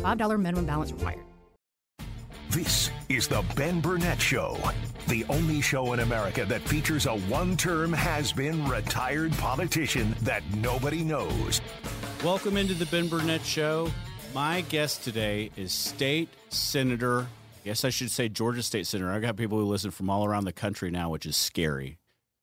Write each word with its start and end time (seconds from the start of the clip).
$5 0.00 0.40
minimum 0.40 0.66
balance 0.66 0.92
required. 0.92 1.20
This 2.50 2.90
is 3.08 3.28
the 3.28 3.44
Ben 3.54 3.80
Burnett 3.80 4.20
Show, 4.20 4.58
the 5.06 5.24
only 5.28 5.60
show 5.60 5.92
in 5.92 6.00
America 6.00 6.44
that 6.46 6.60
features 6.62 7.06
a 7.06 7.16
one 7.16 7.56
term 7.56 7.92
has 7.92 8.32
been 8.32 8.66
retired 8.66 9.30
politician 9.34 10.16
that 10.22 10.42
nobody 10.56 11.04
knows. 11.04 11.60
Welcome 12.24 12.56
into 12.56 12.74
the 12.74 12.86
Ben 12.86 13.06
Burnett 13.06 13.44
Show. 13.44 13.88
My 14.34 14.62
guest 14.62 15.04
today 15.04 15.52
is 15.56 15.72
State 15.72 16.28
Senator, 16.48 17.20
I 17.20 17.64
guess 17.64 17.84
I 17.84 17.90
should 17.90 18.10
say 18.10 18.28
Georgia 18.28 18.64
State 18.64 18.88
Senator. 18.88 19.12
I've 19.12 19.22
got 19.22 19.36
people 19.36 19.58
who 19.58 19.66
listen 19.66 19.92
from 19.92 20.10
all 20.10 20.24
around 20.24 20.44
the 20.44 20.52
country 20.52 20.90
now, 20.90 21.10
which 21.10 21.26
is 21.26 21.36
scary. 21.36 21.98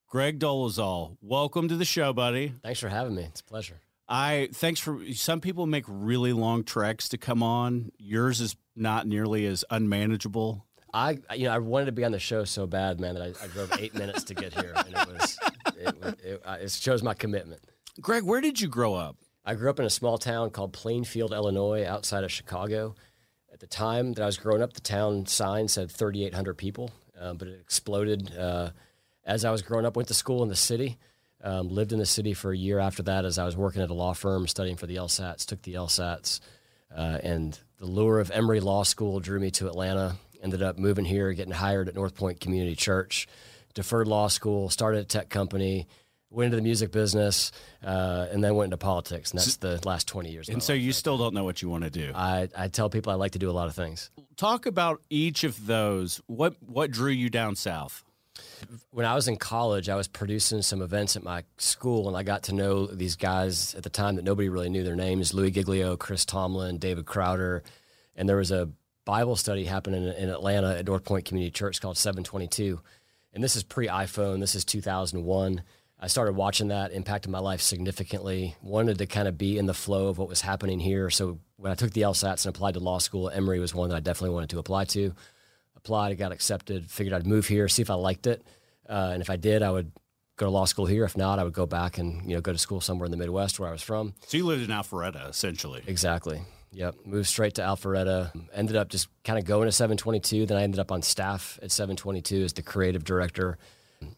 Greg 0.07 0.39
Dolezal, 0.39 1.17
welcome 1.21 1.67
to 1.67 1.75
the 1.75 1.83
show, 1.83 2.13
buddy. 2.13 2.53
Thanks 2.63 2.79
for 2.79 2.87
having 2.87 3.15
me. 3.15 3.23
It's 3.23 3.41
a 3.41 3.43
pleasure. 3.43 3.81
I 4.09 4.49
thanks 4.53 4.79
for 4.79 5.01
some 5.13 5.41
people 5.41 5.65
make 5.65 5.83
really 5.87 6.33
long 6.33 6.63
treks 6.63 7.09
to 7.09 7.17
come 7.17 7.43
on. 7.43 7.91
Yours 7.97 8.39
is 8.39 8.55
not 8.75 9.05
nearly 9.05 9.45
as 9.45 9.65
unmanageable. 9.69 10.65
I 10.93 11.19
you 11.35 11.45
know 11.45 11.53
I 11.53 11.57
wanted 11.59 11.87
to 11.87 11.91
be 11.91 12.05
on 12.05 12.13
the 12.13 12.19
show 12.19 12.45
so 12.45 12.65
bad, 12.65 12.99
man, 12.99 13.15
that 13.15 13.23
I, 13.23 13.43
I 13.43 13.47
drove 13.47 13.73
eight 13.79 13.93
minutes 13.95 14.23
to 14.25 14.33
get 14.33 14.53
here, 14.53 14.73
and 14.75 14.95
it 14.95 15.07
was 15.07 15.39
it, 15.75 16.19
it, 16.23 16.41
it 16.61 16.71
shows 16.71 17.03
my 17.03 17.13
commitment. 17.13 17.61
Greg, 17.99 18.23
where 18.23 18.41
did 18.41 18.61
you 18.61 18.67
grow 18.67 18.93
up? 18.93 19.17
I 19.43 19.55
grew 19.55 19.69
up 19.69 19.79
in 19.79 19.85
a 19.85 19.89
small 19.89 20.17
town 20.17 20.49
called 20.51 20.73
Plainfield, 20.73 21.33
Illinois, 21.33 21.85
outside 21.85 22.23
of 22.23 22.31
Chicago. 22.31 22.95
At 23.51 23.59
the 23.59 23.67
time 23.67 24.13
that 24.13 24.23
I 24.23 24.25
was 24.25 24.37
growing 24.37 24.61
up, 24.61 24.73
the 24.73 24.81
town 24.81 25.25
sign 25.25 25.67
said 25.67 25.89
3,800 25.89 26.57
people, 26.57 26.91
uh, 27.19 27.33
but 27.33 27.47
it 27.47 27.59
exploded 27.59 28.35
uh, 28.37 28.71
as 29.25 29.45
I 29.45 29.51
was 29.51 29.61
growing 29.61 29.85
up. 29.85 29.95
Went 29.95 30.09
to 30.09 30.13
school 30.13 30.43
in 30.43 30.49
the 30.49 30.55
city. 30.55 30.97
Um, 31.43 31.69
lived 31.69 31.93
in 31.93 31.99
the 31.99 32.05
city 32.05 32.33
for 32.33 32.51
a 32.51 32.57
year 32.57 32.79
after 32.79 33.03
that 33.03 33.23
as 33.23 33.37
I 33.37 33.45
was 33.45 33.55
working 33.55 33.83
at 33.83 33.91
a 33.91 33.93
law 33.93 34.13
firm 34.13 34.47
studying 34.47 34.75
for 34.75 34.87
the 34.87 34.95
LSATs, 34.95 35.45
took 35.45 35.61
the 35.61 35.75
LSATs, 35.75 36.39
uh, 36.95 37.19
and 37.21 37.59
the 37.77 37.85
lure 37.85 38.19
of 38.19 38.31
Emory 38.31 38.59
Law 38.59 38.83
School 38.83 39.19
drew 39.19 39.39
me 39.39 39.51
to 39.51 39.67
Atlanta. 39.67 40.15
Ended 40.41 40.63
up 40.63 40.77
moving 40.77 41.05
here, 41.05 41.31
getting 41.33 41.53
hired 41.53 41.89
at 41.89 41.95
North 41.95 42.15
Point 42.15 42.39
Community 42.39 42.75
Church, 42.75 43.27
deferred 43.73 44.07
law 44.07 44.27
school, 44.27 44.69
started 44.69 45.01
a 45.01 45.03
tech 45.03 45.29
company, 45.29 45.87
went 46.29 46.47
into 46.47 46.57
the 46.57 46.61
music 46.61 46.91
business, 46.91 47.51
uh, 47.83 48.27
and 48.31 48.43
then 48.43 48.55
went 48.55 48.67
into 48.67 48.77
politics. 48.77 49.31
And 49.31 49.39
that's 49.39 49.57
the 49.57 49.79
last 49.85 50.07
20 50.07 50.31
years. 50.31 50.49
And 50.49 50.61
so 50.61 50.73
you 50.73 50.91
still 50.91 51.17
don't 51.17 51.33
know 51.33 51.43
what 51.43 51.61
you 51.61 51.69
want 51.69 51.83
to 51.83 51.89
do. 51.89 52.11
I, 52.13 52.49
I 52.57 52.67
tell 52.67 52.89
people 52.89 53.11
I 53.11 53.15
like 53.15 53.31
to 53.31 53.39
do 53.39 53.49
a 53.49 53.51
lot 53.51 53.67
of 53.67 53.75
things. 53.75 54.09
Talk 54.35 54.65
about 54.65 55.01
each 55.09 55.43
of 55.43 55.65
those. 55.65 56.21
What 56.27 56.55
what 56.65 56.91
drew 56.91 57.11
you 57.11 57.29
down 57.29 57.55
south? 57.55 58.03
When 58.91 59.05
I 59.05 59.15
was 59.15 59.27
in 59.27 59.37
college, 59.37 59.89
I 59.89 59.95
was 59.95 60.07
producing 60.07 60.61
some 60.61 60.81
events 60.81 61.15
at 61.15 61.23
my 61.23 61.43
school, 61.57 62.07
and 62.07 62.17
I 62.17 62.23
got 62.23 62.43
to 62.43 62.55
know 62.55 62.87
these 62.87 63.15
guys 63.15 63.75
at 63.75 63.83
the 63.83 63.89
time 63.89 64.15
that 64.15 64.25
nobody 64.25 64.49
really 64.49 64.69
knew 64.69 64.83
their 64.83 64.95
names: 64.95 65.33
Louie 65.33 65.51
Giglio, 65.51 65.95
Chris 65.95 66.25
Tomlin, 66.25 66.77
David 66.77 67.05
Crowder, 67.05 67.63
and 68.15 68.27
there 68.27 68.37
was 68.37 68.51
a 68.51 68.69
Bible 69.05 69.35
study 69.35 69.65
happening 69.65 70.03
in, 70.03 70.13
in 70.13 70.29
Atlanta 70.29 70.75
at 70.77 70.85
North 70.85 71.03
Point 71.03 71.25
Community 71.25 71.51
Church 71.51 71.79
called 71.79 71.97
722, 71.97 72.81
and 73.33 73.43
this 73.43 73.55
is 73.55 73.63
pre-iPhone. 73.63 74.39
This 74.39 74.55
is 74.55 74.65
2001. 74.65 75.61
I 75.99 76.07
started 76.07 76.33
watching 76.33 76.67
that, 76.67 76.91
impacted 76.91 77.31
my 77.31 77.39
life 77.39 77.61
significantly. 77.61 78.55
Wanted 78.61 78.99
to 78.99 79.07
kind 79.07 79.27
of 79.27 79.37
be 79.37 79.57
in 79.57 79.65
the 79.65 79.73
flow 79.73 80.09
of 80.09 80.19
what 80.19 80.29
was 80.29 80.41
happening 80.41 80.79
here. 80.79 81.09
So 81.09 81.39
when 81.55 81.71
I 81.71 81.75
took 81.75 81.91
the 81.91 82.01
LSATs 82.01 82.45
and 82.45 82.55
applied 82.55 82.75
to 82.75 82.79
law 82.79 82.99
school, 82.99 83.29
Emory 83.29 83.59
was 83.59 83.73
one 83.73 83.89
that 83.89 83.95
I 83.95 83.99
definitely 83.99 84.35
wanted 84.35 84.51
to 84.51 84.59
apply 84.59 84.85
to 84.85 85.15
applied, 85.87 86.11
I 86.11 86.15
got 86.15 86.33
accepted, 86.33 86.91
figured 86.91 87.13
I'd 87.13 87.25
move 87.25 87.47
here, 87.47 87.69
see 87.69 87.81
if 87.81 87.89
I 87.89 87.93
liked 87.93 88.27
it. 88.27 88.45
Uh, 88.89 89.11
and 89.13 89.21
if 89.21 89.29
I 89.29 89.37
did, 89.37 89.63
I 89.63 89.71
would 89.71 89.91
go 90.35 90.45
to 90.45 90.49
law 90.49 90.65
school 90.65 90.85
here. 90.85 91.05
If 91.05 91.15
not, 91.15 91.39
I 91.39 91.45
would 91.45 91.53
go 91.53 91.65
back 91.65 91.97
and 91.97 92.29
you 92.29 92.35
know 92.35 92.41
go 92.41 92.51
to 92.51 92.57
school 92.57 92.81
somewhere 92.81 93.05
in 93.05 93.11
the 93.11 93.17
Midwest 93.17 93.57
where 93.57 93.69
I 93.69 93.71
was 93.71 93.81
from. 93.81 94.13
So 94.27 94.35
you 94.35 94.45
lived 94.45 94.63
in 94.63 94.69
Alpharetta, 94.69 95.29
essentially. 95.29 95.81
Exactly. 95.87 96.41
Yep. 96.73 96.95
Moved 97.05 97.27
straight 97.27 97.55
to 97.55 97.61
Alpharetta. 97.61 98.31
Ended 98.53 98.75
up 98.75 98.89
just 98.89 99.07
kind 99.23 99.39
of 99.39 99.45
going 99.45 99.67
to 99.67 99.71
722. 99.71 100.45
Then 100.45 100.57
I 100.57 100.63
ended 100.63 100.79
up 100.81 100.91
on 100.91 101.01
staff 101.01 101.57
at 101.63 101.71
722 101.71 102.43
as 102.43 102.53
the 102.53 102.61
creative 102.61 103.05
director, 103.05 103.57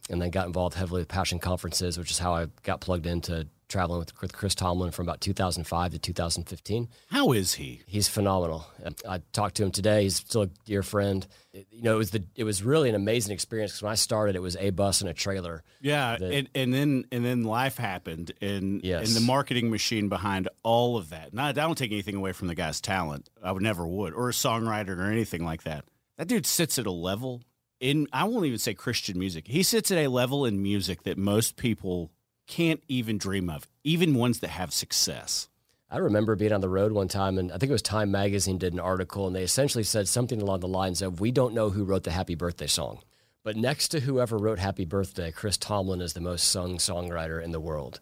and 0.09 0.21
then 0.21 0.29
got 0.29 0.47
involved 0.47 0.75
heavily 0.75 1.01
with 1.01 1.07
Passion 1.07 1.39
Conferences, 1.39 1.97
which 1.97 2.11
is 2.11 2.19
how 2.19 2.33
I 2.33 2.47
got 2.63 2.81
plugged 2.81 3.05
into 3.05 3.47
traveling 3.69 3.99
with, 3.99 4.33
Chris 4.33 4.55
Tomlin 4.55 4.91
from 4.91 5.07
about 5.07 5.21
2005 5.21 5.91
to 5.93 5.99
2015. 5.99 6.89
How 7.11 7.31
is 7.31 7.53
he? 7.53 7.81
He's 7.85 8.07
phenomenal. 8.07 8.67
I 9.07 9.21
talked 9.31 9.55
to 9.57 9.63
him 9.63 9.71
today. 9.71 10.03
He's 10.03 10.17
still 10.17 10.41
a 10.41 10.47
dear 10.65 10.83
friend. 10.83 11.25
It, 11.53 11.67
you 11.71 11.83
know, 11.83 11.93
it 11.95 11.97
was 11.97 12.11
the 12.11 12.23
it 12.35 12.43
was 12.43 12.63
really 12.63 12.89
an 12.89 12.95
amazing 12.95 13.33
experience 13.33 13.71
because 13.71 13.83
when 13.83 13.91
I 13.91 13.95
started, 13.95 14.35
it 14.35 14.41
was 14.41 14.57
a 14.57 14.71
bus 14.71 15.01
and 15.01 15.09
a 15.09 15.13
trailer. 15.13 15.63
Yeah, 15.79 16.17
that, 16.17 16.31
and, 16.31 16.49
and 16.53 16.73
then 16.73 17.05
and 17.11 17.23
then 17.23 17.43
life 17.43 17.77
happened, 17.77 18.31
and 18.41 18.83
yes. 18.83 19.07
and 19.07 19.15
the 19.15 19.25
marketing 19.25 19.69
machine 19.69 20.09
behind 20.09 20.49
all 20.63 20.97
of 20.97 21.11
that. 21.11 21.33
Not, 21.33 21.57
I 21.57 21.61
don't 21.61 21.77
take 21.77 21.91
anything 21.91 22.15
away 22.15 22.33
from 22.33 22.47
the 22.47 22.55
guy's 22.55 22.81
talent. 22.81 23.29
I 23.41 23.51
would 23.51 23.63
never 23.63 23.87
would, 23.87 24.13
or 24.13 24.29
a 24.29 24.33
songwriter 24.33 24.97
or 24.97 25.11
anything 25.11 25.45
like 25.45 25.63
that. 25.63 25.85
That 26.17 26.27
dude 26.27 26.45
sits 26.45 26.77
at 26.77 26.85
a 26.85 26.91
level 26.91 27.41
in 27.79 28.07
I 28.11 28.25
won't 28.25 28.45
even 28.45 28.59
say 28.59 28.73
Christian 28.73 29.17
music. 29.17 29.47
He 29.47 29.63
sits 29.63 29.91
at 29.91 29.97
a 29.97 30.07
level 30.07 30.45
in 30.45 30.61
music 30.61 31.03
that 31.03 31.17
most 31.17 31.55
people 31.55 32.11
can't 32.47 32.81
even 32.87 33.17
dream 33.17 33.49
of, 33.49 33.67
even 33.83 34.15
ones 34.15 34.39
that 34.39 34.49
have 34.49 34.73
success. 34.73 35.47
I 35.91 35.97
remember 35.97 36.35
being 36.35 36.51
on 36.51 36.61
the 36.61 36.69
road 36.69 36.91
one 36.91 37.07
time, 37.07 37.37
and 37.37 37.51
I 37.51 37.57
think 37.57 37.69
it 37.69 37.73
was 37.73 37.81
Time 37.81 38.11
Magazine 38.11 38.57
did 38.57 38.73
an 38.73 38.79
article, 38.79 39.25
and 39.25 39.35
they 39.35 39.43
essentially 39.43 39.83
said 39.83 40.07
something 40.07 40.41
along 40.41 40.59
the 40.59 40.67
lines 40.67 41.01
of, 41.01 41.19
"We 41.19 41.31
don't 41.31 41.53
know 41.53 41.71
who 41.71 41.83
wrote 41.83 42.03
the 42.03 42.11
Happy 42.11 42.35
Birthday 42.35 42.67
song, 42.67 42.99
but 43.43 43.55
next 43.55 43.89
to 43.89 44.01
whoever 44.01 44.37
wrote 44.37 44.59
Happy 44.59 44.85
Birthday, 44.85 45.31
Chris 45.31 45.57
Tomlin 45.57 46.01
is 46.01 46.13
the 46.13 46.21
most 46.21 46.47
sung 46.47 46.77
songwriter 46.77 47.43
in 47.43 47.51
the 47.51 47.59
world," 47.59 47.99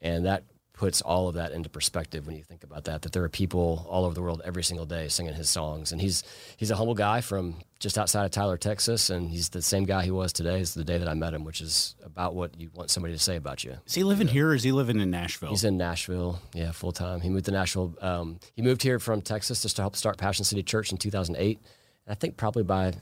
and 0.00 0.24
that 0.26 0.44
puts 0.72 1.00
all 1.00 1.28
of 1.28 1.34
that 1.34 1.50
into 1.52 1.68
perspective 1.68 2.26
when 2.26 2.36
you 2.36 2.42
think 2.44 2.62
about 2.62 2.84
that. 2.84 3.02
That 3.02 3.12
there 3.12 3.24
are 3.24 3.28
people 3.28 3.84
all 3.88 4.04
over 4.04 4.14
the 4.14 4.22
world 4.22 4.42
every 4.44 4.62
single 4.62 4.86
day 4.86 5.08
singing 5.08 5.34
his 5.34 5.50
songs, 5.50 5.92
and 5.92 6.00
he's 6.00 6.22
he's 6.56 6.70
a 6.70 6.76
humble 6.76 6.94
guy 6.94 7.20
from 7.20 7.56
just 7.80 7.96
outside 7.96 8.24
of 8.24 8.30
Tyler, 8.30 8.56
Texas, 8.56 9.08
and 9.08 9.30
he's 9.30 9.50
the 9.50 9.62
same 9.62 9.84
guy 9.84 10.02
he 10.02 10.10
was 10.10 10.32
today 10.32 10.60
as 10.60 10.74
the 10.74 10.84
day 10.84 10.98
that 10.98 11.08
I 11.08 11.14
met 11.14 11.32
him, 11.32 11.44
which 11.44 11.60
is 11.60 11.94
about 12.04 12.34
what 12.34 12.58
you 12.58 12.70
want 12.74 12.90
somebody 12.90 13.14
to 13.14 13.20
say 13.20 13.36
about 13.36 13.62
you. 13.62 13.76
Is 13.86 13.94
he 13.94 14.02
living 14.02 14.26
you 14.26 14.32
know? 14.32 14.34
here, 14.34 14.48
or 14.48 14.54
is 14.54 14.62
he 14.64 14.72
living 14.72 14.98
in 14.98 15.10
Nashville? 15.10 15.50
He's 15.50 15.64
in 15.64 15.76
Nashville, 15.76 16.40
yeah, 16.54 16.72
full 16.72 16.92
time. 16.92 17.20
He 17.20 17.28
moved 17.28 17.44
to 17.44 17.52
Nashville. 17.52 17.94
Um, 18.00 18.40
he 18.54 18.62
moved 18.62 18.82
here 18.82 18.98
from 18.98 19.22
Texas 19.22 19.62
just 19.62 19.76
to 19.76 19.82
help 19.82 19.94
start 19.94 20.18
Passion 20.18 20.44
City 20.44 20.62
Church 20.62 20.90
in 20.90 20.98
2008. 20.98 21.58
And 22.06 22.12
I 22.12 22.14
think 22.14 22.36
probably 22.36 22.64
by 22.64 22.94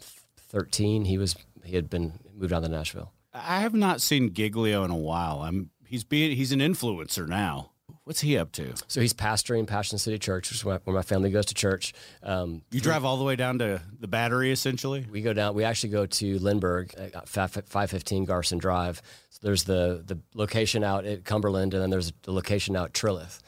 13, 0.50 1.04
he 1.04 1.18
was 1.18 1.36
he 1.64 1.74
had 1.74 1.88
been 1.88 2.18
moved 2.34 2.52
on 2.52 2.62
to 2.62 2.68
Nashville. 2.68 3.12
I 3.32 3.60
have 3.60 3.74
not 3.74 4.00
seen 4.00 4.32
Giglio 4.32 4.84
in 4.84 4.90
a 4.90 4.96
while. 4.96 5.40
I'm 5.40 5.70
he's 5.86 6.04
being 6.04 6.36
he's 6.36 6.52
an 6.52 6.60
influencer 6.60 7.26
now. 7.26 7.72
What's 8.06 8.20
he 8.20 8.38
up 8.38 8.52
to? 8.52 8.72
So 8.86 9.00
he's 9.00 9.12
pastoring 9.12 9.66
Passion 9.66 9.98
City 9.98 10.16
Church, 10.16 10.48
which 10.48 10.58
is 10.58 10.64
where 10.64 10.80
my 10.86 11.02
family 11.02 11.28
goes 11.28 11.46
to 11.46 11.54
church. 11.54 11.92
Um, 12.22 12.62
you 12.70 12.80
drive 12.80 13.04
all 13.04 13.16
the 13.16 13.24
way 13.24 13.34
down 13.34 13.58
to 13.58 13.82
the 13.98 14.06
Battery, 14.06 14.52
essentially. 14.52 15.04
We 15.10 15.22
go 15.22 15.32
down. 15.32 15.56
We 15.56 15.64
actually 15.64 15.88
go 15.90 16.06
to 16.06 16.38
Lindbergh, 16.38 16.94
five 17.26 17.90
fifteen 17.90 18.24
Garson 18.24 18.58
Drive. 18.58 19.02
So 19.30 19.40
there's 19.42 19.64
the 19.64 20.04
the 20.06 20.20
location 20.34 20.84
out 20.84 21.04
at 21.04 21.24
Cumberland, 21.24 21.74
and 21.74 21.82
then 21.82 21.90
there's 21.90 22.12
the 22.22 22.30
location 22.30 22.76
out 22.76 22.84
at 22.84 22.92
Trilith 22.92 23.40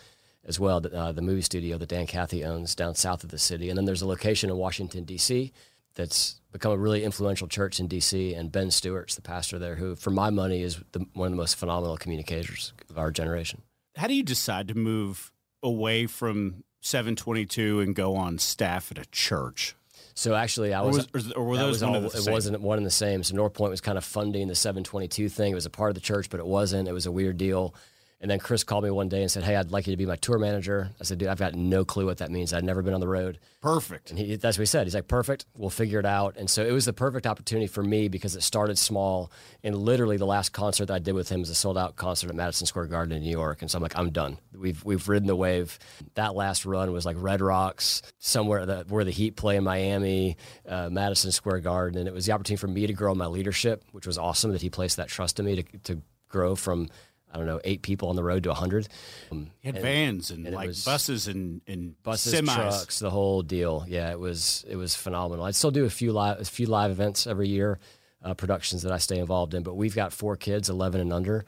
as 0.45 0.59
well. 0.59 0.85
Uh, 0.85 1.13
the 1.13 1.23
movie 1.23 1.43
studio 1.43 1.79
that 1.79 1.89
Dan 1.89 2.09
Cathy 2.09 2.45
owns 2.45 2.75
down 2.75 2.97
south 2.97 3.23
of 3.23 3.31
the 3.31 3.39
city, 3.39 3.69
and 3.69 3.79
then 3.79 3.85
there's 3.85 4.03
a 4.03 4.09
location 4.09 4.51
in 4.51 4.57
Washington 4.57 5.05
D.C. 5.05 5.53
that's 5.95 6.41
become 6.51 6.73
a 6.73 6.77
really 6.77 7.05
influential 7.05 7.47
church 7.47 7.79
in 7.79 7.87
D.C. 7.87 8.35
And 8.35 8.51
Ben 8.51 8.73
Stuart's 8.73 9.15
the 9.15 9.23
pastor 9.23 9.61
there, 9.61 9.77
who, 9.77 9.95
for 9.95 10.11
my 10.11 10.31
money, 10.31 10.63
is 10.63 10.83
the, 10.91 11.07
one 11.13 11.27
of 11.27 11.31
the 11.31 11.37
most 11.37 11.55
phenomenal 11.55 11.97
communicators 11.97 12.73
of 12.91 12.99
our 12.99 13.13
generation 13.13 13.63
how 13.99 14.07
do 14.07 14.15
you 14.15 14.23
decide 14.23 14.69
to 14.69 14.75
move 14.75 15.33
away 15.63 16.07
from 16.07 16.65
722 16.81 17.81
and 17.81 17.95
go 17.95 18.17
on 18.17 18.39
staff 18.39 18.91
at 18.91 18.99
a 18.99 19.05
church? 19.11 19.75
So 20.15 20.35
actually, 20.35 20.75
I 20.75 20.83
was, 20.83 20.99
or, 20.99 21.09
was, 21.15 21.33
or 21.33 21.45
were 21.45 21.57
those 21.57 21.83
all, 21.83 21.95
it 21.95 22.11
same? 22.11 22.33
wasn't 22.33 22.61
one 22.61 22.79
and 22.79 22.87
the 22.87 22.91
same. 22.91 23.23
So 23.23 23.37
North 23.37 23.55
Point 23.55 23.71
was 23.71 23.81
kind 23.81 23.97
of 23.97 24.05
funding 24.05 24.49
the 24.49 24.55
722 24.55 25.29
thing. 25.29 25.53
It 25.53 25.55
was 25.55 25.67
a 25.67 25.71
part 25.71 25.91
of 25.91 25.95
the 25.95 26.01
church, 26.01 26.29
but 26.31 26.41
it 26.41 26.47
wasn't. 26.47 26.89
It 26.89 26.93
was 26.93 27.07
a 27.07 27.13
weird 27.13 27.37
deal. 27.37 27.75
And 28.21 28.29
then 28.29 28.41
Chris 28.41 28.65
called 28.65 28.83
me 28.83 28.91
one 28.91 29.09
day 29.09 29.23
and 29.23 29.31
said, 29.31 29.45
"Hey, 29.45 29.55
I'd 29.55 29.71
like 29.71 29.87
you 29.87 29.93
to 29.93 29.97
be 29.97 30.05
my 30.05 30.17
tour 30.17 30.39
manager." 30.39 30.91
I 31.01 31.05
said, 31.05 31.19
"Dude, 31.19 31.29
I've 31.29 31.39
got 31.39 31.55
no 31.55 31.85
clue 31.85 32.07
what 32.07 32.19
that 32.19 32.33
means. 32.33 32.53
I'd 32.53 32.65
never 32.65 32.83
been 32.83 32.95
on 32.95 33.01
the 33.01 33.07
road." 33.07 33.39
Perfect. 33.63 34.11
And 34.11 34.19
he, 34.19 34.35
that's 34.35 34.59
what 34.59 34.63
he 34.63 34.67
said. 34.67 34.87
He's 34.89 34.95
like, 34.95 35.07
"Perfect. 35.07 35.47
We'll 35.57 35.71
figure 35.71 36.01
it 36.01 36.07
out." 36.07 36.37
And 36.37 36.51
so 36.51 36.65
it 36.65 36.73
was 36.73 36.85
the 36.85 36.93
perfect 36.93 37.29
opportunity 37.29 37.69
for 37.69 37.83
me 37.83 38.09
because 38.09 38.35
it 38.35 38.43
started 38.43 38.77
small. 38.77 39.31
And 39.63 39.77
literally, 39.77 40.17
the 40.17 40.27
last 40.27 40.53
concert 40.53 40.87
that 40.87 40.95
I 40.95 40.99
did 40.99 41.15
with 41.15 41.29
him 41.29 41.41
was 41.41 41.51
a 41.51 41.55
sold 41.55 41.79
out 41.79 41.95
concert 41.95 42.29
at 42.29 42.35
Madison 42.35 42.67
Square 42.67 42.87
Garden 42.87 43.17
in 43.17 43.23
New 43.23 43.31
York. 43.31 43.63
And 43.63 43.71
so 43.71 43.77
I'm 43.77 43.83
like, 43.83 43.97
"I'm 43.97 44.11
done. 44.11 44.39
We've 44.53 44.85
we've 44.85 45.09
ridden 45.09 45.29
the 45.29 45.37
wave." 45.37 45.79
That 46.15 46.35
last 46.35 46.67
run 46.67 46.91
was 46.93 47.07
like 47.07 47.17
Red 47.21 47.41
Rocks, 47.41 48.03
somewhere 48.19 48.67
that, 48.67 48.89
where 48.91 49.05
the 49.05 49.13
Heat 49.13 49.37
play 49.37 49.55
in 49.57 49.63
Miami, 49.63 50.37
uh, 50.67 50.89
Madison 50.91 51.31
Square 51.31 51.61
Garden, 51.61 52.01
and 52.01 52.09
it 52.09 52.15
was 52.15 52.27
the 52.27 52.33
opportunity 52.33 52.61
for 52.61 52.67
me 52.67 52.89
to 52.89 52.93
grow 52.93 53.15
my 53.15 53.27
leadership, 53.27 53.85
which 53.93 54.09
was 54.09 54.19
awesome 54.19 54.51
that 54.51 54.63
he 54.63 54.71
placed 54.71 54.97
that 54.97 55.07
trust 55.09 55.39
in 55.39 55.47
me 55.47 55.63
to 55.63 55.79
to 55.85 56.03
grow 56.29 56.55
from 56.55 56.89
I 57.33 57.37
don't 57.37 57.47
know, 57.47 57.61
eight 57.65 57.83
people 57.83 58.09
on 58.09 58.17
the 58.17 58.23
road 58.23 58.43
to 58.45 58.51
100. 58.51 58.89
Um, 59.31 59.51
had 59.63 59.75
and, 59.75 59.83
vans 59.83 60.31
and, 60.31 60.47
and 60.47 60.55
like 60.55 60.71
buses 60.85 61.29
and, 61.29 61.61
and 61.67 62.01
buses, 62.03 62.35
semis. 62.35 62.55
trucks, 62.55 62.99
the 62.99 63.11
whole 63.11 63.43
deal. 63.43 63.85
Yeah, 63.87 64.11
it 64.11 64.19
was 64.19 64.65
it 64.69 64.77
was 64.77 64.95
phenomenal. 64.95 65.45
I 65.45 65.51
still 65.51 65.71
do 65.71 65.85
a 65.85 65.91
few 65.91 66.13
live 66.13 66.41
a 66.41 66.45
few 66.45 66.67
live 66.67 66.91
events 66.91 67.27
every 67.27 67.49
year, 67.49 67.79
uh, 68.23 68.35
productions 68.35 68.83
that 68.83 68.93
I 68.93 68.99
stay 68.99 69.19
involved 69.19 69.55
in. 69.55 69.63
But 69.63 69.75
we've 69.75 69.95
got 69.95 70.13
four 70.13 70.37
kids, 70.37 70.71
11 70.71 71.01
and 71.01 71.13
under, 71.13 71.45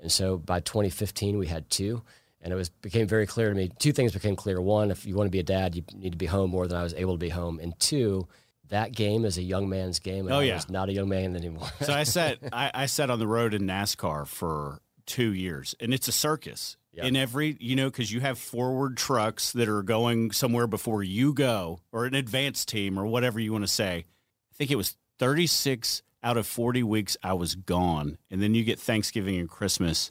and 0.00 0.10
so 0.10 0.36
by 0.36 0.60
2015 0.60 1.38
we 1.38 1.46
had 1.46 1.70
two. 1.70 2.02
And 2.42 2.54
it 2.54 2.56
was 2.56 2.70
became 2.70 3.06
very 3.06 3.26
clear 3.26 3.50
to 3.50 3.54
me. 3.54 3.70
Two 3.78 3.92
things 3.92 4.12
became 4.12 4.34
clear. 4.34 4.60
One, 4.62 4.90
if 4.90 5.04
you 5.04 5.14
want 5.14 5.26
to 5.26 5.30
be 5.30 5.40
a 5.40 5.44
dad, 5.44 5.76
you 5.76 5.84
need 5.94 6.12
to 6.12 6.18
be 6.18 6.26
home 6.26 6.50
more 6.50 6.66
than 6.66 6.78
I 6.78 6.82
was 6.82 6.94
able 6.94 7.12
to 7.12 7.18
be 7.18 7.28
home. 7.28 7.60
And 7.60 7.78
two, 7.78 8.28
that 8.70 8.92
game 8.92 9.26
is 9.26 9.36
a 9.36 9.42
young 9.42 9.68
man's 9.68 9.98
game. 9.98 10.26
And 10.26 10.34
oh 10.34 10.38
I 10.38 10.44
yeah, 10.44 10.60
not 10.70 10.88
a 10.88 10.92
young 10.92 11.08
man 11.08 11.36
anymore. 11.36 11.68
so 11.82 11.92
I 11.92 12.04
sat 12.04 12.38
I, 12.52 12.70
I 12.72 12.86
sat 12.86 13.10
on 13.10 13.18
the 13.18 13.26
road 13.26 13.52
in 13.52 13.62
NASCAR 13.62 14.26
for 14.26 14.80
two 15.10 15.32
years, 15.32 15.74
and 15.80 15.92
it's 15.92 16.08
a 16.08 16.12
circus. 16.12 16.76
Yep. 16.92 17.04
In 17.04 17.14
every, 17.14 17.56
you 17.60 17.76
know, 17.76 17.88
because 17.88 18.10
you 18.10 18.20
have 18.20 18.36
forward 18.36 18.96
trucks 18.96 19.52
that 19.52 19.68
are 19.68 19.82
going 19.82 20.32
somewhere 20.32 20.66
before 20.66 21.04
you 21.04 21.32
go, 21.32 21.80
or 21.92 22.04
an 22.04 22.14
advanced 22.14 22.68
team, 22.68 22.98
or 22.98 23.06
whatever 23.06 23.38
you 23.38 23.52
want 23.52 23.62
to 23.62 23.68
say. 23.68 24.06
I 24.50 24.54
think 24.56 24.72
it 24.72 24.76
was 24.76 24.96
36 25.20 26.02
out 26.22 26.36
of 26.36 26.46
40 26.46 26.82
weeks 26.82 27.16
I 27.22 27.34
was 27.34 27.54
gone. 27.54 28.18
And 28.30 28.42
then 28.42 28.54
you 28.54 28.64
get 28.64 28.78
Thanksgiving 28.78 29.38
and 29.38 29.48
Christmas. 29.48 30.10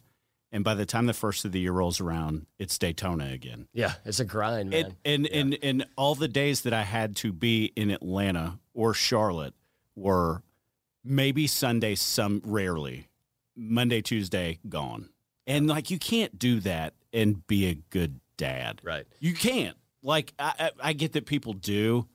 And 0.51 0.63
by 0.63 0.73
the 0.73 0.85
time 0.85 1.05
the 1.05 1.13
first 1.13 1.45
of 1.45 1.51
the 1.51 1.59
year 1.59 1.73
rolls 1.73 1.99
around, 1.99 2.47
it's 2.57 2.77
Daytona 2.77 3.31
again. 3.31 3.67
Yeah, 3.73 3.93
it's 4.05 4.19
a 4.19 4.25
grind, 4.25 4.71
man. 4.71 4.95
And 5.05 5.25
and, 5.25 5.25
yeah. 5.25 5.39
and 5.39 5.57
and 5.61 5.85
all 5.95 6.15
the 6.15 6.27
days 6.27 6.61
that 6.61 6.73
I 6.73 6.83
had 6.83 7.15
to 7.17 7.31
be 7.31 7.65
in 7.75 7.91
Atlanta 7.91 8.59
or 8.73 8.93
Charlotte 8.93 9.53
were 9.95 10.41
maybe 11.03 11.45
Sunday, 11.45 11.95
some 11.95 12.41
rarely, 12.43 13.08
Monday, 13.59 14.01
Tuesday, 14.01 14.59
gone. 14.67 15.09
And 15.45 15.67
like 15.67 15.91
you 15.91 15.99
can't 15.99 16.37
do 16.37 16.59
that 16.61 16.93
and 17.11 17.45
be 17.47 17.67
a 17.67 17.73
good 17.75 18.19
dad. 18.37 18.81
Right. 18.83 19.05
You 19.19 19.33
can't. 19.33 19.77
Like 20.01 20.33
I, 20.39 20.53
I, 20.59 20.71
I 20.81 20.93
get 20.93 21.13
that 21.13 21.25
people 21.25 21.53
do. 21.53 22.07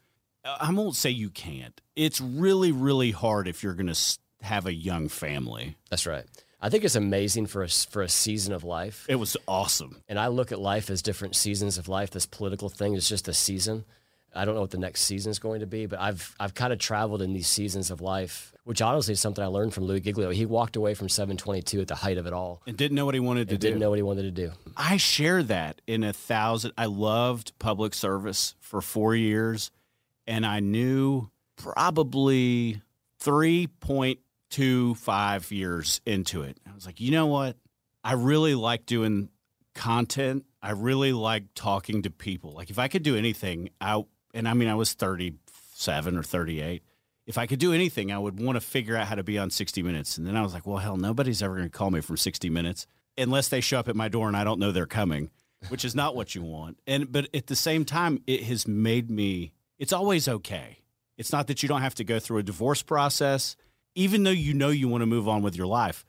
I 0.45 0.73
won't 0.73 0.97
say 0.97 1.11
you 1.11 1.31
can't. 1.31 1.81
It's 1.97 2.21
really, 2.21 2.71
really 2.71 3.13
hard 3.13 3.49
if 3.49 3.63
you're 3.63 3.75
going 3.75 3.93
to 3.93 4.19
have 4.43 4.67
a 4.67 4.75
young 4.75 5.09
family. 5.09 5.77
That's 5.91 6.07
right. 6.07 6.25
I 6.61 6.71
think 6.71 6.85
it's 6.85 6.95
amazing 6.97 7.47
for 7.47 7.63
a, 7.63 7.69
for 7.69 8.03
a 8.03 8.09
season 8.09 8.53
of 8.53 8.65
life. 8.65 9.07
It 9.09 9.17
was 9.17 9.37
awesome. 9.49 10.03
And 10.09 10.19
I 10.19 10.29
look 10.29 10.53
at 10.53 10.59
life 10.59 10.91
as 10.91 11.03
different 11.03 11.37
seasons 11.37 11.79
of 11.79 11.89
life. 11.89 12.11
This 12.11 12.27
political 12.27 12.69
thing 12.69 12.95
is 12.95 13.09
just 13.09 13.29
a 13.29 13.35
season. 13.35 13.85
I 14.35 14.45
don't 14.45 14.55
know 14.55 14.61
what 14.61 14.71
the 14.71 14.79
next 14.79 15.03
season 15.03 15.31
is 15.31 15.39
going 15.39 15.61
to 15.61 15.67
be, 15.67 15.87
but 15.87 16.01
I've 16.01 16.35
I've 16.41 16.55
kind 16.55 16.73
of 16.73 16.79
traveled 16.79 17.23
in 17.23 17.33
these 17.33 17.49
seasons 17.49 17.91
of 17.91 18.01
life, 18.01 18.53
which 18.65 18.83
honestly 18.83 19.13
is 19.13 19.21
something 19.21 19.43
I 19.43 19.49
learned 19.49 19.75
from 19.75 19.85
Louie 19.85 20.01
Giglio. 20.01 20.31
He 20.31 20.47
walked 20.47 20.77
away 20.77 20.95
from 20.95 21.09
722 21.09 21.81
at 21.81 21.89
the 21.89 21.95
height 21.95 22.19
of 22.19 22.27
it 22.27 22.33
all 22.33 22.63
and 22.67 22.77
didn't 22.77 22.97
know 22.97 23.07
what 23.07 23.15
he 23.15 23.21
wanted 23.21 23.49
to 23.49 23.57
do. 23.57 23.69
Didn't 23.69 23.81
know 23.81 23.91
what 23.91 23.99
he 23.99 24.03
wanted 24.03 24.23
to 24.23 24.31
do. 24.31 24.53
I 24.77 24.97
share 24.97 25.43
that 25.45 25.81
in 25.87 26.05
a 26.05 26.13
thousand. 26.13 26.73
I 26.77 26.87
loved 26.87 27.53
public 27.59 27.95
service 27.95 28.55
for 28.61 28.81
four 28.81 29.15
years, 29.15 29.71
and 30.27 30.45
I 30.45 30.61
knew 30.61 31.31
probably 31.57 32.83
3.25 33.23 35.51
years 35.51 36.01
into 36.05 36.43
it. 36.43 36.59
I 36.71 36.75
was 36.75 36.87
like, 36.87 37.01
you 37.01 37.11
know 37.11 37.27
what? 37.27 37.57
I 38.03 38.15
really 38.15 38.55
like 38.55 38.87
doing 38.87 39.29
content. 39.75 40.45
I 40.63 40.71
really 40.71 41.13
like 41.13 41.45
talking 41.55 42.03
to 42.03 42.11
people. 42.11 42.53
Like 42.53 42.71
if 42.71 42.79
I 42.79 42.89
could 42.89 43.03
do 43.03 43.17
anything, 43.17 43.71
I 43.81 44.05
and 44.35 44.49
I 44.49 44.53
mean, 44.53 44.69
I 44.69 44.75
was 44.75 44.93
37 44.93 46.19
or 46.19 46.23
38. 46.23 46.83
If 47.27 47.39
I 47.39 47.47
could 47.47 47.59
do 47.59 47.73
anything, 47.73 48.13
I 48.13 48.19
would 48.19 48.39
want 48.39 48.57
to 48.57 48.61
figure 48.61 48.97
out 48.97 49.07
how 49.07 49.15
to 49.15 49.23
be 49.23 49.39
on 49.39 49.49
60 49.49 49.83
Minutes. 49.83 50.19
And 50.19 50.27
then 50.27 50.37
I 50.37 50.43
was 50.43 50.53
like, 50.53 50.67
well, 50.67 50.79
hell, 50.79 50.99
nobody's 50.99 51.43
ever 51.43 51.57
going 51.57 51.71
to 51.71 51.77
call 51.79 51.91
me 51.91 52.03
from 52.03 52.19
60 52.19 52.51
Minutes 52.51 52.87
unless 53.17 53.49
they 53.49 53.61
show 53.61 53.79
up 53.79 53.89
at 53.89 53.97
my 53.97 54.09
door 54.09 54.29
and 54.29 54.37
I 54.37 54.45
don't 54.45 54.59
know 54.59 54.73
they're 54.73 54.87
coming, 54.87 55.31
which 55.69 55.85
is 55.85 55.95
not 55.95 56.15
what 56.15 56.35
you 56.35 56.43
want. 56.43 56.79
And 56.87 57.11
but 57.11 57.29
at 57.33 57.47
the 57.47 57.57
same 57.57 57.85
time, 57.85 58.21
it 58.27 58.43
has 58.45 58.69
made 58.69 59.11
me. 59.11 59.53
It's 59.79 59.93
always 59.93 60.29
okay. 60.29 60.81
It's 61.17 61.33
not 61.33 61.47
that 61.47 61.63
you 61.63 61.69
don't 61.69 61.83
have 61.83 61.95
to 61.97 62.05
go 62.05 62.19
through 62.19 62.39
a 62.39 62.43
divorce 62.43 62.83
process, 62.83 63.57
even 63.95 64.25
though 64.25 64.31
you 64.31 64.53
know 64.53 64.69
you 64.69 64.89
want 64.89 65.03
to 65.03 65.07
move 65.07 65.29
on 65.29 65.43
with 65.43 65.57
your 65.57 65.69
life, 65.69 66.05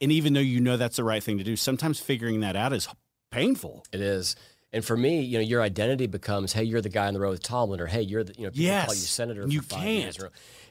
and 0.00 0.10
even 0.10 0.32
though 0.32 0.40
you 0.40 0.60
know 0.60 0.76
that's 0.76 0.96
the 0.96 1.04
right 1.04 1.22
thing 1.22 1.38
to 1.38 1.44
do. 1.44 1.56
Sometimes 1.56 2.00
figuring 2.00 2.40
that 2.40 2.56
out 2.56 2.72
is 2.72 2.88
painful. 3.30 3.84
It 3.92 4.00
is. 4.00 4.36
And 4.72 4.84
for 4.84 4.96
me, 4.96 5.22
you 5.22 5.38
know, 5.38 5.44
your 5.44 5.62
identity 5.62 6.06
becomes, 6.06 6.52
hey, 6.52 6.64
you're 6.64 6.82
the 6.82 6.90
guy 6.90 7.06
on 7.06 7.14
the 7.14 7.20
road 7.20 7.30
with 7.30 7.42
Tomlin, 7.42 7.80
or 7.80 7.86
hey, 7.86 8.02
you're 8.02 8.24
the, 8.24 8.34
you 8.36 8.44
know, 8.44 8.50
people 8.50 8.64
yes, 8.64 8.86
call 8.86 8.94
you 8.94 9.00
senator. 9.00 9.46
You 9.48 9.62
can't. 9.62 10.18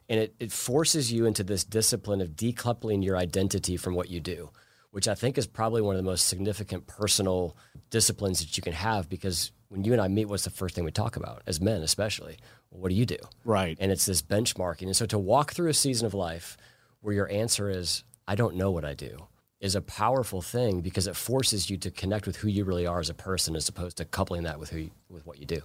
And 0.09 0.19
it, 0.19 0.35
it 0.39 0.51
forces 0.51 1.11
you 1.11 1.25
into 1.25 1.43
this 1.43 1.63
discipline 1.63 2.21
of 2.21 2.29
decoupling 2.29 3.03
your 3.03 3.17
identity 3.17 3.75
from 3.75 3.95
what 3.95 4.09
you 4.09 4.19
do, 4.19 4.51
which 4.91 5.07
I 5.07 5.15
think 5.15 5.37
is 5.37 5.47
probably 5.47 5.81
one 5.81 5.95
of 5.95 6.03
the 6.03 6.09
most 6.09 6.27
significant 6.27 6.87
personal 6.87 7.57
disciplines 7.89 8.39
that 8.39 8.55
you 8.55 8.63
can 8.63 8.73
have 8.73 9.09
because 9.09 9.51
when 9.69 9.83
you 9.83 9.93
and 9.93 10.01
I 10.01 10.07
meet, 10.07 10.25
what's 10.25 10.45
the 10.45 10.49
first 10.49 10.75
thing 10.75 10.85
we 10.85 10.91
talk 10.91 11.17
about 11.17 11.41
as 11.45 11.59
men, 11.59 11.81
especially? 11.81 12.37
Well, 12.69 12.81
what 12.81 12.89
do 12.89 12.95
you 12.95 13.05
do? 13.05 13.17
Right. 13.43 13.77
And 13.81 13.91
it's 13.91 14.05
this 14.05 14.21
benchmarking. 14.21 14.83
And 14.83 14.95
so 14.95 15.05
to 15.07 15.19
walk 15.19 15.51
through 15.51 15.69
a 15.69 15.73
season 15.73 16.05
of 16.05 16.13
life 16.13 16.55
where 17.01 17.13
your 17.13 17.29
answer 17.29 17.69
is, 17.69 18.03
I 18.27 18.35
don't 18.35 18.55
know 18.55 18.71
what 18.71 18.85
I 18.85 18.93
do 18.93 19.27
is 19.59 19.75
a 19.75 19.81
powerful 19.81 20.41
thing 20.41 20.81
because 20.81 21.07
it 21.07 21.15
forces 21.15 21.69
you 21.69 21.77
to 21.77 21.91
connect 21.91 22.27
with 22.27 22.37
who 22.37 22.47
you 22.47 22.63
really 22.63 22.85
are 22.85 22.99
as 22.99 23.09
a 23.09 23.13
person 23.13 23.55
as 23.55 23.67
opposed 23.67 23.97
to 23.97 24.05
coupling 24.05 24.43
that 24.43 24.59
with 24.59 24.69
who 24.69 24.79
you, 24.79 24.91
with 25.09 25.25
what 25.25 25.39
you 25.39 25.45
do. 25.45 25.61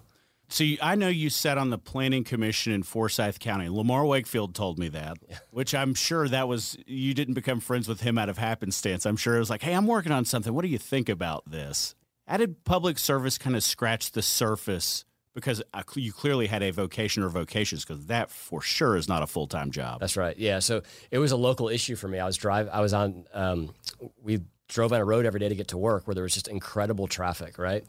So 0.48 0.64
you, 0.64 0.76
I 0.82 0.96
know 0.96 1.08
you 1.08 1.30
sat 1.30 1.56
on 1.56 1.70
the 1.70 1.78
planning 1.78 2.24
commission 2.24 2.74
in 2.74 2.82
Forsyth 2.82 3.38
County. 3.38 3.70
Lamar 3.70 4.04
Wakefield 4.04 4.54
told 4.54 4.78
me 4.78 4.88
that, 4.88 5.16
yeah. 5.28 5.38
which 5.50 5.74
I'm 5.74 5.94
sure 5.94 6.28
that 6.28 6.46
was 6.46 6.76
you 6.86 7.14
didn't 7.14 7.34
become 7.34 7.60
friends 7.60 7.88
with 7.88 8.02
him 8.02 8.18
out 8.18 8.28
of 8.28 8.36
happenstance. 8.36 9.06
I'm 9.06 9.16
sure 9.16 9.36
it 9.36 9.38
was 9.38 9.48
like, 9.48 9.62
"Hey, 9.62 9.72
I'm 9.72 9.86
working 9.86 10.12
on 10.12 10.26
something. 10.26 10.52
What 10.52 10.62
do 10.62 10.68
you 10.68 10.78
think 10.78 11.08
about 11.08 11.50
this?" 11.50 11.94
How 12.26 12.36
did 12.36 12.64
public 12.64 12.98
service 12.98 13.38
kind 13.38 13.56
of 13.56 13.64
scratch 13.64 14.12
the 14.12 14.22
surface 14.22 15.06
because 15.34 15.62
you 15.94 16.12
clearly 16.12 16.46
had 16.46 16.62
a 16.62 16.70
vocation 16.70 17.22
or 17.22 17.28
vocations 17.28 17.84
because 17.84 18.06
that 18.06 18.30
for 18.30 18.60
sure 18.60 18.96
is 18.96 19.08
not 19.08 19.22
a 19.22 19.26
full 19.26 19.46
time 19.46 19.70
job. 19.70 20.00
That's 20.00 20.16
right. 20.16 20.36
Yeah. 20.38 20.58
So 20.58 20.82
it 21.10 21.18
was 21.18 21.32
a 21.32 21.36
local 21.36 21.68
issue 21.68 21.96
for 21.96 22.08
me. 22.08 22.18
I 22.18 22.26
was 22.26 22.36
drive. 22.36 22.68
I 22.68 22.80
was 22.80 22.92
on. 22.92 23.24
Um, 23.32 23.74
we 24.22 24.40
drove 24.68 24.92
on 24.92 25.00
a 25.00 25.04
road 25.04 25.26
every 25.26 25.40
day 25.40 25.48
to 25.48 25.54
get 25.54 25.68
to 25.68 25.78
work 25.78 26.06
where 26.06 26.14
there 26.14 26.22
was 26.22 26.34
just 26.34 26.48
incredible 26.48 27.06
traffic. 27.06 27.58
Right. 27.58 27.84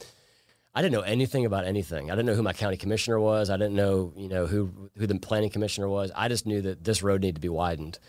I 0.75 0.81
didn't 0.81 0.93
know 0.93 1.01
anything 1.01 1.45
about 1.45 1.65
anything. 1.65 2.09
I 2.09 2.15
didn't 2.15 2.25
know 2.25 2.33
who 2.33 2.41
my 2.41 2.53
county 2.53 2.77
commissioner 2.77 3.19
was. 3.19 3.49
I 3.49 3.57
didn't 3.57 3.75
know 3.75 4.13
you 4.15 4.29
know 4.29 4.47
who 4.47 4.89
who 4.97 5.05
the 5.05 5.15
planning 5.19 5.49
commissioner 5.49 5.87
was. 5.87 6.11
I 6.15 6.29
just 6.29 6.45
knew 6.45 6.61
that 6.61 6.83
this 6.83 7.03
road 7.03 7.21
needed 7.21 7.35
to 7.35 7.41
be 7.41 7.49
widened. 7.49 7.99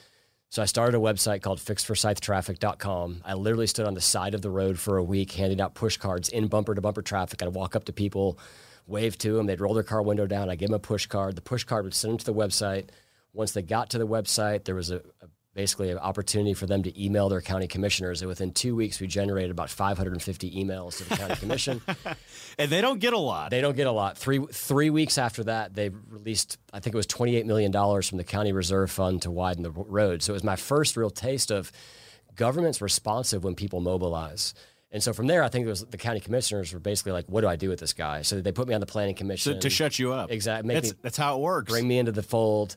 So 0.50 0.62
I 0.62 0.66
started 0.66 0.96
a 0.96 1.00
website 1.00 1.42
called 1.42 1.58
fixforsythtraffic.com. 1.58 3.22
I 3.24 3.34
literally 3.34 3.66
stood 3.66 3.86
on 3.86 3.94
the 3.94 4.00
side 4.00 4.34
of 4.34 4.42
the 4.42 4.50
road 4.50 4.78
for 4.78 4.98
a 4.98 5.02
week 5.02 5.32
handing 5.32 5.60
out 5.60 5.74
push 5.74 5.96
cards 5.96 6.28
in 6.28 6.46
bumper 6.46 6.76
to 6.76 6.80
bumper 6.80 7.02
traffic. 7.02 7.42
I'd 7.42 7.48
walk 7.48 7.74
up 7.74 7.86
to 7.86 7.92
people 7.92 8.38
wave 8.86 9.16
to 9.18 9.32
them. 9.32 9.46
They'd 9.46 9.60
roll 9.60 9.74
their 9.74 9.82
car 9.82 10.02
window 10.02 10.26
down. 10.26 10.50
I 10.50 10.56
give 10.56 10.68
them 10.68 10.76
a 10.76 10.80
push 10.80 11.06
card. 11.06 11.36
The 11.36 11.42
push 11.42 11.64
card 11.64 11.84
would 11.84 11.94
send 11.94 12.12
them 12.12 12.18
to 12.18 12.24
the 12.26 12.34
website. 12.34 12.88
Once 13.32 13.52
they 13.52 13.62
got 13.62 13.90
to 13.90 13.98
the 13.98 14.06
website, 14.06 14.64
there 14.64 14.74
was 14.74 14.90
a, 14.90 14.96
a 14.96 15.28
basically 15.54 15.90
an 15.90 15.98
opportunity 15.98 16.52
for 16.52 16.66
them 16.66 16.82
to 16.82 17.02
email 17.02 17.28
their 17.28 17.40
county 17.40 17.68
commissioners. 17.68 18.20
And 18.20 18.28
within 18.28 18.52
two 18.52 18.74
weeks, 18.74 19.00
we 19.00 19.06
generated 19.06 19.50
about 19.50 19.70
550 19.70 20.50
emails 20.50 20.98
to 20.98 21.08
the 21.08 21.16
county 21.16 21.36
commission. 21.36 21.80
and 22.58 22.70
they 22.70 22.80
don't 22.80 22.98
get 22.98 23.12
a 23.12 23.18
lot. 23.18 23.50
They 23.50 23.60
don't 23.60 23.76
get 23.76 23.86
a 23.86 23.92
lot. 23.92 24.18
Three 24.18 24.44
three 24.50 24.90
weeks 24.90 25.16
after 25.16 25.44
that, 25.44 25.74
they 25.74 25.88
released 25.88 26.58
I 26.72 26.80
think 26.80 26.94
it 26.94 26.96
was 26.96 27.06
28 27.06 27.46
million 27.46 27.70
dollars 27.70 28.08
from 28.08 28.18
the 28.18 28.24
county 28.24 28.52
reserve 28.52 28.90
fund 28.90 29.22
to 29.22 29.30
widen 29.30 29.62
the 29.62 29.70
road. 29.70 30.22
So 30.22 30.32
it 30.32 30.34
was 30.34 30.44
my 30.44 30.56
first 30.56 30.96
real 30.96 31.10
taste 31.10 31.50
of 31.50 31.70
government's 32.34 32.82
responsive 32.82 33.44
when 33.44 33.54
people 33.54 33.80
mobilize. 33.80 34.54
And 34.94 35.02
so 35.02 35.12
from 35.12 35.26
there, 35.26 35.42
I 35.42 35.48
think 35.48 35.66
it 35.66 35.68
was 35.68 35.84
the 35.84 35.98
county 35.98 36.20
commissioners 36.20 36.72
were 36.72 36.78
basically 36.78 37.10
like, 37.10 37.26
"What 37.26 37.40
do 37.40 37.48
I 37.48 37.56
do 37.56 37.68
with 37.68 37.80
this 37.80 37.92
guy?" 37.92 38.22
So 38.22 38.40
they 38.40 38.52
put 38.52 38.68
me 38.68 38.74
on 38.74 38.80
the 38.80 38.86
planning 38.86 39.16
commission 39.16 39.54
to, 39.54 39.58
to 39.58 39.68
shut 39.68 39.98
you 39.98 40.12
up. 40.12 40.30
Exactly. 40.30 40.72
That's, 40.72 40.92
me, 40.92 40.98
that's 41.02 41.16
how 41.16 41.36
it 41.36 41.40
works. 41.40 41.72
Bring 41.72 41.88
me 41.88 41.98
into 41.98 42.12
the 42.12 42.22
fold. 42.22 42.76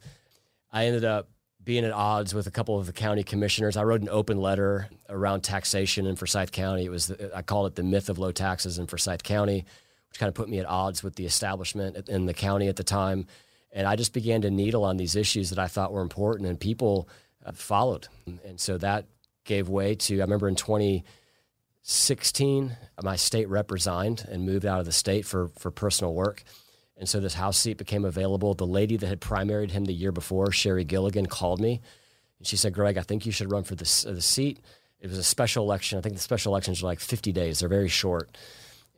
I 0.72 0.88
ended 0.88 1.06
up 1.06 1.30
being 1.64 1.86
at 1.86 1.92
odds 1.92 2.34
with 2.34 2.48
a 2.48 2.52
couple 2.52 2.80
of 2.80 2.88
the 2.88 2.92
county 2.92 3.22
commissioners. 3.22 3.78
I 3.78 3.84
wrote 3.84 4.02
an 4.02 4.10
open 4.10 4.40
letter 4.40 4.90
around 5.08 5.42
taxation 5.42 6.08
in 6.08 6.16
Forsyth 6.16 6.52
County. 6.52 6.86
It 6.86 6.90
was 6.90 7.08
the, 7.08 7.38
I 7.38 7.44
called 7.44 7.68
it 7.68 7.76
the 7.76 7.84
myth 7.84 8.10
of 8.10 8.18
low 8.18 8.32
taxes 8.32 8.80
in 8.80 8.88
Forsyth 8.88 9.22
County, 9.22 9.66
which 10.10 10.20
kind 10.20 10.28
of 10.28 10.34
put 10.34 10.50
me 10.50 10.58
at 10.58 10.66
odds 10.66 11.04
with 11.04 11.18
the 11.18 11.26
establishment 11.26 12.10
in 12.10 12.26
the 12.26 12.34
county 12.34 12.68
at 12.68 12.78
the 12.78 12.84
time. 12.84 13.28
And 13.72 13.86
I 13.86 13.96
just 13.96 14.14
began 14.14 14.42
to 14.42 14.50
needle 14.50 14.86
on 14.86 14.98
these 14.98 15.16
issues 15.16 15.52
that 15.52 15.60
I 15.60 15.68
thought 15.68 15.94
were 15.94 16.02
important, 16.02 16.50
and 16.50 16.60
people 16.60 17.10
uh, 17.46 17.52
followed. 17.52 18.08
And 18.44 18.60
so 18.60 18.80
that 18.80 19.06
gave 19.44 19.70
way 19.70 19.94
to 19.94 20.18
I 20.18 20.22
remember 20.22 20.48
in 20.48 20.56
20- 20.56 21.04
16, 21.90 22.76
my 23.02 23.16
state 23.16 23.48
rep 23.48 23.72
resigned 23.72 24.28
and 24.30 24.46
moved 24.46 24.66
out 24.66 24.82
of 24.82 24.86
the 24.86 24.92
state 24.92 25.26
for, 25.26 25.48
for 25.58 25.72
personal 25.72 26.14
work. 26.14 26.44
And 26.98 27.08
so 27.08 27.22
this 27.22 27.36
House 27.36 27.58
seat 27.58 27.78
became 27.78 28.04
available. 28.04 28.54
The 28.54 28.68
lady 28.68 28.98
that 28.98 29.08
had 29.08 29.22
primaried 29.22 29.72
him 29.72 29.86
the 29.86 29.94
year 29.94 30.12
before, 30.12 30.48
Sheri 30.48 30.86
Gilligan, 30.86 31.28
called 31.28 31.62
me. 31.62 31.80
And 32.40 32.46
she 32.46 32.58
said, 32.58 32.74
Greg, 32.74 32.98
I 32.98 33.04
think 33.04 33.26
you 33.26 33.32
should 33.32 33.50
run 33.54 33.64
for 33.64 33.76
this, 33.76 34.06
uh, 34.06 34.12
the 34.12 34.22
seat. 34.22 34.60
It 35.00 35.10
was 35.10 35.18
a 35.18 35.24
special 35.24 35.64
election. 35.64 35.98
I 35.98 36.02
think 36.02 36.16
the 36.16 36.22
special 36.22 36.52
elections 36.52 36.84
are 36.84 36.88
like 36.88 37.00
50 37.00 37.32
days. 37.32 37.60
They're 37.60 37.70
very 37.70 37.88
short. 37.88 38.38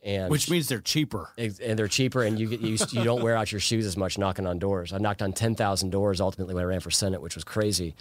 And 0.03 0.31
Which 0.31 0.49
means 0.49 0.67
they're 0.67 0.81
cheaper. 0.81 1.29
And 1.37 1.77
they're 1.77 1.87
cheaper, 1.87 2.23
and 2.23 2.39
you, 2.39 2.47
get, 2.47 2.61
you, 2.61 2.77
you 2.89 3.03
don't 3.03 3.21
wear 3.21 3.35
out 3.35 3.51
your 3.51 3.61
shoes 3.61 3.85
as 3.85 3.97
much 3.97 4.17
knocking 4.17 4.47
on 4.47 4.57
doors. 4.57 4.93
I 4.93 4.97
knocked 4.97 5.21
on 5.21 5.33
10,000 5.33 5.91
doors 5.91 6.19
ultimately 6.19 6.55
when 6.55 6.63
I 6.63 6.67
ran 6.67 6.79
for 6.79 6.89
Senate, 6.89 7.21
which 7.21 7.35
was 7.35 7.43
crazy. 7.43 7.95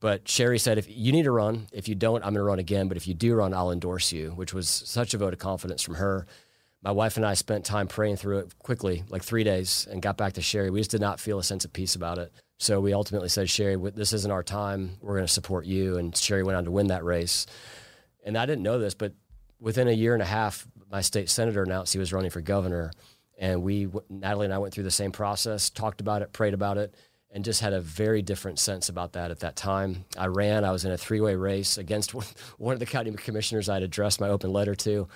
But 0.00 0.24
Sheri 0.24 0.60
said, 0.60 0.78
if 0.78 0.86
you 0.88 1.10
need 1.12 1.22
to 1.22 1.30
run, 1.30 1.68
if 1.72 1.88
you 1.88 1.94
don't, 1.94 2.22
I'm 2.22 2.34
going 2.34 2.34
to 2.34 2.42
run 2.42 2.58
again. 2.58 2.88
But 2.88 2.96
if 2.96 3.08
you 3.08 3.14
do 3.14 3.34
run, 3.34 3.54
I'll 3.54 3.70
endorse 3.70 4.12
you, 4.12 4.30
which 4.30 4.52
was 4.52 4.68
such 4.68 5.14
a 5.14 5.18
vote 5.18 5.32
of 5.32 5.38
confidence 5.38 5.82
from 5.82 5.94
her. 5.94 6.26
My 6.82 6.90
wife 6.90 7.16
and 7.16 7.24
I 7.24 7.34
spent 7.34 7.64
time 7.64 7.88
praying 7.88 8.16
through 8.16 8.40
it 8.40 8.58
quickly, 8.58 9.04
like 9.08 9.24
three 9.24 9.42
days, 9.42 9.88
and 9.90 10.02
got 10.02 10.18
back 10.18 10.34
to 10.34 10.42
Sheri. 10.42 10.70
We 10.70 10.80
just 10.80 10.90
did 10.90 11.00
not 11.00 11.18
feel 11.18 11.38
a 11.38 11.44
sense 11.44 11.64
of 11.64 11.72
peace 11.72 11.94
about 11.94 12.18
it. 12.18 12.32
So 12.58 12.80
we 12.80 12.92
ultimately 12.92 13.28
said, 13.28 13.48
Sheri, 13.48 13.94
this 13.94 14.12
isn't 14.12 14.30
our 14.30 14.42
time. 14.42 14.98
We're 15.00 15.14
going 15.14 15.26
to 15.26 15.32
support 15.32 15.64
you. 15.64 15.96
And 15.96 16.12
Sheri 16.12 16.44
went 16.44 16.56
on 16.56 16.64
to 16.64 16.70
win 16.70 16.88
that 16.88 17.04
race. 17.04 17.46
And 18.24 18.36
I 18.36 18.44
didn't 18.44 18.62
know 18.62 18.78
this, 18.78 18.94
but 18.94 19.14
within 19.58 19.88
a 19.88 19.92
year 19.92 20.12
and 20.12 20.22
a 20.22 20.26
half, 20.26 20.66
my 20.90 21.00
state 21.00 21.30
senator 21.30 21.62
announced 21.62 21.92
he 21.92 21.98
was 21.98 22.12
running 22.12 22.30
for 22.30 22.42
governor. 22.42 22.92
And 23.38 23.62
we, 23.62 23.88
Natalie 24.08 24.46
and 24.46 24.54
I 24.54 24.58
went 24.58 24.74
through 24.74 24.84
the 24.84 24.90
same 24.90 25.12
process, 25.12 25.70
talked 25.70 26.00
about 26.00 26.22
it, 26.22 26.32
prayed 26.32 26.54
about 26.54 26.76
it 26.76 26.94
and 27.30 27.44
just 27.44 27.60
had 27.60 27.72
a 27.72 27.80
very 27.80 28.22
different 28.22 28.58
sense 28.58 28.88
about 28.88 29.12
that 29.12 29.30
at 29.30 29.40
that 29.40 29.56
time. 29.56 30.04
I 30.16 30.26
ran, 30.26 30.64
I 30.64 30.70
was 30.70 30.84
in 30.84 30.92
a 30.92 30.96
three 30.96 31.20
way 31.20 31.34
race 31.34 31.78
against 31.78 32.10
one 32.58 32.72
of 32.74 32.80
the 32.80 32.86
county 32.86 33.10
commissioners 33.12 33.68
I'd 33.68 33.82
addressed 33.82 34.20
my 34.20 34.28
open 34.28 34.52
letter 34.52 34.74
to, 34.74 35.08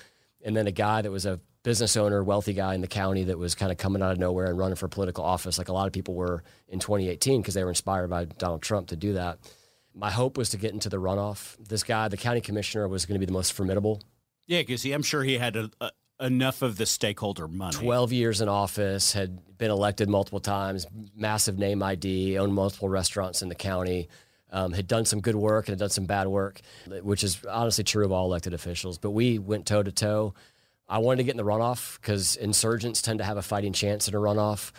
and 0.44 0.56
then 0.56 0.66
a 0.66 0.72
guy 0.72 1.02
that 1.02 1.10
was 1.10 1.26
a 1.26 1.40
business 1.62 1.96
owner, 1.96 2.22
wealthy 2.24 2.52
guy 2.52 2.74
in 2.74 2.80
the 2.80 2.86
county 2.86 3.24
that 3.24 3.38
was 3.38 3.54
kind 3.54 3.70
of 3.70 3.78
coming 3.78 4.02
out 4.02 4.12
of 4.12 4.18
nowhere 4.18 4.46
and 4.46 4.58
running 4.58 4.76
for 4.76 4.88
political 4.88 5.24
office, 5.24 5.58
like 5.58 5.68
a 5.68 5.72
lot 5.72 5.86
of 5.86 5.92
people 5.92 6.14
were 6.14 6.42
in 6.68 6.78
2018 6.78 7.42
because 7.42 7.54
they 7.54 7.62
were 7.62 7.70
inspired 7.70 8.08
by 8.08 8.24
Donald 8.24 8.62
Trump 8.62 8.88
to 8.88 8.96
do 8.96 9.14
that. 9.14 9.38
My 9.94 10.10
hope 10.10 10.38
was 10.38 10.50
to 10.50 10.56
get 10.56 10.72
into 10.72 10.88
the 10.88 10.96
runoff. 10.98 11.56
This 11.58 11.82
guy, 11.82 12.08
the 12.08 12.16
county 12.16 12.40
commissioner, 12.40 12.88
was 12.88 13.04
going 13.04 13.16
to 13.16 13.18
be 13.18 13.26
the 13.26 13.32
most 13.32 13.52
formidable. 13.52 14.00
Yeah, 14.46 14.60
because 14.60 14.84
I'm 14.84 15.02
sure 15.02 15.22
he 15.22 15.36
had 15.38 15.56
a, 15.56 15.70
a, 15.80 15.90
enough 16.20 16.62
of 16.62 16.76
the 16.76 16.86
stakeholder 16.86 17.48
money. 17.48 17.76
12 17.76 18.12
years 18.12 18.40
in 18.40 18.48
office, 18.48 19.12
had 19.12 19.38
been 19.58 19.70
elected 19.70 20.08
multiple 20.08 20.40
times, 20.40 20.86
massive 21.16 21.58
name 21.58 21.82
ID, 21.82 22.38
owned 22.38 22.54
multiple 22.54 22.88
restaurants 22.88 23.42
in 23.42 23.48
the 23.48 23.54
county, 23.54 24.08
um, 24.52 24.72
had 24.72 24.86
done 24.86 25.04
some 25.04 25.20
good 25.20 25.36
work 25.36 25.68
and 25.68 25.72
had 25.72 25.78
done 25.78 25.90
some 25.90 26.06
bad 26.06 26.28
work, 26.28 26.60
which 27.02 27.24
is 27.24 27.44
honestly 27.44 27.84
true 27.84 28.04
of 28.04 28.12
all 28.12 28.26
elected 28.26 28.54
officials. 28.54 28.98
But 28.98 29.10
we 29.10 29.38
went 29.38 29.66
toe 29.66 29.82
to 29.82 29.92
toe. 29.92 30.34
I 30.88 30.98
wanted 30.98 31.18
to 31.18 31.24
get 31.24 31.32
in 31.32 31.36
the 31.36 31.44
runoff 31.44 32.00
because 32.00 32.36
insurgents 32.36 33.00
tend 33.00 33.20
to 33.20 33.24
have 33.24 33.36
a 33.36 33.42
fighting 33.42 33.72
chance 33.72 34.08
in 34.08 34.14
a 34.14 34.18
runoff. 34.18 34.72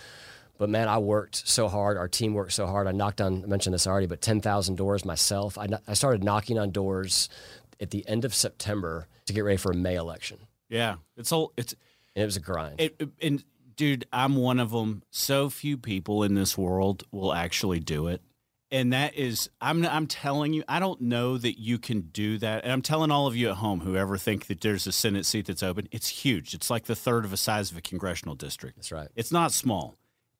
But 0.57 0.69
man, 0.69 0.87
I 0.87 0.99
worked 0.99 1.47
so 1.47 1.67
hard. 1.69 1.97
Our 1.97 2.07
team 2.07 2.33
worked 2.33 2.51
so 2.51 2.67
hard. 2.67 2.85
I 2.85 2.91
knocked 2.91 3.21
on, 3.21 3.43
I 3.43 3.47
mentioned 3.47 3.73
this 3.73 3.87
already, 3.87 4.07
but 4.07 4.21
10,000 4.21 4.75
doors 4.75 5.05
myself. 5.05 5.57
I, 5.57 5.67
I 5.87 5.93
started 5.93 6.23
knocking 6.23 6.59
on 6.59 6.71
doors 6.71 7.29
at 7.79 7.89
the 7.89 8.07
end 8.07 8.25
of 8.25 8.35
September 8.35 9.07
to 9.25 9.33
get 9.33 9.43
ready 9.43 9.57
for 9.57 9.71
a 9.71 9.75
May 9.75 9.95
election. 9.95 10.37
Yeah, 10.71 10.95
it's 11.17 11.31
all 11.31 11.53
it's. 11.57 11.75
And 12.15 12.23
it 12.23 12.25
was 12.25 12.37
a 12.37 12.41
grind. 12.41 12.81
It, 12.81 13.09
and 13.21 13.43
dude, 13.75 14.05
I'm 14.11 14.35
one 14.35 14.59
of 14.59 14.71
them. 14.71 15.03
So 15.11 15.49
few 15.49 15.77
people 15.77 16.23
in 16.23 16.33
this 16.33 16.57
world 16.57 17.03
will 17.11 17.33
actually 17.33 17.79
do 17.79 18.07
it, 18.07 18.21
and 18.71 18.93
that 18.93 19.15
is, 19.15 19.49
I'm 19.59 19.85
I'm 19.85 20.07
telling 20.07 20.53
you, 20.53 20.63
I 20.67 20.79
don't 20.79 21.01
know 21.01 21.37
that 21.37 21.59
you 21.59 21.77
can 21.77 22.01
do 22.01 22.37
that. 22.37 22.63
And 22.63 22.71
I'm 22.71 22.81
telling 22.81 23.11
all 23.11 23.27
of 23.27 23.35
you 23.35 23.49
at 23.49 23.57
home, 23.57 23.81
whoever 23.81 24.17
think 24.17 24.47
that 24.47 24.61
there's 24.61 24.87
a 24.87 24.91
Senate 24.93 25.25
seat 25.25 25.47
that's 25.47 25.61
open, 25.61 25.89
it's 25.91 26.07
huge. 26.07 26.53
It's 26.53 26.69
like 26.69 26.85
the 26.85 26.95
third 26.95 27.25
of 27.25 27.31
the 27.31 27.37
size 27.37 27.69
of 27.69 27.77
a 27.77 27.81
congressional 27.81 28.35
district. 28.35 28.77
That's 28.77 28.91
right. 28.91 29.09
It's 29.15 29.31
not 29.31 29.51
small. 29.51 29.97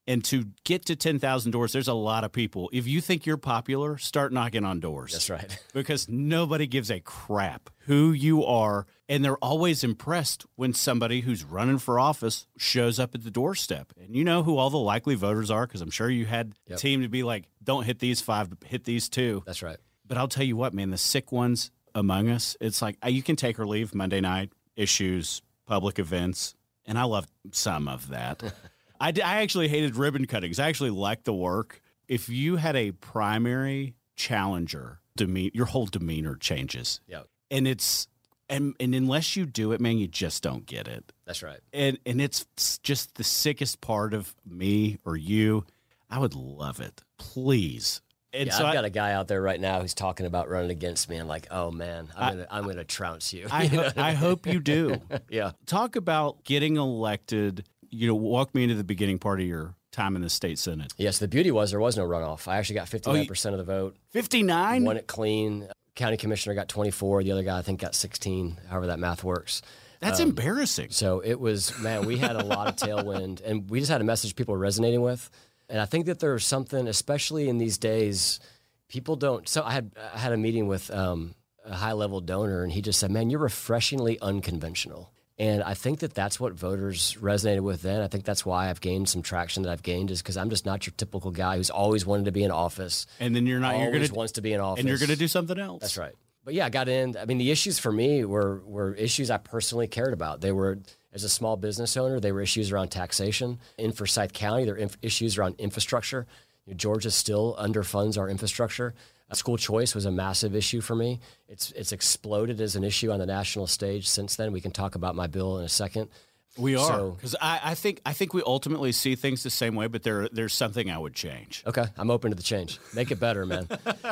And 0.07 0.23
to 0.25 0.45
get 0.63 0.85
to 0.85 0.95
10,000 0.95 1.51
doors, 1.51 1.73
there's 1.73 1.87
a 1.87 1.93
lot 1.93 2.23
of 2.23 2.31
people. 2.31 2.69
If 2.73 2.87
you 2.87 3.01
think 3.01 3.25
you're 3.25 3.37
popular, 3.37 3.97
start 3.97 4.33
knocking 4.33 4.65
on 4.65 4.79
doors. 4.79 5.13
That's 5.13 5.29
right. 5.29 5.59
because 5.73 6.09
nobody 6.09 6.65
gives 6.65 6.89
a 6.89 6.99
crap 6.99 7.69
who 7.85 8.11
you 8.11 8.43
are. 8.43 8.87
And 9.07 9.23
they're 9.23 9.37
always 9.37 9.83
impressed 9.83 10.45
when 10.55 10.73
somebody 10.73 11.21
who's 11.21 11.43
running 11.43 11.77
for 11.77 11.99
office 11.99 12.47
shows 12.57 12.97
up 12.97 13.13
at 13.13 13.23
the 13.23 13.31
doorstep. 13.31 13.93
And 14.01 14.15
you 14.15 14.23
know 14.23 14.41
who 14.41 14.57
all 14.57 14.69
the 14.69 14.77
likely 14.77 15.15
voters 15.15 15.51
are 15.51 15.67
because 15.67 15.81
I'm 15.81 15.91
sure 15.91 16.09
you 16.09 16.25
had 16.25 16.55
yep. 16.65 16.77
a 16.77 16.81
team 16.81 17.01
to 17.01 17.09
be 17.09 17.21
like, 17.21 17.45
don't 17.63 17.83
hit 17.83 17.99
these 17.99 18.21
five, 18.21 18.49
hit 18.65 18.85
these 18.85 19.09
two. 19.09 19.43
That's 19.45 19.61
right. 19.61 19.77
But 20.05 20.17
I'll 20.17 20.27
tell 20.27 20.45
you 20.45 20.55
what, 20.55 20.73
man, 20.73 20.89
the 20.89 20.97
sick 20.97 21.31
ones 21.31 21.71
among 21.93 22.29
us, 22.29 22.55
it's 22.59 22.81
like 22.81 22.97
uh, 23.03 23.09
you 23.09 23.21
can 23.21 23.35
take 23.35 23.59
or 23.59 23.67
leave 23.67 23.93
Monday 23.93 24.21
night 24.21 24.51
issues, 24.75 25.41
public 25.67 25.99
events. 25.99 26.55
And 26.85 26.97
I 26.97 27.03
love 27.03 27.27
some 27.51 27.87
of 27.87 28.09
that. 28.09 28.41
I, 29.01 29.07
I 29.07 29.41
actually 29.41 29.67
hated 29.67 29.95
ribbon 29.95 30.27
cuttings. 30.27 30.59
I 30.59 30.69
actually 30.69 30.91
liked 30.91 31.25
the 31.25 31.33
work. 31.33 31.81
If 32.07 32.29
you 32.29 32.57
had 32.57 32.75
a 32.75 32.91
primary 32.91 33.95
challenger, 34.15 34.99
deme- 35.17 35.49
your 35.53 35.65
whole 35.65 35.87
demeanor 35.87 36.35
changes. 36.35 37.01
Yeah. 37.07 37.23
And 37.49 37.67
it's 37.67 38.07
and 38.47 38.75
and 38.79 38.93
unless 38.93 39.35
you 39.35 39.45
do 39.45 39.71
it, 39.71 39.81
man, 39.81 39.97
you 39.97 40.07
just 40.07 40.43
don't 40.43 40.65
get 40.65 40.87
it. 40.87 41.11
That's 41.25 41.41
right. 41.41 41.59
And 41.73 41.97
and 42.05 42.21
it's 42.21 42.45
just 42.83 43.15
the 43.15 43.23
sickest 43.23 43.81
part 43.81 44.13
of 44.13 44.35
me 44.45 44.99
or 45.03 45.17
you. 45.17 45.65
I 46.09 46.19
would 46.19 46.35
love 46.35 46.79
it. 46.79 47.01
Please. 47.17 48.01
And 48.33 48.47
yeah, 48.47 48.53
so 48.53 48.65
I've 48.65 48.71
I, 48.71 48.73
got 48.75 48.85
a 48.85 48.89
guy 48.89 49.13
out 49.13 49.27
there 49.27 49.41
right 49.41 49.59
now 49.59 49.81
who's 49.81 49.93
talking 49.93 50.25
about 50.25 50.49
running 50.49 50.71
against 50.71 51.09
me, 51.09 51.17
and 51.17 51.27
like, 51.27 51.47
oh 51.51 51.71
man, 51.71 52.09
I'm 52.15 52.23
I, 52.23 52.31
gonna 52.31 52.47
I'm 52.51 52.63
gonna 52.65 52.83
trounce 52.83 53.33
you. 53.33 53.47
I, 53.49 53.65
ho- 53.67 53.89
I 53.97 54.13
hope 54.13 54.45
you 54.45 54.59
do. 54.59 55.01
yeah. 55.29 55.51
Talk 55.65 55.95
about 55.95 56.43
getting 56.43 56.77
elected 56.77 57.65
you 57.91 58.07
know, 58.07 58.15
walk 58.15 58.55
me 58.55 58.63
into 58.63 58.75
the 58.75 58.83
beginning 58.83 59.19
part 59.19 59.39
of 59.39 59.45
your 59.45 59.75
time 59.91 60.15
in 60.15 60.21
the 60.21 60.29
state 60.29 60.57
senate. 60.57 60.93
Yes, 60.97 61.19
the 61.19 61.27
beauty 61.27 61.51
was 61.51 61.71
there 61.71 61.79
was 61.79 61.97
no 61.97 62.07
runoff. 62.07 62.47
I 62.47 62.57
actually 62.57 62.75
got 62.75 62.87
59% 62.87 63.45
oh, 63.45 63.51
of 63.51 63.57
the 63.57 63.63
vote. 63.63 63.97
59? 64.11 64.83
Won 64.85 64.97
it 64.97 65.07
clean. 65.07 65.67
County 65.95 66.17
commissioner 66.17 66.55
got 66.55 66.69
24. 66.69 67.23
The 67.23 67.33
other 67.33 67.43
guy, 67.43 67.59
I 67.59 67.61
think, 67.61 67.81
got 67.81 67.93
16, 67.93 68.59
however 68.69 68.87
that 68.87 68.99
math 68.99 69.23
works. 69.23 69.61
That's 69.99 70.19
um, 70.19 70.29
embarrassing. 70.29 70.91
So 70.91 71.19
it 71.19 71.39
was, 71.39 71.77
man, 71.79 72.05
we 72.05 72.17
had 72.17 72.35
a 72.35 72.43
lot 72.43 72.67
of 72.67 72.75
tailwind, 72.75 73.41
and 73.45 73.69
we 73.69 73.79
just 73.79 73.91
had 73.91 74.01
a 74.01 74.05
message 74.05 74.35
people 74.35 74.53
were 74.53 74.59
resonating 74.59 75.01
with. 75.01 75.29
And 75.69 75.79
I 75.79 75.85
think 75.85 76.05
that 76.07 76.19
there's 76.19 76.45
something, 76.45 76.87
especially 76.87 77.49
in 77.49 77.57
these 77.57 77.77
days, 77.77 78.39
people 78.87 79.15
don't. 79.15 79.47
So 79.47 79.63
I 79.63 79.71
had 79.71 79.91
I 80.13 80.17
had 80.17 80.33
a 80.33 80.37
meeting 80.37 80.67
with 80.67 80.91
um, 80.91 81.35
a 81.63 81.75
high 81.75 81.93
level 81.93 82.19
donor, 82.19 82.63
and 82.63 82.71
he 82.71 82.81
just 82.81 82.99
said, 82.99 83.11
"Man, 83.11 83.29
you're 83.29 83.39
refreshingly 83.39 84.19
unconventional." 84.21 85.11
And 85.39 85.63
I 85.63 85.73
think 85.73 85.99
that 85.99 86.13
that's 86.13 86.39
what 86.39 86.53
voters 86.53 87.17
resonated 87.19 87.61
with 87.61 87.81
then. 87.81 88.01
I 88.01 88.07
think 88.07 88.25
that's 88.25 88.45
why 88.45 88.69
I've 88.69 88.81
gained 88.81 89.09
some 89.09 89.21
traction 89.21 89.63
that 89.63 89.71
I've 89.71 89.81
gained 89.81 90.11
is 90.11 90.21
because 90.21 90.37
I'm 90.37 90.49
just 90.49 90.65
not 90.65 90.85
your 90.85 90.93
typical 90.97 91.31
guy 91.31 91.57
who's 91.57 91.69
always 91.69 92.05
wanted 92.05 92.25
to 92.25 92.31
be 92.31 92.43
in 92.43 92.51
office. 92.51 93.07
And 93.19 93.35
then 93.35 93.47
you're 93.47 93.59
not. 93.59 93.73
Always 93.73 93.93
you're 93.93 94.07
gonna 94.07 94.17
wants 94.17 94.33
to 94.33 94.41
be 94.41 94.53
in 94.53 94.59
office, 94.59 94.81
and 94.81 94.89
you're 94.89 94.99
going 94.99 95.09
to 95.09 95.15
do 95.15 95.27
something 95.27 95.57
else. 95.57 95.81
That's 95.81 95.97
right. 95.97 96.13
But 96.43 96.53
yeah, 96.53 96.65
I 96.65 96.69
got 96.69 96.89
in. 96.89 97.17
I 97.17 97.25
mean, 97.25 97.37
the 97.37 97.51
issues 97.51 97.79
for 97.79 97.91
me 97.91 98.25
were 98.25 98.61
were 98.65 98.93
issues 98.93 99.31
I 99.31 99.37
personally 99.37 99.87
cared 99.87 100.13
about. 100.13 100.41
They 100.41 100.51
were 100.51 100.79
as 101.13 101.23
a 101.23 101.29
small 101.29 101.57
business 101.57 101.97
owner, 101.97 102.19
they 102.19 102.31
were 102.31 102.41
issues 102.41 102.71
around 102.71 102.89
taxation. 102.89 103.59
In 103.77 103.91
Forsyth 103.91 104.33
County, 104.33 104.65
there 104.65 104.75
are 104.75 104.77
inf- 104.77 104.97
issues 105.01 105.37
around 105.37 105.55
infrastructure. 105.59 106.25
You 106.65 106.73
know, 106.73 106.77
Georgia 106.77 107.11
still 107.11 107.55
underfunds 107.59 108.17
our 108.17 108.29
infrastructure. 108.29 108.93
School 109.33 109.57
choice 109.57 109.95
was 109.95 110.05
a 110.05 110.11
massive 110.11 110.55
issue 110.55 110.81
for 110.81 110.95
me. 110.95 111.19
It's 111.47 111.71
it's 111.71 111.91
exploded 111.91 112.59
as 112.59 112.75
an 112.75 112.83
issue 112.83 113.11
on 113.11 113.19
the 113.19 113.25
national 113.25 113.67
stage 113.67 114.07
since 114.07 114.35
then. 114.35 114.51
We 114.51 114.61
can 114.61 114.71
talk 114.71 114.95
about 114.95 115.15
my 115.15 115.27
bill 115.27 115.57
in 115.59 115.65
a 115.65 115.69
second. 115.69 116.09
We 116.57 116.75
are 116.75 117.11
because 117.11 117.31
so, 117.31 117.37
I, 117.41 117.61
I, 117.63 117.75
think 117.75 118.01
I 118.05 118.11
think 118.11 118.33
we 118.33 118.41
ultimately 118.45 118.91
see 118.91 119.15
things 119.15 119.41
the 119.43 119.49
same 119.49 119.73
way, 119.75 119.87
but 119.87 120.03
there 120.03 120.27
there's 120.29 120.53
something 120.53 120.91
I 120.91 120.97
would 120.97 121.13
change. 121.13 121.63
Okay, 121.65 121.85
I'm 121.97 122.11
open 122.11 122.31
to 122.31 122.35
the 122.35 122.43
change. 122.43 122.77
Make 122.93 123.09
it 123.09 123.21
better, 123.21 123.45
man. 123.45 123.69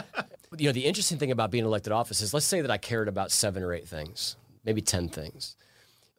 you 0.58 0.68
know, 0.68 0.72
the 0.72 0.86
interesting 0.86 1.18
thing 1.18 1.32
about 1.32 1.52
being 1.52 1.66
elected 1.66 1.92
office 1.92 2.22
is, 2.22 2.34
let's 2.34 2.46
say 2.46 2.62
that 2.62 2.72
I 2.72 2.78
cared 2.78 3.10
about 3.10 3.32
seven 3.32 3.62
or 3.62 3.74
eight 3.74 3.88
things, 3.88 4.38
maybe 4.64 4.82
ten 4.82 5.10
things. 5.10 5.58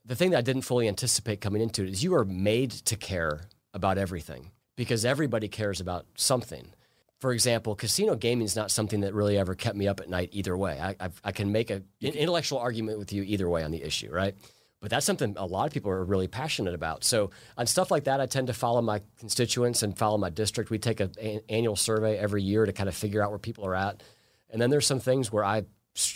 The 0.05 0.15
thing 0.15 0.31
that 0.31 0.39
I 0.39 0.43
didn't 0.43 0.63
fully 0.63 0.89
anticipate 0.89 1.41
coming 1.41 1.63
into 1.63 1.85
it 1.85 1.89
is 1.89 2.05
you 2.05 2.15
are 2.15 2.25
made 2.25 2.71
to 2.71 2.97
care 2.97 3.43
about 3.73 3.97
everything 3.97 4.51
because 4.77 5.07
everybody 5.07 5.49
cares 5.49 5.81
about 5.81 6.05
something 6.17 6.73
for 7.21 7.33
example, 7.33 7.75
casino 7.75 8.17
gaming 8.17 8.47
is 8.47 8.57
not 8.57 8.71
something 8.71 9.01
that 9.01 9.15
really 9.15 9.37
ever 9.37 9.55
kept 9.55 9.77
me 9.77 9.87
up 9.87 10.01
at 10.01 10.09
night 10.09 10.31
either 10.33 10.57
way. 10.57 10.81
I, 10.81 10.97
I've, 10.99 11.21
i 11.23 11.33
can 11.33 11.53
make 11.53 11.71
a, 11.71 11.77
an 11.77 12.15
intellectual 12.15 12.59
argument 12.59 12.99
with 12.99 13.13
you 13.13 13.23
either 13.23 13.49
way 13.49 13.63
on 13.63 13.71
the 13.71 13.83
issue, 13.83 14.11
right? 14.11 14.35
But 14.81 14.91
that's 14.91 15.05
something 15.05 15.35
a 15.37 15.45
lot 15.45 15.67
of 15.67 15.75
people 15.75 15.91
are 15.91 16.03
really 16.03 16.29
passionate 16.29 16.73
about. 16.73 17.05
So 17.05 17.31
on 17.59 17.67
stuff 17.67 17.91
like 17.91 18.05
that, 18.05 18.23
I 18.23 18.27
tend 18.27 18.47
to 18.47 18.55
follow 18.55 18.81
my 18.81 19.03
constituents 19.19 19.83
and 19.83 19.97
follow 19.97 20.17
my 20.17 20.31
district. 20.31 20.71
We 20.71 20.79
take 20.79 21.01
an 21.01 21.13
annual 21.51 21.77
survey 21.77 22.17
every 22.17 22.43
year 22.43 22.65
to 22.65 22.73
kind 22.73 22.89
of 22.89 22.95
figure 22.95 23.23
out 23.23 23.29
where 23.29 23.39
people 23.39 23.67
are 23.67 23.75
at. 23.75 24.03
And 24.49 24.61
then 24.61 24.71
there's 24.71 24.87
some 24.87 25.01
things 25.01 25.31
where 25.31 25.45
I 25.45 25.65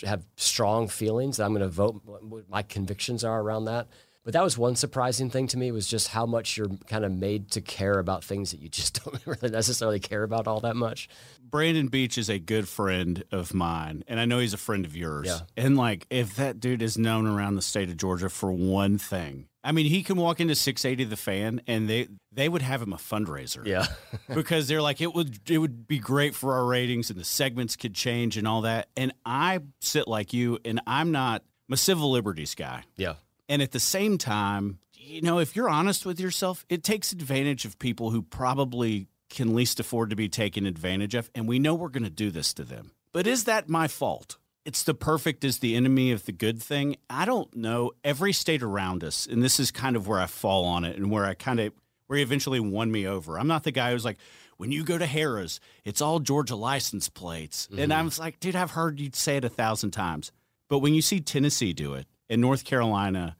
have 0.03 0.25
strong 0.37 0.87
feelings 0.87 1.37
that 1.37 1.45
I'm 1.45 1.51
going 1.51 1.61
to 1.61 1.67
vote. 1.67 2.01
What 2.03 2.49
my 2.49 2.63
convictions 2.63 3.23
are 3.23 3.39
around 3.39 3.65
that. 3.65 3.87
But 4.25 4.33
that 4.33 4.43
was 4.43 4.57
one 4.57 4.75
surprising 4.75 5.29
thing 5.29 5.47
to 5.49 5.57
me 5.57 5.71
was 5.71 5.87
just 5.87 6.07
how 6.07 6.25
much 6.25 6.57
you're 6.57 6.67
kind 6.87 7.05
of 7.05 7.11
made 7.11 7.51
to 7.51 7.61
care 7.61 7.99
about 7.99 8.23
things 8.23 8.51
that 8.51 8.59
you 8.59 8.69
just 8.69 9.03
don't 9.05 9.25
really 9.25 9.51
necessarily 9.51 9.99
care 9.99 10.23
about 10.23 10.47
all 10.47 10.59
that 10.61 10.75
much. 10.75 11.07
Brandon 11.39 11.87
Beach 11.87 12.17
is 12.17 12.27
a 12.27 12.39
good 12.39 12.67
friend 12.67 13.23
of 13.31 13.53
mine, 13.53 14.03
and 14.07 14.19
I 14.19 14.25
know 14.25 14.39
he's 14.39 14.55
a 14.55 14.57
friend 14.57 14.83
of 14.83 14.95
yours. 14.95 15.27
Yeah. 15.27 15.41
And 15.55 15.77
like, 15.77 16.07
if 16.09 16.35
that 16.37 16.59
dude 16.59 16.81
is 16.81 16.97
known 16.97 17.27
around 17.27 17.53
the 17.53 17.61
state 17.61 17.87
of 17.89 17.97
Georgia 17.97 18.27
for 18.29 18.51
one 18.51 18.97
thing, 18.97 19.47
I 19.63 19.71
mean, 19.71 19.85
he 19.85 20.01
can 20.01 20.17
walk 20.17 20.39
into 20.39 20.55
680 20.55 21.03
the 21.09 21.15
fan, 21.15 21.61
and 21.67 21.87
they 21.87 22.07
they 22.31 22.49
would 22.49 22.63
have 22.63 22.81
him 22.81 22.93
a 22.93 22.97
fundraiser. 22.97 23.65
Yeah, 23.65 23.85
because 24.33 24.67
they're 24.67 24.81
like, 24.81 25.01
it 25.01 25.13
would 25.13 25.39
it 25.49 25.59
would 25.59 25.87
be 25.87 25.99
great 25.99 26.33
for 26.33 26.53
our 26.53 26.65
ratings, 26.65 27.11
and 27.11 27.19
the 27.19 27.25
segments 27.25 27.75
could 27.75 27.93
change 27.93 28.37
and 28.37 28.47
all 28.47 28.61
that. 28.61 28.89
And 28.97 29.13
I 29.23 29.59
sit 29.81 30.07
like 30.07 30.33
you, 30.33 30.57
and 30.65 30.81
I'm 30.87 31.11
not. 31.11 31.43
I'm 31.67 31.73
a 31.73 31.77
civil 31.77 32.11
liberties 32.11 32.53
guy. 32.53 32.83
Yeah. 32.95 33.15
And 33.47 33.61
at 33.61 33.71
the 33.71 33.79
same 33.79 34.17
time, 34.17 34.79
you 34.93 35.21
know, 35.21 35.39
if 35.39 35.55
you're 35.55 35.69
honest 35.69 36.05
with 36.05 36.19
yourself, 36.19 36.65
it 36.69 36.83
takes 36.83 37.11
advantage 37.11 37.65
of 37.65 37.77
people 37.79 38.11
who 38.11 38.21
probably 38.21 39.07
can 39.29 39.53
least 39.55 39.79
afford 39.79 40.09
to 40.09 40.15
be 40.15 40.29
taken 40.29 40.65
advantage 40.65 41.15
of. 41.15 41.29
And 41.35 41.47
we 41.47 41.59
know 41.59 41.75
we're 41.75 41.89
going 41.89 42.03
to 42.03 42.09
do 42.09 42.31
this 42.31 42.53
to 42.55 42.63
them. 42.63 42.91
But 43.11 43.27
is 43.27 43.45
that 43.45 43.69
my 43.69 43.87
fault? 43.87 44.37
It's 44.65 44.83
the 44.83 44.95
perfect 44.95 45.43
is 45.43 45.59
the 45.59 45.75
enemy 45.75 46.11
of 46.11 46.25
the 46.25 46.31
good 46.31 46.61
thing. 46.61 46.97
I 47.07 47.25
don't 47.25 47.55
know. 47.55 47.91
Every 48.03 48.33
state 48.33 48.63
around 48.63 49.03
us, 49.03 49.27
and 49.27 49.43
this 49.43 49.59
is 49.59 49.69
kind 49.69 49.95
of 49.95 50.07
where 50.07 50.19
I 50.19 50.25
fall 50.25 50.65
on 50.65 50.83
it 50.85 50.97
and 50.97 51.11
where 51.11 51.25
I 51.25 51.35
kind 51.35 51.59
of, 51.59 51.73
where 52.07 52.17
he 52.17 52.23
eventually 52.23 52.59
won 52.59 52.91
me 52.91 53.07
over. 53.07 53.37
I'm 53.37 53.47
not 53.47 53.63
the 53.63 53.71
guy 53.71 53.91
who's 53.91 54.05
like, 54.05 54.17
when 54.57 54.71
you 54.71 54.83
go 54.83 54.97
to 54.97 55.05
Harrah's, 55.05 55.59
it's 55.83 56.01
all 56.01 56.19
Georgia 56.19 56.55
license 56.55 57.09
plates. 57.09 57.67
Mm-hmm. 57.67 57.79
And 57.79 57.93
I 57.93 58.01
was 58.01 58.17
like, 58.17 58.39
dude, 58.39 58.55
I've 58.55 58.71
heard 58.71 58.99
you 58.99 59.11
say 59.13 59.37
it 59.37 59.45
a 59.45 59.49
thousand 59.49 59.91
times. 59.91 60.31
But 60.67 60.79
when 60.79 60.95
you 60.95 61.01
see 61.01 61.19
Tennessee 61.19 61.73
do 61.73 61.93
it, 61.93 62.07
in 62.29 62.41
North 62.41 62.63
Carolina, 62.63 63.35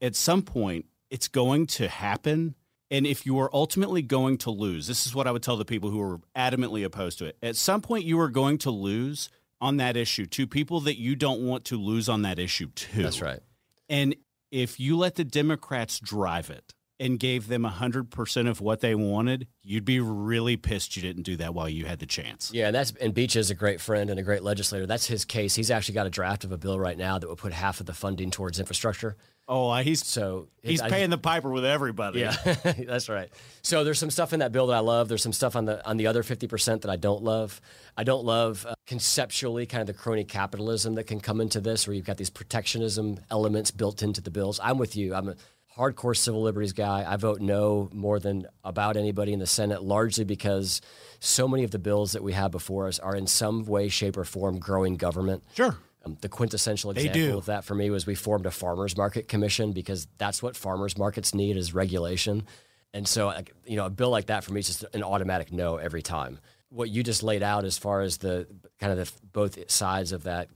at 0.00 0.16
some 0.16 0.42
point, 0.42 0.86
it's 1.10 1.28
going 1.28 1.66
to 1.66 1.88
happen. 1.88 2.54
And 2.90 3.06
if 3.06 3.26
you 3.26 3.38
are 3.38 3.50
ultimately 3.52 4.02
going 4.02 4.38
to 4.38 4.50
lose, 4.50 4.86
this 4.86 5.06
is 5.06 5.14
what 5.14 5.26
I 5.26 5.30
would 5.30 5.42
tell 5.42 5.56
the 5.56 5.64
people 5.64 5.90
who 5.90 6.00
are 6.00 6.20
adamantly 6.36 6.84
opposed 6.84 7.18
to 7.18 7.26
it. 7.26 7.36
At 7.42 7.56
some 7.56 7.80
point, 7.80 8.04
you 8.04 8.18
are 8.20 8.28
going 8.30 8.58
to 8.58 8.70
lose 8.70 9.28
on 9.60 9.76
that 9.76 9.96
issue 9.96 10.26
to 10.26 10.46
people 10.46 10.80
that 10.80 10.98
you 10.98 11.14
don't 11.14 11.42
want 11.42 11.64
to 11.66 11.76
lose 11.76 12.08
on 12.08 12.22
that 12.22 12.38
issue 12.38 12.70
to. 12.70 13.02
That's 13.02 13.20
right. 13.20 13.40
And 13.88 14.16
if 14.50 14.80
you 14.80 14.96
let 14.96 15.16
the 15.16 15.24
Democrats 15.24 16.00
drive 16.00 16.50
it 16.50 16.74
and 17.00 17.18
gave 17.18 17.48
them 17.48 17.62
100% 17.62 18.48
of 18.48 18.60
what 18.60 18.80
they 18.80 18.94
wanted, 18.94 19.48
you'd 19.62 19.86
be 19.86 19.98
really 19.98 20.58
pissed 20.58 20.96
you 20.96 21.02
didn't 21.02 21.22
do 21.22 21.34
that 21.38 21.54
while 21.54 21.68
you 21.68 21.86
had 21.86 21.98
the 21.98 22.06
chance. 22.06 22.52
Yeah, 22.52 22.66
and 22.66 22.74
that's 22.74 22.92
and 23.00 23.14
Beach 23.14 23.36
is 23.36 23.50
a 23.50 23.54
great 23.54 23.80
friend 23.80 24.10
and 24.10 24.20
a 24.20 24.22
great 24.22 24.42
legislator. 24.42 24.84
That's 24.84 25.06
his 25.06 25.24
case. 25.24 25.54
He's 25.54 25.70
actually 25.70 25.94
got 25.94 26.06
a 26.06 26.10
draft 26.10 26.44
of 26.44 26.52
a 26.52 26.58
bill 26.58 26.78
right 26.78 26.98
now 26.98 27.18
that 27.18 27.26
would 27.26 27.38
put 27.38 27.54
half 27.54 27.80
of 27.80 27.86
the 27.86 27.94
funding 27.94 28.30
towards 28.30 28.60
infrastructure. 28.60 29.16
Oh, 29.48 29.74
he's 29.76 30.06
so 30.06 30.48
he's 30.62 30.80
paying 30.82 31.10
the 31.10 31.18
piper 31.18 31.50
with 31.50 31.64
everybody. 31.64 32.20
Yeah, 32.20 32.36
that's 32.86 33.08
right. 33.08 33.30
So 33.62 33.82
there's 33.82 33.98
some 33.98 34.10
stuff 34.10 34.32
in 34.32 34.40
that 34.40 34.52
bill 34.52 34.68
that 34.68 34.76
I 34.76 34.80
love. 34.80 35.08
There's 35.08 35.22
some 35.22 35.32
stuff 35.32 35.56
on 35.56 35.64
the 35.64 35.84
on 35.88 35.96
the 35.96 36.06
other 36.06 36.22
50% 36.22 36.82
that 36.82 36.90
I 36.90 36.96
don't 36.96 37.24
love. 37.24 37.60
I 37.96 38.04
don't 38.04 38.24
love 38.24 38.64
uh, 38.68 38.74
conceptually 38.86 39.66
kind 39.66 39.80
of 39.80 39.86
the 39.88 39.94
crony 40.00 40.24
capitalism 40.24 40.94
that 40.96 41.04
can 41.04 41.18
come 41.18 41.40
into 41.40 41.60
this, 41.60 41.86
where 41.88 41.94
you've 41.94 42.04
got 42.04 42.18
these 42.18 42.30
protectionism 42.30 43.18
elements 43.30 43.70
built 43.70 44.02
into 44.02 44.20
the 44.20 44.30
bills. 44.30 44.60
I'm 44.62 44.78
with 44.78 44.94
you. 44.94 45.14
I'm 45.14 45.30
a 45.30 45.36
hardcore 45.76 46.16
civil 46.16 46.42
liberties 46.42 46.72
guy. 46.72 47.04
I 47.06 47.16
vote 47.16 47.40
no 47.40 47.88
more 47.92 48.18
than 48.18 48.46
about 48.64 48.96
anybody 48.96 49.32
in 49.32 49.38
the 49.38 49.46
Senate, 49.46 49.82
largely 49.82 50.24
because 50.24 50.80
so 51.20 51.46
many 51.46 51.64
of 51.64 51.70
the 51.70 51.78
bills 51.78 52.12
that 52.12 52.22
we 52.22 52.32
have 52.32 52.50
before 52.50 52.86
us 52.88 52.98
are 52.98 53.14
in 53.14 53.26
some 53.26 53.64
way, 53.64 53.88
shape, 53.88 54.16
or 54.16 54.24
form 54.24 54.58
growing 54.58 54.96
government. 54.96 55.42
Sure. 55.54 55.76
Um, 56.04 56.16
the 56.20 56.28
quintessential 56.28 56.90
example 56.92 57.38
of 57.38 57.46
that 57.46 57.64
for 57.64 57.74
me 57.74 57.90
was 57.90 58.06
we 58.06 58.14
formed 58.14 58.46
a 58.46 58.50
farmers 58.50 58.96
market 58.96 59.28
commission 59.28 59.72
because 59.72 60.08
that's 60.16 60.42
what 60.42 60.56
farmers 60.56 60.96
markets 60.96 61.34
need 61.34 61.56
is 61.56 61.74
regulation. 61.74 62.46
And 62.94 63.06
so, 63.06 63.32
you 63.66 63.76
know, 63.76 63.86
a 63.86 63.90
bill 63.90 64.10
like 64.10 64.26
that 64.26 64.42
for 64.42 64.52
me 64.52 64.60
is 64.60 64.66
just 64.66 64.84
an 64.94 65.02
automatic 65.02 65.52
no 65.52 65.76
every 65.76 66.02
time. 66.02 66.40
What 66.70 66.88
you 66.88 67.02
just 67.02 67.22
laid 67.22 67.42
out 67.42 67.64
as 67.64 67.76
far 67.76 68.00
as 68.00 68.18
the 68.18 68.46
kind 68.80 68.92
of 68.92 68.98
the 68.98 69.12
both 69.32 69.70
sides 69.70 70.12
of 70.12 70.24
that 70.24 70.48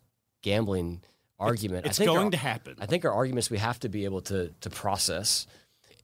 gambling 0.42 1.02
argument, 1.44 1.86
it's, 1.86 1.98
it's 1.98 2.06
going 2.06 2.26
our, 2.26 2.30
to 2.30 2.36
happen. 2.36 2.76
I 2.80 2.86
think 2.86 3.04
our 3.04 3.12
arguments 3.12 3.50
we 3.50 3.58
have 3.58 3.78
to 3.80 3.88
be 3.88 4.04
able 4.04 4.20
to 4.22 4.52
to 4.60 4.70
process. 4.70 5.46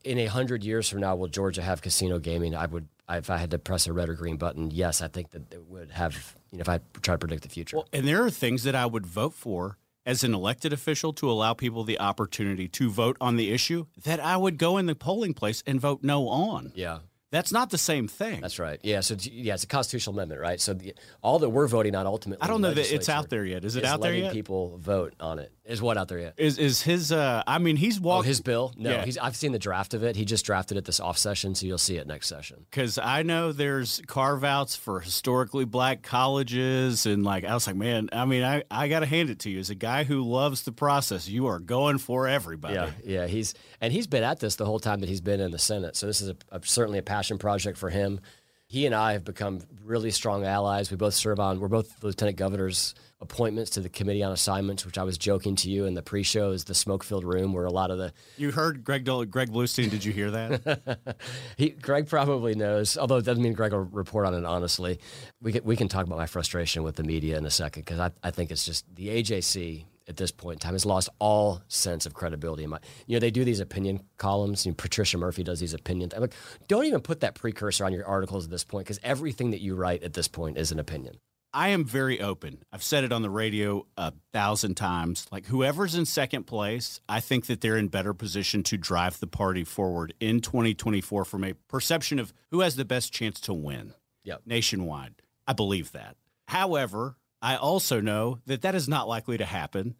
In 0.03 0.17
a 0.17 0.25
hundred 0.25 0.63
years 0.63 0.89
from 0.89 0.99
now, 1.01 1.15
will 1.15 1.27
Georgia 1.27 1.61
have 1.61 1.81
casino 1.81 2.17
gaming? 2.17 2.55
I 2.55 2.65
would 2.65 2.87
if 3.09 3.29
I 3.29 3.37
had 3.37 3.51
to 3.51 3.59
press 3.59 3.85
a 3.87 3.93
red 3.93 4.09
or 4.09 4.15
green 4.15 4.37
button, 4.37 4.71
yes, 4.71 5.01
I 5.01 5.07
think 5.07 5.31
that 5.31 5.53
it 5.53 5.67
would 5.67 5.91
have. 5.91 6.35
You 6.51 6.57
know, 6.57 6.61
if 6.61 6.69
I 6.69 6.79
try 7.01 7.13
to 7.13 7.19
predict 7.19 7.43
the 7.43 7.49
future. 7.49 7.77
Well, 7.77 7.87
and 7.93 8.07
there 8.07 8.23
are 8.23 8.29
things 8.29 8.63
that 8.63 8.75
I 8.75 8.85
would 8.85 9.05
vote 9.05 9.33
for 9.33 9.77
as 10.05 10.23
an 10.23 10.33
elected 10.33 10.73
official 10.73 11.13
to 11.13 11.29
allow 11.29 11.53
people 11.53 11.83
the 11.83 11.99
opportunity 11.99 12.67
to 12.67 12.89
vote 12.89 13.17
on 13.21 13.37
the 13.37 13.51
issue 13.51 13.85
that 14.03 14.19
I 14.19 14.37
would 14.37 14.57
go 14.57 14.77
in 14.77 14.85
the 14.85 14.95
polling 14.95 15.33
place 15.33 15.63
and 15.67 15.79
vote 15.79 15.99
no 16.03 16.27
on. 16.27 16.71
Yeah. 16.75 16.99
That's 17.31 17.51
not 17.51 17.69
the 17.69 17.77
same 17.77 18.07
thing. 18.09 18.41
That's 18.41 18.59
right. 18.59 18.79
Yeah. 18.83 18.99
So 18.99 19.15
yeah, 19.21 19.53
it's 19.53 19.63
a 19.63 19.67
constitutional 19.67 20.15
amendment, 20.15 20.41
right? 20.41 20.59
So 20.59 20.73
the, 20.73 20.93
all 21.21 21.39
that 21.39 21.49
we're 21.49 21.67
voting 21.67 21.95
on 21.95 22.05
ultimately. 22.05 22.43
I 22.43 22.47
don't 22.47 22.61
know 22.61 22.73
that 22.73 22.93
it's 22.93 23.09
out 23.09 23.29
there 23.29 23.45
yet. 23.45 23.63
Is 23.63 23.77
it 23.77 23.85
out 23.85 24.01
there 24.01 24.13
yet? 24.13 24.33
People 24.33 24.77
vote 24.77 25.13
on 25.19 25.39
it. 25.39 25.51
Is 25.71 25.81
what 25.81 25.97
out 25.97 26.09
there 26.09 26.19
yet? 26.19 26.33
Is 26.35 26.57
is 26.57 26.81
his? 26.81 27.13
Uh, 27.13 27.43
I 27.47 27.57
mean, 27.57 27.77
he's 27.77 27.97
walked 27.97 28.25
oh, 28.25 28.27
his 28.27 28.41
bill. 28.41 28.73
No, 28.75 28.91
yeah. 28.91 29.05
he's. 29.05 29.17
I've 29.17 29.37
seen 29.37 29.53
the 29.53 29.59
draft 29.59 29.93
of 29.93 30.03
it. 30.03 30.17
He 30.17 30.25
just 30.25 30.45
drafted 30.45 30.75
it 30.77 30.83
this 30.83 30.99
off 30.99 31.17
session, 31.17 31.55
so 31.55 31.65
you'll 31.65 31.77
see 31.77 31.95
it 31.95 32.05
next 32.07 32.27
session. 32.27 32.65
Because 32.69 32.97
I 32.97 33.23
know 33.23 33.53
there's 33.53 34.01
carve 34.05 34.43
outs 34.43 34.75
for 34.75 34.99
historically 34.99 35.63
black 35.63 36.03
colleges, 36.03 37.05
and 37.05 37.23
like 37.23 37.45
I 37.45 37.53
was 37.53 37.67
like, 37.67 37.77
man, 37.77 38.09
I 38.11 38.25
mean, 38.25 38.43
I 38.43 38.63
I 38.69 38.89
got 38.89 38.99
to 38.99 39.05
hand 39.05 39.29
it 39.29 39.39
to 39.39 39.49
you 39.49 39.59
as 39.59 39.69
a 39.69 39.75
guy 39.75 40.03
who 40.03 40.23
loves 40.23 40.63
the 40.63 40.73
process. 40.73 41.29
You 41.29 41.47
are 41.47 41.59
going 41.59 41.99
for 41.99 42.27
everybody. 42.27 42.73
Yeah, 42.73 42.91
yeah. 43.05 43.27
He's 43.27 43.53
and 43.79 43.93
he's 43.93 44.07
been 44.07 44.23
at 44.23 44.41
this 44.41 44.57
the 44.57 44.65
whole 44.65 44.79
time 44.79 44.99
that 44.99 45.07
he's 45.07 45.21
been 45.21 45.39
in 45.39 45.51
the 45.51 45.59
Senate. 45.59 45.95
So 45.95 46.05
this 46.05 46.19
is 46.19 46.29
a, 46.29 46.35
a, 46.51 46.59
certainly 46.65 46.99
a 46.99 47.03
passion 47.03 47.37
project 47.37 47.77
for 47.77 47.89
him. 47.89 48.19
He 48.67 48.85
and 48.85 48.95
I 48.95 49.13
have 49.13 49.23
become 49.23 49.61
really 49.83 50.11
strong 50.11 50.45
allies. 50.45 50.91
We 50.91 50.97
both 50.97 51.13
serve 51.13 51.39
on. 51.39 51.61
We're 51.61 51.69
both 51.69 52.03
lieutenant 52.03 52.37
governors 52.37 52.93
appointments 53.21 53.71
to 53.71 53.79
the 53.79 53.89
committee 53.89 54.23
on 54.23 54.31
assignments, 54.31 54.85
which 54.85 54.97
I 54.97 55.03
was 55.03 55.17
joking 55.17 55.55
to 55.57 55.69
you 55.69 55.85
in 55.85 55.93
the 55.93 56.01
pre-show 56.01 56.51
is 56.51 56.65
the 56.65 56.75
smoke-filled 56.75 57.23
room 57.23 57.53
where 57.53 57.65
a 57.65 57.71
lot 57.71 57.91
of 57.91 57.97
the. 57.97 58.13
You 58.37 58.51
heard 58.51 58.83
Greg 58.83 59.05
Greg 59.05 59.51
Bluestein? 59.51 59.89
Did 59.89 60.03
you 60.03 60.11
hear 60.11 60.31
that? 60.31 61.17
he 61.57 61.69
Greg 61.69 62.07
probably 62.07 62.55
knows, 62.55 62.97
although 62.97 63.17
it 63.17 63.25
doesn't 63.25 63.43
mean 63.43 63.53
Greg 63.53 63.71
will 63.71 63.81
report 63.81 64.25
on 64.25 64.33
it 64.33 64.45
honestly. 64.45 64.99
We 65.41 65.51
can 65.53 65.63
we 65.63 65.75
can 65.75 65.87
talk 65.87 66.05
about 66.05 66.17
my 66.17 66.27
frustration 66.27 66.83
with 66.83 66.95
the 66.95 67.03
media 67.03 67.37
in 67.37 67.45
a 67.45 67.51
second 67.51 67.83
because 67.83 67.99
I 67.99 68.11
I 68.23 68.31
think 68.31 68.51
it's 68.51 68.65
just 68.65 68.85
the 68.95 69.09
AJC 69.09 69.85
at 70.07 70.17
this 70.17 70.31
point 70.31 70.55
in 70.55 70.59
time 70.59 70.73
has 70.73 70.85
lost 70.85 71.09
all 71.19 71.61
sense 71.67 72.05
of 72.05 72.13
credibility. 72.13 72.63
In 72.63 72.71
my, 72.71 72.79
you 73.07 73.15
know, 73.15 73.19
they 73.19 73.31
do 73.31 73.45
these 73.45 73.59
opinion 73.59 74.01
columns. 74.17 74.65
You 74.65 74.71
know, 74.71 74.75
Patricia 74.75 75.17
Murphy 75.17 75.43
does 75.43 75.59
these 75.59 75.73
opinions. 75.73 76.13
I'm 76.13 76.21
like, 76.21 76.33
don't 76.67 76.85
even 76.85 77.01
put 77.01 77.21
that 77.21 77.35
precursor 77.35 77.85
on 77.85 77.93
your 77.93 78.05
articles 78.05 78.45
at 78.45 78.51
this 78.51 78.63
point 78.63 78.85
because 78.85 78.99
everything 79.03 79.51
that 79.51 79.61
you 79.61 79.75
write 79.75 80.03
at 80.03 80.13
this 80.13 80.27
point 80.27 80.57
is 80.57 80.71
an 80.71 80.79
opinion. 80.79 81.17
I 81.53 81.69
am 81.69 81.83
very 81.83 82.21
open. 82.21 82.63
I've 82.71 82.83
said 82.83 83.03
it 83.03 83.11
on 83.11 83.21
the 83.21 83.29
radio 83.29 83.85
a 83.97 84.13
thousand 84.31 84.75
times. 84.75 85.27
Like 85.31 85.47
whoever's 85.47 85.95
in 85.95 86.05
second 86.05 86.43
place, 86.43 87.01
I 87.09 87.19
think 87.19 87.47
that 87.47 87.59
they're 87.59 87.77
in 87.77 87.89
better 87.89 88.13
position 88.13 88.63
to 88.63 88.77
drive 88.77 89.19
the 89.19 89.27
party 89.27 89.63
forward 89.65 90.13
in 90.19 90.39
2024 90.39 91.25
from 91.25 91.43
a 91.43 91.53
perception 91.67 92.19
of 92.19 92.33
who 92.51 92.61
has 92.61 92.77
the 92.77 92.85
best 92.85 93.11
chance 93.11 93.39
to 93.41 93.53
win. 93.53 93.93
Yep. 94.23 94.43
Nationwide. 94.45 95.15
I 95.45 95.53
believe 95.53 95.91
that. 95.91 96.15
However, 96.47 97.17
I 97.41 97.57
also 97.57 97.99
know 97.99 98.39
that 98.45 98.61
that 98.61 98.75
is 98.75 98.87
not 98.87 99.07
likely 99.07 99.37
to 99.37 99.45
happen. 99.45 99.95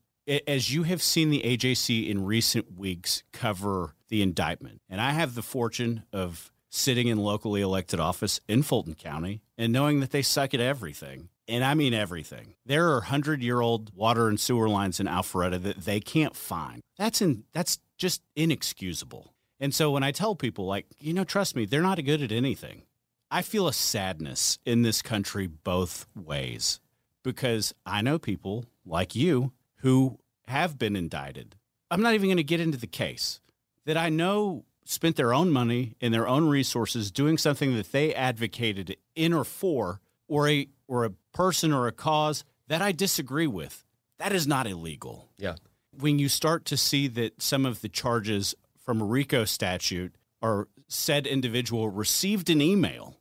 As 0.47 0.73
you 0.73 0.83
have 0.83 1.01
seen 1.01 1.31
the 1.31 1.41
AJC 1.41 2.07
in 2.07 2.23
recent 2.23 2.77
weeks 2.77 3.23
cover 3.33 3.95
the 4.07 4.21
indictment, 4.21 4.81
and 4.89 5.01
I 5.01 5.11
have 5.11 5.35
the 5.35 5.41
fortune 5.41 6.03
of 6.13 6.51
sitting 6.69 7.07
in 7.07 7.17
locally 7.17 7.61
elected 7.61 7.99
office 7.99 8.39
in 8.47 8.63
Fulton 8.63 8.93
County 8.93 9.41
and 9.57 9.73
knowing 9.73 9.99
that 9.99 10.11
they 10.11 10.21
suck 10.21 10.53
at 10.53 10.61
everything 10.61 11.27
and 11.47 11.63
I 11.63 11.73
mean 11.73 11.93
everything. 11.93 12.55
There 12.65 12.93
are 12.93 13.01
hundred 13.01 13.41
year 13.41 13.61
old 13.61 13.95
water 13.95 14.27
and 14.27 14.39
sewer 14.39 14.69
lines 14.69 14.99
in 14.99 15.07
Alpharetta 15.07 15.61
that 15.63 15.85
they 15.85 15.99
can't 15.99 16.35
find. 16.35 16.81
That's 16.97 17.21
in 17.21 17.43
that's 17.53 17.79
just 17.97 18.21
inexcusable. 18.35 19.33
And 19.59 19.75
so 19.75 19.91
when 19.91 20.03
I 20.03 20.11
tell 20.11 20.35
people, 20.35 20.65
like, 20.65 20.87
you 20.99 21.13
know, 21.13 21.23
trust 21.23 21.55
me, 21.55 21.65
they're 21.65 21.83
not 21.83 22.03
good 22.03 22.23
at 22.23 22.31
anything. 22.31 22.83
I 23.29 23.43
feel 23.43 23.67
a 23.67 23.73
sadness 23.73 24.57
in 24.65 24.81
this 24.81 25.01
country 25.01 25.45
both 25.47 26.07
ways 26.15 26.79
because 27.23 27.73
I 27.85 28.01
know 28.01 28.17
people 28.17 28.65
like 28.85 29.15
you 29.15 29.53
who 29.77 30.17
have 30.47 30.79
been 30.79 30.95
indicted. 30.95 31.55
I'm 31.91 32.01
not 32.01 32.15
even 32.15 32.27
going 32.27 32.37
to 32.37 32.43
get 32.43 32.59
into 32.59 32.77
the 32.77 32.87
case 32.87 33.39
that 33.85 33.97
I 33.97 34.09
know 34.09 34.65
spent 34.83 35.15
their 35.15 35.33
own 35.33 35.51
money 35.51 35.95
and 36.01 36.13
their 36.13 36.27
own 36.27 36.47
resources 36.47 37.11
doing 37.11 37.37
something 37.37 37.75
that 37.75 37.91
they 37.91 38.13
advocated 38.13 38.97
in 39.15 39.31
or 39.31 39.43
for 39.43 40.01
or 40.31 40.47
a 40.47 40.65
or 40.87 41.03
a 41.03 41.11
person 41.33 41.73
or 41.73 41.87
a 41.87 41.91
cause 41.91 42.45
that 42.67 42.81
I 42.81 42.93
disagree 42.93 43.47
with. 43.47 43.83
That 44.17 44.31
is 44.31 44.47
not 44.47 44.65
illegal. 44.65 45.27
Yeah. 45.37 45.55
When 45.91 46.19
you 46.19 46.29
start 46.29 46.63
to 46.65 46.77
see 46.77 47.09
that 47.09 47.41
some 47.41 47.65
of 47.65 47.81
the 47.81 47.89
charges 47.89 48.55
from 48.77 49.01
a 49.01 49.05
RICO 49.05 49.43
statute 49.43 50.15
are 50.41 50.69
said 50.87 51.27
individual 51.27 51.89
received 51.89 52.49
an 52.49 52.61
email 52.61 53.17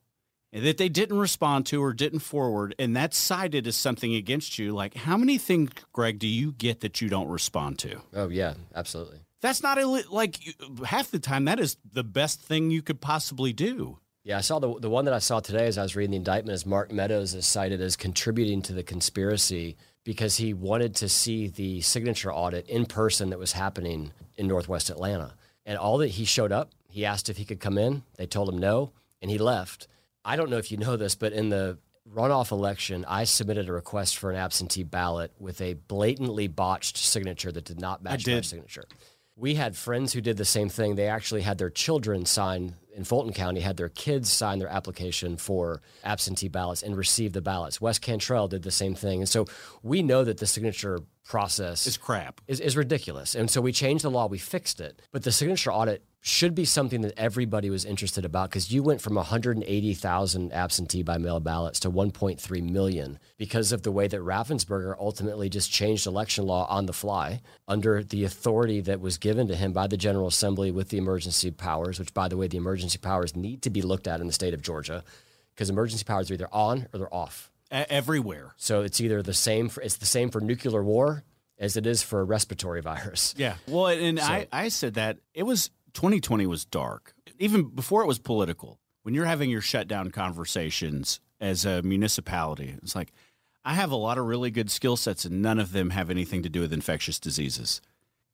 that 0.52 0.78
they 0.78 0.88
didn't 0.88 1.18
respond 1.18 1.66
to 1.66 1.82
or 1.82 1.92
didn't 1.92 2.20
forward, 2.20 2.74
and 2.78 2.96
that's 2.96 3.16
cited 3.16 3.66
as 3.66 3.76
something 3.76 4.14
against 4.14 4.58
you, 4.58 4.72
like 4.72 4.94
how 4.94 5.16
many 5.16 5.36
things, 5.36 5.70
Greg, 5.92 6.18
do 6.18 6.28
you 6.28 6.52
get 6.52 6.80
that 6.80 7.00
you 7.00 7.08
don't 7.08 7.28
respond 7.28 7.78
to? 7.80 8.00
Oh, 8.14 8.28
yeah, 8.28 8.54
absolutely. 8.74 9.18
That's 9.40 9.62
not 9.62 9.78
Ill- 9.78 10.02
like 10.10 10.38
half 10.84 11.10
the 11.10 11.18
time. 11.18 11.44
That 11.44 11.58
is 11.58 11.76
the 11.92 12.04
best 12.04 12.40
thing 12.40 12.70
you 12.70 12.82
could 12.82 13.00
possibly 13.00 13.52
do. 13.52 13.98
Yeah, 14.22 14.36
I 14.36 14.42
saw 14.42 14.58
the 14.58 14.78
the 14.78 14.90
one 14.90 15.06
that 15.06 15.14
I 15.14 15.18
saw 15.18 15.40
today 15.40 15.66
as 15.66 15.78
I 15.78 15.82
was 15.82 15.96
reading 15.96 16.10
the 16.10 16.18
indictment 16.18 16.54
is 16.54 16.66
Mark 16.66 16.92
Meadows 16.92 17.34
is 17.34 17.46
cited 17.46 17.80
as 17.80 17.96
contributing 17.96 18.60
to 18.62 18.74
the 18.74 18.82
conspiracy 18.82 19.76
because 20.04 20.36
he 20.36 20.52
wanted 20.52 20.94
to 20.96 21.08
see 21.08 21.48
the 21.48 21.80
signature 21.80 22.32
audit 22.32 22.68
in 22.68 22.84
person 22.84 23.30
that 23.30 23.38
was 23.38 23.52
happening 23.52 24.12
in 24.36 24.46
Northwest 24.46 24.90
Atlanta. 24.90 25.34
And 25.64 25.78
all 25.78 25.98
that 25.98 26.08
he 26.08 26.24
showed 26.24 26.52
up, 26.52 26.70
he 26.88 27.06
asked 27.06 27.28
if 27.28 27.36
he 27.36 27.44
could 27.44 27.60
come 27.60 27.78
in. 27.78 28.02
They 28.16 28.26
told 28.26 28.48
him 28.48 28.58
no, 28.58 28.92
and 29.22 29.30
he 29.30 29.38
left. 29.38 29.88
I 30.24 30.36
don't 30.36 30.50
know 30.50 30.58
if 30.58 30.70
you 30.70 30.76
know 30.76 30.96
this, 30.96 31.14
but 31.14 31.32
in 31.32 31.48
the 31.48 31.78
runoff 32.14 32.50
election, 32.50 33.04
I 33.06 33.24
submitted 33.24 33.68
a 33.68 33.72
request 33.72 34.18
for 34.18 34.30
an 34.30 34.36
absentee 34.36 34.82
ballot 34.82 35.32
with 35.38 35.60
a 35.60 35.74
blatantly 35.74 36.48
botched 36.48 36.96
signature 36.96 37.52
that 37.52 37.64
did 37.64 37.80
not 37.80 38.02
match 38.02 38.26
my 38.26 38.40
signature. 38.40 38.84
We 39.36 39.54
had 39.54 39.76
friends 39.76 40.12
who 40.12 40.20
did 40.20 40.36
the 40.36 40.44
same 40.44 40.68
thing. 40.68 40.96
They 40.96 41.06
actually 41.08 41.42
had 41.42 41.56
their 41.56 41.70
children 41.70 42.26
sign 42.26 42.74
in 43.00 43.04
Fulton 43.04 43.32
County, 43.32 43.60
had 43.60 43.78
their 43.78 43.88
kids 43.88 44.30
sign 44.30 44.58
their 44.58 44.68
application 44.68 45.38
for 45.38 45.80
absentee 46.04 46.48
ballots 46.48 46.82
and 46.82 46.94
receive 46.94 47.32
the 47.32 47.40
ballots. 47.40 47.80
Wes 47.80 47.98
Cantrell 47.98 48.46
did 48.46 48.62
the 48.62 48.70
same 48.70 48.94
thing. 48.94 49.20
And 49.20 49.28
so 49.28 49.46
we 49.82 50.02
know 50.02 50.22
that 50.22 50.36
the 50.36 50.46
signature 50.46 51.00
process 51.30 51.86
is 51.86 51.96
crap, 51.96 52.40
is, 52.48 52.58
is 52.58 52.76
ridiculous. 52.76 53.36
And 53.36 53.48
so 53.48 53.60
we 53.60 53.70
changed 53.70 54.02
the 54.02 54.10
law, 54.10 54.26
we 54.26 54.36
fixed 54.36 54.80
it. 54.80 55.00
But 55.12 55.22
the 55.22 55.30
signature 55.30 55.72
audit 55.72 56.04
should 56.20 56.56
be 56.56 56.64
something 56.64 57.02
that 57.02 57.16
everybody 57.16 57.70
was 57.70 57.84
interested 57.84 58.24
about 58.24 58.50
because 58.50 58.72
you 58.72 58.82
went 58.82 59.00
from 59.00 59.14
180,000 59.14 60.52
absentee 60.52 61.04
by 61.04 61.18
mail 61.18 61.38
ballots 61.38 61.78
to 61.80 61.90
1.3 61.90 62.70
million 62.70 63.20
because 63.38 63.70
of 63.70 63.84
the 63.84 63.92
way 63.92 64.08
that 64.08 64.20
Raffensperger 64.20 64.96
ultimately 64.98 65.48
just 65.48 65.70
changed 65.70 66.04
election 66.04 66.46
law 66.46 66.66
on 66.68 66.86
the 66.86 66.92
fly 66.92 67.40
under 67.68 68.02
the 68.02 68.24
authority 68.24 68.80
that 68.80 69.00
was 69.00 69.16
given 69.16 69.46
to 69.46 69.54
him 69.54 69.72
by 69.72 69.86
the 69.86 69.96
General 69.96 70.26
Assembly 70.26 70.72
with 70.72 70.88
the 70.88 70.98
emergency 70.98 71.52
powers, 71.52 72.00
which, 72.00 72.12
by 72.12 72.26
the 72.26 72.36
way, 72.36 72.48
the 72.48 72.56
emergency 72.56 72.98
powers 72.98 73.36
need 73.36 73.62
to 73.62 73.70
be 73.70 73.82
looked 73.82 74.08
at 74.08 74.20
in 74.20 74.26
the 74.26 74.32
state 74.32 74.52
of 74.52 74.62
Georgia 74.62 75.04
because 75.54 75.70
emergency 75.70 76.02
powers 76.02 76.28
are 76.28 76.34
either 76.34 76.48
on 76.52 76.88
or 76.92 76.98
they're 76.98 77.14
off. 77.14 77.49
Everywhere. 77.70 78.54
So 78.56 78.82
it's 78.82 79.00
either 79.00 79.22
the 79.22 79.34
same 79.34 79.68
for, 79.68 79.80
it's 79.82 79.96
the 79.96 80.06
same 80.06 80.30
for 80.30 80.40
nuclear 80.40 80.82
war 80.82 81.24
as 81.58 81.76
it 81.76 81.86
is 81.86 82.02
for 82.02 82.20
a 82.20 82.24
respiratory 82.24 82.80
virus. 82.80 83.34
Yeah. 83.38 83.54
Well, 83.68 83.86
and 83.86 84.18
so, 84.18 84.24
I, 84.24 84.48
I 84.52 84.68
said 84.68 84.94
that 84.94 85.18
it 85.34 85.44
was 85.44 85.70
2020 85.94 86.46
was 86.46 86.64
dark. 86.64 87.14
Even 87.38 87.64
before 87.64 88.02
it 88.02 88.06
was 88.06 88.18
political, 88.18 88.78
when 89.02 89.14
you're 89.14 89.26
having 89.26 89.50
your 89.50 89.60
shutdown 89.60 90.10
conversations 90.10 91.20
as 91.40 91.64
a 91.64 91.82
municipality, 91.82 92.74
it's 92.82 92.94
like, 92.94 93.12
I 93.64 93.74
have 93.74 93.90
a 93.90 93.96
lot 93.96 94.18
of 94.18 94.24
really 94.24 94.50
good 94.50 94.70
skill 94.70 94.96
sets 94.96 95.24
and 95.24 95.42
none 95.42 95.58
of 95.58 95.72
them 95.72 95.90
have 95.90 96.10
anything 96.10 96.42
to 96.42 96.48
do 96.48 96.60
with 96.60 96.72
infectious 96.72 97.20
diseases. 97.20 97.80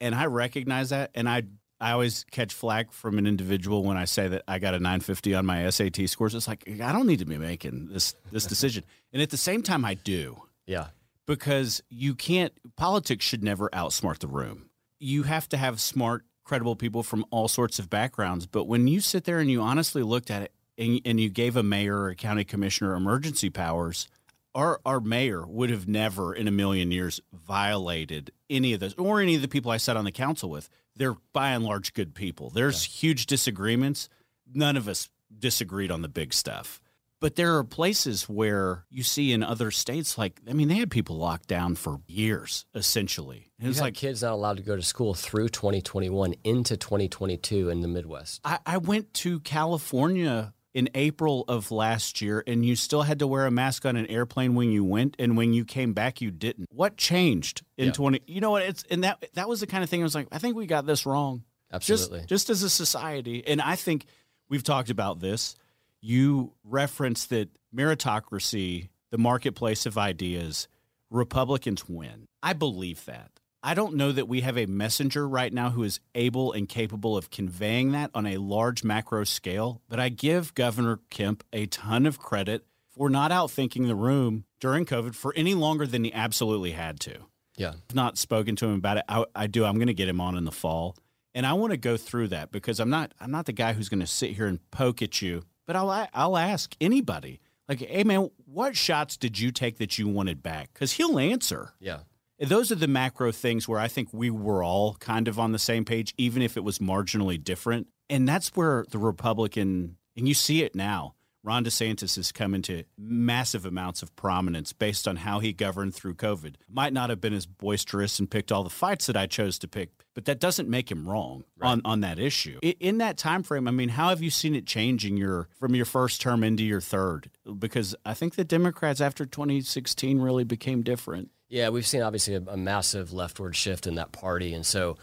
And 0.01 0.15
I 0.15 0.27
recognize 0.27 0.91
that. 0.91 1.11
And 1.15 1.29
I, 1.29 1.43
I 1.81 1.93
always 1.93 2.25
catch 2.31 2.55
flack 2.55 2.93
from 2.93 3.19
an 3.19 3.27
individual 3.27 3.83
when 3.85 3.97
I 3.97 4.07
say 4.07 4.29
that 4.29 4.43
I 4.49 4.59
got 4.59 4.75
a 4.75 4.79
950 4.79 5.35
on 5.35 5.45
my 5.45 5.69
SAT 5.69 6.09
scores. 6.09 6.35
It's 6.35 6.49
like, 6.49 6.65
I 6.69 6.93
don't 6.93 7.07
need 7.07 7.19
to 7.19 7.27
be 7.27 7.37
making 7.37 7.89
this, 7.89 8.15
this 8.33 8.47
decision. 8.55 8.85
and 9.13 9.21
at 9.21 9.31
the 9.31 9.37
same 9.37 9.63
time, 9.63 9.85
I 9.85 9.95
do. 9.95 10.43
Yeah. 10.67 10.89
Because 11.27 11.83
you 11.91 12.15
can't, 12.15 12.53
politics 12.77 13.25
should 13.25 13.45
never 13.45 13.69
outsmart 13.71 14.21
the 14.21 14.29
room. 14.29 14.71
You 14.99 15.25
have 15.25 15.49
to 15.51 15.57
have 15.57 15.81
smart 15.81 16.25
credible 16.45 16.77
people 16.77 17.03
from 17.03 17.27
all 17.31 17.49
sorts 17.49 17.79
of 17.79 17.91
backgrounds. 17.91 18.47
But 18.47 18.65
when 18.65 18.87
you 18.87 19.01
sit 19.01 19.25
there 19.25 19.41
and 19.41 19.51
you 19.51 19.61
honestly 19.61 20.03
looked 20.03 20.31
at 20.31 20.43
it 20.43 20.53
and, 20.79 21.01
and 21.05 21.21
you 21.21 21.29
gave 21.29 21.57
a 21.57 21.63
mayor 21.63 21.99
or 21.99 22.09
a 22.11 22.15
county 22.15 22.45
commissioner 22.45 22.95
emergency 22.95 23.51
powers, 23.51 24.09
our, 24.55 24.81
our 24.87 25.01
mayor 25.01 25.47
would 25.47 25.69
have 25.69 25.87
never 25.87 26.33
in 26.33 26.49
a 26.49 26.53
million 26.53 26.91
years 26.91 27.21
violated 27.35 28.31
any 28.49 28.73
of 28.73 28.81
those 28.81 28.95
or 28.95 29.21
any 29.21 29.35
of 29.35 29.43
the 29.43 29.49
people 29.49 29.71
I 29.71 29.77
sat 29.77 29.97
on 29.97 30.05
the 30.07 30.13
council 30.13 30.49
with. 30.49 30.71
They're 30.97 31.17
by 31.33 31.51
and 31.51 31.65
large 31.65 31.95
good 31.95 32.15
people. 32.15 32.51
There's 32.51 32.87
yeah. 32.87 33.01
huge 33.01 33.27
disagreements. 33.27 34.09
None 34.53 34.77
of 34.77 34.89
us 34.89 35.09
disagreed 35.39 35.91
on 35.91 36.03
the 36.03 36.09
big 36.09 36.33
stuff. 36.33 36.81
But 37.19 37.37
there 37.37 37.57
are 37.57 37.65
places 37.65 38.29
where 38.29 38.85
you 38.91 39.03
see 39.03 39.33
in 39.33 39.43
other 39.43 39.71
states, 39.71 40.19
like 40.19 40.41
I 40.49 40.53
mean, 40.53 40.69
they 40.69 40.75
had 40.75 40.91
people 40.91 41.17
locked 41.17 41.49
down 41.49 41.75
for 41.75 42.01
years, 42.07 42.67
essentially. 42.75 43.51
And 43.59 43.71
it's 43.71 43.81
like 43.81 43.95
kids 43.95 44.23
not 44.23 44.33
allowed 44.33 44.59
to 44.59 44.63
go 44.63 44.77
to 44.77 44.83
school 44.83 45.15
through 45.15 45.49
2021 45.49 46.35
into 46.45 46.77
2022 46.77 47.71
in 47.71 47.81
the 47.81 47.89
Midwest. 47.89 48.43
I, 48.45 48.59
I 48.67 48.77
went 48.77 49.15
to 49.15 49.41
California 49.41 50.53
in 50.77 50.91
April 50.95 51.43
of 51.49 51.71
last 51.71 52.21
year, 52.21 52.45
and 52.47 52.65
you 52.65 52.77
still 52.77 53.01
had 53.01 53.19
to 53.21 53.27
wear 53.27 53.47
a 53.47 53.51
mask 53.51 53.87
on 53.87 53.97
an 53.97 54.05
airplane 54.09 54.55
when 54.55 54.71
you 54.71 54.85
went, 54.85 55.17
and 55.19 55.35
when 55.35 55.55
you 55.55 55.65
came 55.65 55.95
back, 55.95 56.21
you 56.21 56.31
didn't. 56.31 56.69
What 56.71 56.99
changed 56.99 57.63
in 57.79 57.87
yeah. 57.87 57.93
20? 57.93 58.21
You 58.27 58.43
know 58.43 58.51
what? 58.51 58.63
It's 58.63 58.85
and 58.91 59.03
that 59.03 59.25
that 59.33 59.49
was 59.49 59.61
the 59.61 59.67
kind 59.67 59.83
of 59.83 59.89
thing 59.89 60.03
I 60.03 60.05
was 60.05 60.15
like, 60.15 60.29
I 60.31 60.37
think 60.37 60.55
we 60.55 60.67
got 60.67 60.85
this 60.85 61.07
wrong. 61.07 61.45
Absolutely. 61.73 62.19
Just, 62.21 62.29
just 62.29 62.51
as 62.51 62.63
a 62.63 62.69
society, 62.69 63.43
and 63.47 63.63
I 63.63 63.75
think 63.75 64.05
we've 64.51 64.63
talked 64.63 64.91
about 64.91 65.19
this 65.19 65.57
you 66.03 66.53
reference 66.63 67.25
that 67.27 67.49
meritocracy, 67.75 68.91
the 69.11 69.19
marketplace 69.19 69.87
of 69.87 69.97
ideas, 69.97 70.69
Republicans 71.11 71.89
win. 71.89 72.27
I 72.43 72.53
believe 72.53 73.05
that. 73.07 73.31
I 73.63 73.75
don't 73.75 73.95
know 73.95 74.13
that 74.13 74.29
we 74.29 74.43
have 74.43 74.57
a 74.57 74.67
messenger 74.67 75.29
right 75.29 75.53
now 75.53 75.71
who 75.71 75.83
is 75.83 76.01
able 76.15 76.53
and 76.53 76.69
capable 76.69 77.17
of 77.17 77.31
conveying 77.31 77.93
that 77.93 78.11
on 78.15 78.27
a 78.27 78.37
large 78.37 78.85
macro 78.85 79.25
scale, 79.25 79.83
but 79.89 79.99
I 79.99 80.09
give 80.09 80.55
Governor 80.55 81.01
Kemp 81.11 81.43
a 81.53 81.67
ton 81.67 82.07
of 82.07 82.19
credit 82.19 82.65
for 82.89 83.11
not 83.11 83.31
outthinking 83.31 83.87
the 83.87 83.95
room 83.95 84.45
during 84.61 84.87
COVID 84.87 85.15
for 85.15 85.35
any 85.35 85.55
longer 85.55 85.87
than 85.87 86.05
he 86.05 86.13
absolutely 86.13 86.73
had 86.73 87.01
to. 87.01 87.19
Yeah. 87.57 87.73
I've 87.89 87.95
not 87.95 88.19
spoken 88.19 88.55
to 88.57 88.67
him 88.67 88.75
about 88.75 88.99
it. 88.99 89.05
I, 89.09 89.25
I 89.35 89.47
do. 89.47 89.65
I'm 89.65 89.77
going 89.77 89.87
to 89.89 89.95
get 89.95 90.09
him 90.09 90.21
on 90.21 90.37
in 90.37 90.45
the 90.45 90.53
fall. 90.53 90.97
And 91.35 91.45
I 91.47 91.55
want 91.55 91.73
to 91.73 91.77
go 91.77 91.97
through 91.97 92.29
that 92.29 92.51
because 92.51 92.81
I'm 92.81 92.89
not 92.91 93.13
I'm 93.21 93.31
not 93.31 93.47
the 93.47 93.53
guy 93.53 93.73
who's 93.75 93.89
going 93.89 94.01
to 94.01 94.07
sit 94.07 94.31
here 94.31 94.47
and 94.47 94.59
poke 94.71 95.03
at 95.03 95.21
you 95.21 95.43
but 95.67 95.77
I'll 95.77 96.09
I'll 96.15 96.37
ask 96.37 96.75
anybody 96.81 97.41
like, 97.69 97.81
hey 97.81 98.05
man, 98.05 98.31
what 98.47 98.77
shots 98.77 99.17
did 99.17 99.39
you 99.39 99.51
take 99.51 99.79
that 99.79 99.99
you 99.99 100.09
wanted 100.09 100.43
back? 100.43 100.73
Because 100.73 100.93
he'll 100.93 101.19
answer. 101.19 101.73
Yeah. 101.81 101.99
Those 102.39 102.71
are 102.71 102.77
the 102.77 102.89
macro 102.89 103.33
things 103.33 103.67
where 103.67 103.81
I 103.81 103.89
think 103.89 104.09
we 104.13 104.31
were 104.31 104.63
all 104.63 104.95
kind 104.95 105.27
of 105.27 105.39
on 105.39 105.53
the 105.53 105.59
same 105.59 105.85
page, 105.85 106.15
even 106.19 106.43
if 106.43 106.57
it 106.57 106.65
was 106.65 106.79
marginally 106.79 107.43
different. 107.43 107.89
And 108.11 108.29
that's 108.29 108.55
where 108.55 108.85
the 108.91 108.99
Republican, 108.99 109.97
and 110.17 110.29
you 110.29 110.35
see 110.35 110.63
it 110.63 110.75
now, 110.75 111.15
Ron 111.47 111.65
DeSantis 111.65 112.17
has 112.17 112.33
come 112.33 112.55
into 112.55 112.83
massive 112.99 113.65
amounts 113.65 114.03
of 114.03 114.15
prominence 114.17 114.73
based 114.73 115.07
on 115.07 115.15
how 115.15 115.39
he 115.39 115.53
governed 115.53 115.95
through 115.95 116.15
COVID. 116.15 116.57
Might 116.69 116.93
not 116.93 117.09
have 117.09 117.21
been 117.21 117.33
as 117.33 117.47
boisterous 117.47 118.19
and 118.19 118.29
picked 118.29 118.51
all 118.51 118.65
the 118.65 118.71
fights 118.71 119.07
that 119.07 119.17
I 119.17 119.27
chose 119.27 119.57
to 119.61 119.69
pick, 119.69 119.91
but 120.13 120.25
that 120.25 120.41
doesn't 120.41 120.69
make 120.69 120.91
him 120.91 121.09
wrong 121.09 121.45
right. 121.57 121.71
on, 121.71 121.83
on 121.85 122.01
that 122.01 122.19
issue. 122.19 122.59
In 122.81 122.99
that 122.99 123.17
time 123.17 123.45
frame, 123.45 123.69
I 123.69 123.71
mean, 123.71 123.91
how 123.91 124.09
have 124.09 124.23
you 124.23 124.31
seen 124.31 124.57
it 124.57 124.67
changing 124.67 125.17
your 125.17 125.49
from 125.61 125.77
your 125.77 125.85
first 125.85 126.21
term 126.21 126.43
into 126.43 126.65
your 126.65 126.81
third? 126.81 127.31
Because 127.59 127.95
I 128.05 128.13
think 128.13 128.35
the 128.35 128.45
Democrats 128.45 129.01
after 129.01 129.25
2016 129.25 130.19
really 130.19 130.45
became 130.45 130.83
different. 130.83 131.31
Yeah, 131.49 131.69
we've 131.69 131.87
seen 131.87 132.03
obviously 132.03 132.35
a, 132.35 132.43
a 132.49 132.57
massive 132.57 133.13
leftward 133.13 133.55
shift 133.55 133.87
in 133.87 133.95
that 133.97 134.13
party, 134.13 134.53
and 134.55 134.67
so 134.67 134.97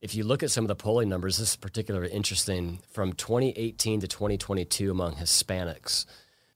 if 0.00 0.14
you 0.14 0.24
look 0.24 0.42
at 0.42 0.50
some 0.50 0.64
of 0.64 0.68
the 0.68 0.74
polling 0.74 1.08
numbers, 1.08 1.36
this 1.36 1.50
is 1.50 1.56
particularly 1.56 2.10
interesting. 2.10 2.80
From 2.90 3.12
2018 3.12 4.00
to 4.00 4.08
2022 4.08 4.90
among 4.90 5.16
Hispanics, 5.16 6.06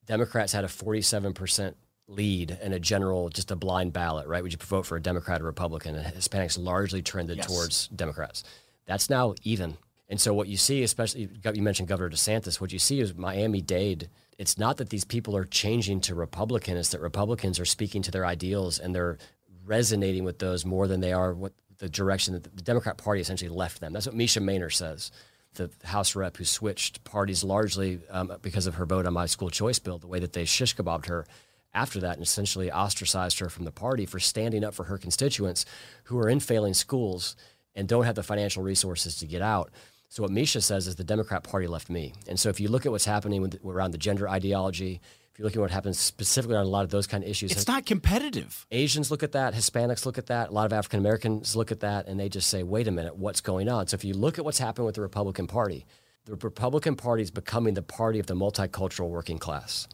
Democrats 0.07 0.53
had 0.53 0.65
a 0.65 0.69
47% 0.69 1.75
lead 2.07 2.59
in 2.63 2.73
a 2.73 2.79
general, 2.79 3.29
just 3.29 3.51
a 3.51 3.57
blind 3.57 3.93
ballot, 3.93 4.27
right? 4.27 4.43
Would 4.43 4.53
you 4.53 4.59
vote 4.61 4.87
for 4.87 4.97
a 4.97 5.03
Democrat 5.03 5.43
or 5.43 5.45
Republican? 5.45 5.95
And 5.95 6.15
Hispanics 6.15 6.59
largely 6.59 7.03
trended 7.03 7.39
yes. 7.39 7.47
towards 7.47 7.89
Democrats. 7.89 8.45
That's 8.87 9.11
now 9.11 9.35
even. 9.43 9.77
And 10.09 10.21
so 10.21 10.35
what 10.35 10.49
you 10.49 10.57
see, 10.57 10.83
especially 10.83 11.29
you 11.55 11.63
mentioned 11.63 11.89
Governor 11.89 12.11
DeSantis, 12.11 12.61
what 12.61 12.73
you 12.73 12.79
see 12.79 13.01
is 13.01 13.15
Miami 13.15 13.61
Dade. 13.61 14.09
It's 14.39 14.59
not 14.59 14.79
that 14.79 14.91
these 14.91 15.05
people 15.05 15.37
are 15.37 15.45
changing 15.45 16.01
to 16.03 16.15
Republican; 16.15 16.77
it's 16.77 16.91
that 16.91 17.01
Republicans 17.01 17.61
are 17.61 17.65
speaking 17.65 18.03
to 18.03 18.11
their 18.11 18.27
ideals 18.27 18.79
and 18.79 18.95
they're 18.95 19.19
resonating 19.65 20.25
with 20.25 20.39
those 20.39 20.65
more 20.65 20.87
than 20.87 21.01
they 21.01 21.13
are 21.13 21.33
what 21.33 21.53
the 21.79 21.89
direction 21.89 22.35
that 22.35 22.45
the 22.45 22.63
Democrat 22.63 22.99
Party 22.99 23.21
essentially 23.21 23.51
left 23.51 23.81
them. 23.81 23.93
That's 23.93 24.07
what 24.07 24.15
Mesha 24.15 24.43
Mainor 24.43 24.73
says, 24.73 25.11
the 25.55 25.71
House 25.85 26.15
rep 26.15 26.37
who 26.37 26.45
switched 26.45 27.05
parties 27.05 27.43
largely 27.43 28.01
um, 28.11 28.33
because 28.43 28.67
of 28.67 28.77
her 28.77 28.87
vote 28.87 29.07
on 29.07 29.13
my 29.13 29.27
school 29.27 29.51
choice 29.51 29.79
bill, 29.79 29.99
the 29.99 30.07
way 30.07 30.21
that 30.21 30.33
they 30.33 30.45
shish 30.45 30.77
kebabbed 30.77 31.07
her 31.07 31.27
after 31.73 32.01
that 32.01 32.15
and 32.15 32.23
essentially 32.23 32.71
ostracized 32.71 33.41
her 33.41 33.49
from 33.49 33.65
the 33.65 33.73
party 33.73 34.07
for 34.07 34.21
standing 34.21 34.65
up 34.65 34.75
for 34.75 34.85
her 34.85 34.99
constituents 34.99 35.67
who 36.05 36.19
are 36.19 36.29
in 36.29 36.41
failing 36.41 36.75
schools 36.75 37.35
and 37.75 37.89
don't 37.89 38.05
have 38.05 38.15
the 38.15 38.23
financial 38.23 38.63
resources 38.63 39.17
to 39.17 39.27
get 39.27 39.43
out. 39.43 39.71
So 40.15 40.23
what 40.23 40.31
Mesha 40.31 40.63
says 40.63 40.87
is 40.87 40.95
the 40.95 41.03
Democrat 41.03 41.43
Party 41.43 41.67
left 41.67 41.91
me. 41.91 42.13
And 42.29 42.39
so 42.39 42.49
if 42.49 42.61
you 42.61 42.69
look 42.69 42.87
at 42.87 42.93
what's 42.93 43.05
happening 43.05 43.43
with, 43.43 43.59
around 43.65 43.91
the 43.91 43.99
gender 43.99 44.29
ideology, 44.29 45.01
if 45.33 45.41
you 45.41 45.45
look 45.45 45.57
at 45.57 45.59
what 45.59 45.73
happens 45.73 45.99
specifically 45.99 46.55
on 46.55 46.65
a 46.65 46.69
lot 46.69 46.85
of 46.85 46.91
those 46.91 47.09
kind 47.09 47.25
of 47.25 47.29
issues, 47.29 47.51
it's 47.51 47.67
not 47.67 47.85
competitive. 47.85 48.65
Asians 48.71 49.11
look 49.11 49.25
at 49.25 49.33
that, 49.33 49.55
Hispanics 49.55 50.07
look 50.07 50.17
at 50.17 50.27
that, 50.27 50.51
a 50.51 50.53
lot 50.53 50.67
of 50.67 50.73
African 50.73 51.01
Americans 51.01 51.57
look 51.57 51.73
at 51.73 51.81
that, 51.81 52.07
and 52.07 52.21
they 52.21 52.29
just 52.29 52.49
say, 52.49 52.63
wait 52.63 52.87
a 52.87 52.93
minute, 52.93 53.17
what's 53.17 53.41
going 53.41 53.69
on? 53.69 53.89
So 53.89 53.97
if 53.97 54.05
you 54.05 54.15
look 54.15 54.39
at 54.39 54.45
what's 54.45 54.61
happened 54.61 54.87
with 54.87 54.95
the 54.95 55.01
Republican 55.01 55.49
Party, 55.49 55.85
the 56.27 56.37
Republican 56.37 56.95
Party 56.95 57.25
is 57.25 57.33
becoming 57.33 57.75
the 57.75 57.83
party 57.83 58.21
of 58.21 58.27
the 58.27 58.35
multicultural 58.35 59.09
working 59.09 59.39
class. 59.39 59.89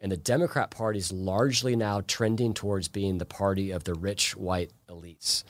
And 0.00 0.12
the 0.12 0.16
Democrat 0.16 0.70
Party 0.70 1.00
is 1.00 1.10
largely 1.10 1.74
now 1.74 2.00
trending 2.06 2.54
towards 2.54 2.86
being 2.86 3.18
the 3.18 3.26
party 3.26 3.72
of 3.72 3.82
the 3.82 3.94
rich 3.94 4.36
white 4.36 4.70
elites. 4.88 5.42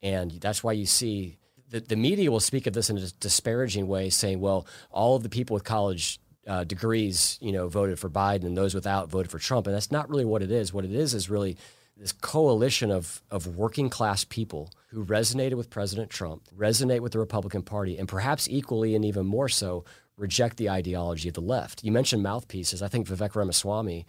And 0.00 0.30
that's 0.30 0.62
why 0.62 0.74
you 0.74 0.86
see 0.86 1.38
the, 1.74 1.80
the 1.80 1.96
media 1.96 2.30
will 2.30 2.38
speak 2.38 2.68
of 2.68 2.72
this 2.72 2.88
in 2.88 2.96
a 2.96 3.06
disparaging 3.18 3.88
way, 3.88 4.08
saying, 4.08 4.40
well, 4.40 4.64
all 4.92 5.16
of 5.16 5.24
the 5.24 5.28
people 5.28 5.54
with 5.54 5.64
college 5.64 6.20
uh, 6.46 6.62
degrees, 6.62 7.36
you 7.40 7.50
know, 7.50 7.66
voted 7.66 7.98
for 7.98 8.08
Biden 8.08 8.44
and 8.44 8.56
those 8.56 8.76
without 8.76 9.08
voted 9.08 9.28
for 9.28 9.40
Trump. 9.40 9.66
And 9.66 9.74
that's 9.74 9.90
not 9.90 10.08
really 10.08 10.24
what 10.24 10.40
it 10.40 10.52
is. 10.52 10.72
What 10.72 10.84
it 10.84 10.92
is 10.92 11.14
is 11.14 11.28
really 11.28 11.56
this 11.96 12.12
coalition 12.12 12.92
of, 12.92 13.22
of 13.28 13.56
working 13.56 13.90
class 13.90 14.22
people 14.24 14.70
who 14.90 15.04
resonated 15.04 15.54
with 15.54 15.68
President 15.68 16.10
Trump, 16.10 16.44
resonate 16.56 17.00
with 17.00 17.10
the 17.10 17.18
Republican 17.18 17.62
Party, 17.62 17.98
and 17.98 18.06
perhaps 18.06 18.48
equally 18.48 18.94
and 18.94 19.04
even 19.04 19.26
more 19.26 19.48
so, 19.48 19.84
reject 20.16 20.58
the 20.58 20.70
ideology 20.70 21.28
of 21.28 21.34
the 21.34 21.40
left. 21.40 21.82
You 21.82 21.90
mentioned 21.90 22.22
mouthpieces. 22.22 22.82
I 22.82 22.88
think 22.88 23.08
Vivek 23.08 23.34
Ramaswamy 23.34 24.06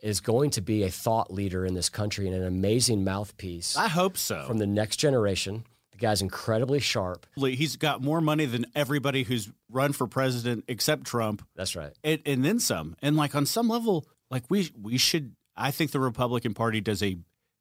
is 0.00 0.20
going 0.20 0.50
to 0.50 0.60
be 0.60 0.84
a 0.84 0.90
thought 0.90 1.32
leader 1.32 1.66
in 1.66 1.74
this 1.74 1.88
country 1.88 2.28
and 2.28 2.36
an 2.36 2.44
amazing 2.44 3.02
mouthpiece. 3.02 3.76
I 3.76 3.88
hope 3.88 4.16
so. 4.16 4.44
From 4.46 4.58
the 4.58 4.66
next 4.66 4.96
generation 4.98 5.64
guy's 6.00 6.22
incredibly 6.22 6.80
sharp. 6.80 7.26
He's 7.36 7.76
got 7.76 8.02
more 8.02 8.20
money 8.20 8.46
than 8.46 8.66
everybody 8.74 9.22
who's 9.22 9.50
run 9.70 9.92
for 9.92 10.06
president 10.06 10.64
except 10.68 11.04
Trump. 11.04 11.46
That's 11.54 11.76
right. 11.76 11.92
And, 12.02 12.20
and 12.26 12.44
then 12.44 12.58
some. 12.58 12.96
And 13.00 13.16
like 13.16 13.34
on 13.34 13.46
some 13.46 13.68
level, 13.68 14.06
like 14.30 14.44
we 14.48 14.70
we 14.80 14.98
should. 14.98 15.36
I 15.56 15.70
think 15.70 15.90
the 15.90 16.00
Republican 16.00 16.54
Party 16.54 16.80
does 16.80 17.02
a, 17.02 17.18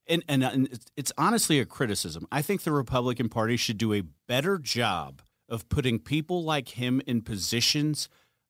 and, 0.08 0.24
and, 0.30 0.44
and 0.44 0.80
it's 0.96 1.12
honestly 1.18 1.60
a 1.60 1.66
criticism. 1.66 2.28
I 2.32 2.42
think 2.42 2.64
the 2.64 2.72
Republican 2.72 3.28
Party 3.28 3.58
should 3.58 3.78
do 3.78 3.94
a 3.94 4.04
better 4.28 4.58
job 4.58 5.22
of 5.50 5.68
putting 5.68 6.00
people 6.00 6.44
like 6.44 6.70
him 6.70 7.02
in 7.06 7.22
positions 7.22 8.08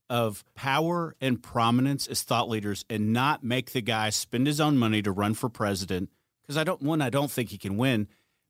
of 0.09 0.43
power 0.55 1.15
and 1.21 1.41
prominence 1.41 2.07
as 2.07 2.23
thought 2.23 2.49
leaders 2.49 2.83
and 2.89 3.13
not 3.13 3.43
make 3.43 3.71
the 3.71 3.81
guy 3.81 4.09
spend 4.09 4.47
his 4.47 4.59
own 4.59 4.77
money 4.77 5.01
to 5.01 5.11
run 5.11 5.33
for 5.33 5.49
president 5.49 6.09
because 6.41 6.57
I 6.57 6.63
don't 6.63 6.81
one 6.81 7.01
I 7.01 7.09
don't 7.09 7.29
think 7.29 7.49
he 7.49 7.57
can 7.57 7.77
win 7.77 8.07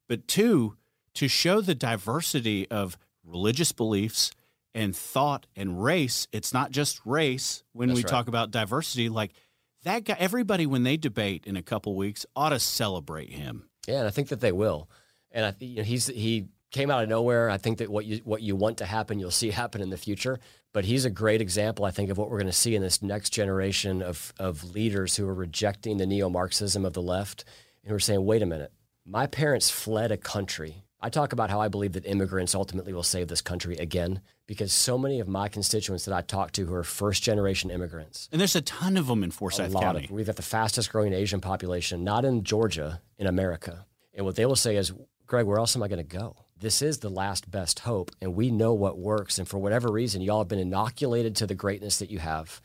but 0.07 0.27
two 0.27 0.77
to 1.15 1.27
show 1.27 1.61
the 1.61 1.75
diversity 1.75 2.69
of 2.69 2.97
religious 3.23 3.71
beliefs 3.71 4.31
and 4.73 4.95
thought 4.95 5.47
and 5.55 5.83
race. 5.83 6.27
It's 6.31 6.53
not 6.53 6.71
just 6.71 7.01
race 7.05 7.63
when 7.73 7.89
That's 7.89 7.97
we 7.97 8.03
right. 8.03 8.09
talk 8.09 8.27
about 8.27 8.51
diversity. 8.51 9.09
Like 9.09 9.31
that 9.83 10.03
guy, 10.03 10.15
everybody, 10.19 10.65
when 10.65 10.83
they 10.83 10.97
debate 10.97 11.45
in 11.45 11.55
a 11.57 11.61
couple 11.61 11.95
weeks, 11.95 12.25
ought 12.35 12.49
to 12.49 12.59
celebrate 12.59 13.31
him. 13.31 13.69
Yeah, 13.87 13.99
and 13.99 14.07
I 14.07 14.11
think 14.11 14.29
that 14.29 14.41
they 14.41 14.51
will. 14.51 14.89
And 15.31 15.45
I, 15.45 15.55
you 15.59 15.77
know, 15.77 15.83
he's 15.83 16.07
he 16.07 16.47
came 16.71 16.91
out 16.91 17.03
of 17.03 17.09
nowhere. 17.09 17.49
I 17.49 17.57
think 17.57 17.79
that 17.79 17.89
what 17.89 18.05
you 18.05 18.17
what 18.23 18.41
you 18.41 18.55
want 18.55 18.77
to 18.77 18.85
happen, 18.85 19.19
you'll 19.19 19.31
see 19.31 19.51
happen 19.51 19.81
in 19.81 19.89
the 19.89 19.97
future. 19.97 20.39
But 20.71 20.85
he's 20.85 21.03
a 21.03 21.09
great 21.09 21.41
example, 21.41 21.85
I 21.85 21.91
think, 21.91 22.11
of 22.11 22.19
what 22.19 22.29
we're 22.29 22.37
going 22.37 22.45
to 22.45 22.53
see 22.53 22.75
in 22.75 22.81
this 22.81 23.01
next 23.01 23.31
generation 23.31 24.01
of 24.01 24.33
of 24.37 24.63
leaders 24.75 25.15
who 25.15 25.27
are 25.27 25.33
rejecting 25.33 25.97
the 25.97 26.05
neo 26.05 26.29
Marxism 26.29 26.85
of 26.85 26.93
the 26.93 27.01
left 27.01 27.43
and 27.83 27.89
who 27.89 27.95
are 27.95 27.99
saying, 27.99 28.23
"Wait 28.23 28.43
a 28.43 28.45
minute, 28.45 28.71
my 29.05 29.25
parents 29.25 29.69
fled 29.71 30.11
a 30.11 30.17
country 30.17 30.83
I 31.01 31.09
talk 31.09 31.31
about 31.31 31.49
how 31.49 31.61
I 31.61 31.69
believe 31.69 31.93
that 31.93 32.05
immigrants 32.05 32.53
ultimately 32.53 32.91
will 32.91 33.03
save 33.03 33.29
this 33.29 33.41
country 33.41 33.77
again 33.77 34.19
because 34.47 34.73
so 34.73 34.97
many 34.97 35.21
of 35.21 35.29
my 35.29 35.47
constituents 35.47 36.03
that 36.05 36.13
I 36.13 36.21
talk 36.21 36.51
to 36.53 36.65
who 36.65 36.73
are 36.73 36.83
first 36.83 37.23
generation 37.23 37.71
immigrants. 37.71 38.27
And 38.31 38.41
there's 38.41 38.55
a 38.55 38.61
ton 38.61 38.97
of 38.97 39.07
them 39.07 39.23
in 39.23 39.31
Forsyth 39.31 39.73
County. 39.73 40.05
Of, 40.05 40.11
we've 40.11 40.25
got 40.25 40.35
the 40.35 40.41
fastest 40.41 40.91
growing 40.91 41.13
Asian 41.13 41.39
population, 41.39 42.03
not 42.03 42.25
in 42.25 42.43
Georgia, 42.43 43.01
in 43.17 43.27
America. 43.27 43.85
And 44.13 44.25
what 44.25 44.35
they 44.35 44.45
will 44.45 44.57
say 44.57 44.75
is, 44.75 44.91
Greg, 45.25 45.45
where 45.45 45.59
else 45.59 45.75
am 45.75 45.83
I 45.83 45.87
going 45.87 46.05
to 46.05 46.17
go? 46.17 46.35
This 46.59 46.81
is 46.81 46.97
the 46.97 47.09
last 47.09 47.49
best 47.49 47.79
hope, 47.79 48.11
and 48.19 48.35
we 48.35 48.51
know 48.51 48.73
what 48.73 48.97
works. 48.97 49.39
And 49.39 49.47
for 49.47 49.57
whatever 49.57 49.89
reason, 49.89 50.21
y'all 50.21 50.39
have 50.39 50.49
been 50.49 50.59
inoculated 50.59 51.37
to 51.37 51.47
the 51.47 51.55
greatness 51.55 51.99
that 51.99 52.11
you 52.11 52.19
have, 52.19 52.61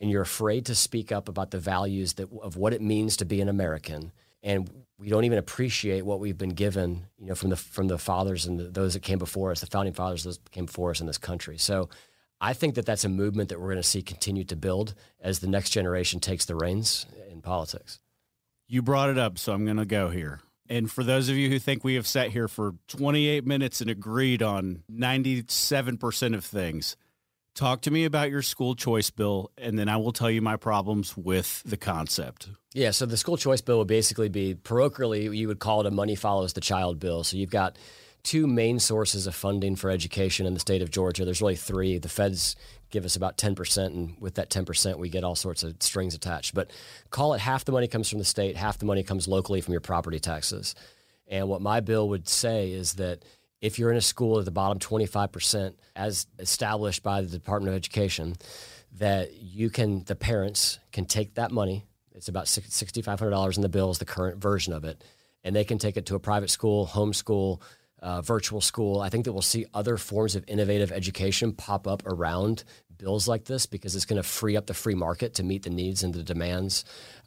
and 0.00 0.10
you're 0.10 0.22
afraid 0.22 0.64
to 0.66 0.74
speak 0.74 1.12
up 1.12 1.28
about 1.28 1.50
the 1.50 1.58
values 1.58 2.14
that, 2.14 2.30
of 2.40 2.56
what 2.56 2.72
it 2.72 2.80
means 2.80 3.18
to 3.18 3.26
be 3.26 3.42
an 3.42 3.48
American. 3.50 4.12
And 4.44 4.70
we 4.98 5.08
don't 5.08 5.24
even 5.24 5.38
appreciate 5.38 6.04
what 6.04 6.20
we've 6.20 6.38
been 6.38 6.50
given, 6.50 7.06
you 7.18 7.26
know, 7.26 7.34
from 7.34 7.50
the 7.50 7.56
from 7.56 7.88
the 7.88 7.98
fathers 7.98 8.46
and 8.46 8.60
the, 8.60 8.64
those 8.64 8.94
that 8.94 9.02
came 9.02 9.18
before 9.18 9.50
us, 9.50 9.60
the 9.60 9.66
founding 9.66 9.94
fathers 9.94 10.22
that 10.22 10.50
came 10.52 10.66
before 10.66 10.90
us 10.90 11.00
in 11.00 11.08
this 11.08 11.18
country. 11.18 11.58
So, 11.58 11.88
I 12.40 12.52
think 12.52 12.74
that 12.74 12.86
that's 12.86 13.04
a 13.04 13.08
movement 13.08 13.48
that 13.48 13.58
we're 13.58 13.68
going 13.68 13.78
to 13.78 13.82
see 13.82 14.02
continue 14.02 14.44
to 14.44 14.56
build 14.56 14.94
as 15.20 15.38
the 15.40 15.48
next 15.48 15.70
generation 15.70 16.20
takes 16.20 16.44
the 16.44 16.54
reins 16.54 17.06
in 17.30 17.40
politics. 17.40 17.98
You 18.68 18.82
brought 18.82 19.10
it 19.10 19.18
up, 19.18 19.38
so 19.38 19.52
I'm 19.52 19.64
going 19.64 19.78
to 19.78 19.86
go 19.86 20.10
here. 20.10 20.40
And 20.68 20.90
for 20.90 21.04
those 21.04 21.28
of 21.28 21.36
you 21.36 21.50
who 21.50 21.58
think 21.58 21.84
we 21.84 21.94
have 21.94 22.06
sat 22.06 22.30
here 22.30 22.48
for 22.48 22.74
28 22.88 23.46
minutes 23.46 23.80
and 23.80 23.90
agreed 23.90 24.42
on 24.42 24.82
97% 24.90 26.34
of 26.34 26.44
things, 26.44 26.96
Talk 27.54 27.82
to 27.82 27.90
me 27.92 28.04
about 28.04 28.30
your 28.30 28.42
school 28.42 28.74
choice 28.74 29.10
bill, 29.10 29.52
and 29.56 29.78
then 29.78 29.88
I 29.88 29.96
will 29.96 30.12
tell 30.12 30.30
you 30.30 30.42
my 30.42 30.56
problems 30.56 31.16
with 31.16 31.62
the 31.64 31.76
concept. 31.76 32.48
Yeah, 32.72 32.90
so 32.90 33.06
the 33.06 33.16
school 33.16 33.36
choice 33.36 33.60
bill 33.60 33.78
would 33.78 33.86
basically 33.86 34.28
be 34.28 34.56
parochially, 34.56 35.36
you 35.36 35.46
would 35.46 35.60
call 35.60 35.80
it 35.80 35.86
a 35.86 35.92
money 35.92 36.16
follows 36.16 36.54
the 36.54 36.60
child 36.60 36.98
bill. 36.98 37.22
So 37.22 37.36
you've 37.36 37.50
got 37.50 37.78
two 38.24 38.48
main 38.48 38.80
sources 38.80 39.28
of 39.28 39.36
funding 39.36 39.76
for 39.76 39.88
education 39.88 40.46
in 40.46 40.54
the 40.54 40.60
state 40.60 40.82
of 40.82 40.90
Georgia. 40.90 41.24
There's 41.24 41.40
really 41.40 41.54
three. 41.54 41.98
The 41.98 42.08
feds 42.08 42.56
give 42.90 43.04
us 43.04 43.14
about 43.14 43.38
10%, 43.38 43.86
and 43.86 44.16
with 44.18 44.34
that 44.34 44.50
10%, 44.50 44.98
we 44.98 45.08
get 45.08 45.22
all 45.22 45.36
sorts 45.36 45.62
of 45.62 45.76
strings 45.80 46.16
attached. 46.16 46.54
But 46.54 46.72
call 47.10 47.34
it 47.34 47.40
half 47.40 47.64
the 47.64 47.72
money 47.72 47.86
comes 47.86 48.10
from 48.10 48.18
the 48.18 48.24
state, 48.24 48.56
half 48.56 48.78
the 48.78 48.86
money 48.86 49.04
comes 49.04 49.28
locally 49.28 49.60
from 49.60 49.72
your 49.72 49.80
property 49.80 50.18
taxes. 50.18 50.74
And 51.28 51.48
what 51.48 51.62
my 51.62 51.78
bill 51.78 52.08
would 52.08 52.28
say 52.28 52.72
is 52.72 52.94
that 52.94 53.24
if 53.64 53.78
you're 53.78 53.90
in 53.90 53.96
a 53.96 54.02
school 54.02 54.38
at 54.38 54.44
the 54.44 54.50
bottom 54.50 54.78
25%, 54.78 55.72
as 55.96 56.26
established 56.38 57.02
by 57.02 57.22
the 57.22 57.28
Department 57.28 57.70
of 57.70 57.74
Education, 57.74 58.36
that 58.98 59.32
you 59.40 59.70
can, 59.70 60.04
the 60.04 60.14
parents 60.14 60.78
can 60.92 61.06
take 61.06 61.36
that 61.36 61.50
money. 61.50 61.86
It's 62.14 62.28
about 62.28 62.44
$6,500 62.44 63.56
in 63.56 63.62
the 63.62 63.68
bill 63.70 63.90
is 63.90 63.98
the 63.98 64.04
current 64.04 64.36
version 64.36 64.74
of 64.74 64.84
it. 64.84 65.02
And 65.44 65.56
they 65.56 65.64
can 65.64 65.78
take 65.78 65.96
it 65.96 66.04
to 66.06 66.14
a 66.14 66.20
private 66.20 66.50
school, 66.50 66.86
homeschool, 66.86 67.62
uh, 68.02 68.20
virtual 68.20 68.60
school. 68.60 69.00
I 69.00 69.08
think 69.08 69.24
that 69.24 69.32
we'll 69.32 69.40
see 69.40 69.64
other 69.72 69.96
forms 69.96 70.36
of 70.36 70.44
innovative 70.46 70.92
education 70.92 71.54
pop 71.54 71.88
up 71.88 72.02
around 72.04 72.64
bills 72.98 73.26
like 73.26 73.46
this 73.46 73.64
because 73.64 73.96
it's 73.96 74.04
going 74.04 74.22
to 74.22 74.28
free 74.28 74.58
up 74.58 74.66
the 74.66 74.74
free 74.74 74.94
market 74.94 75.32
to 75.34 75.42
meet 75.42 75.62
the 75.62 75.70
needs 75.70 76.02
and 76.02 76.12
the 76.12 76.22
demands 76.22 76.84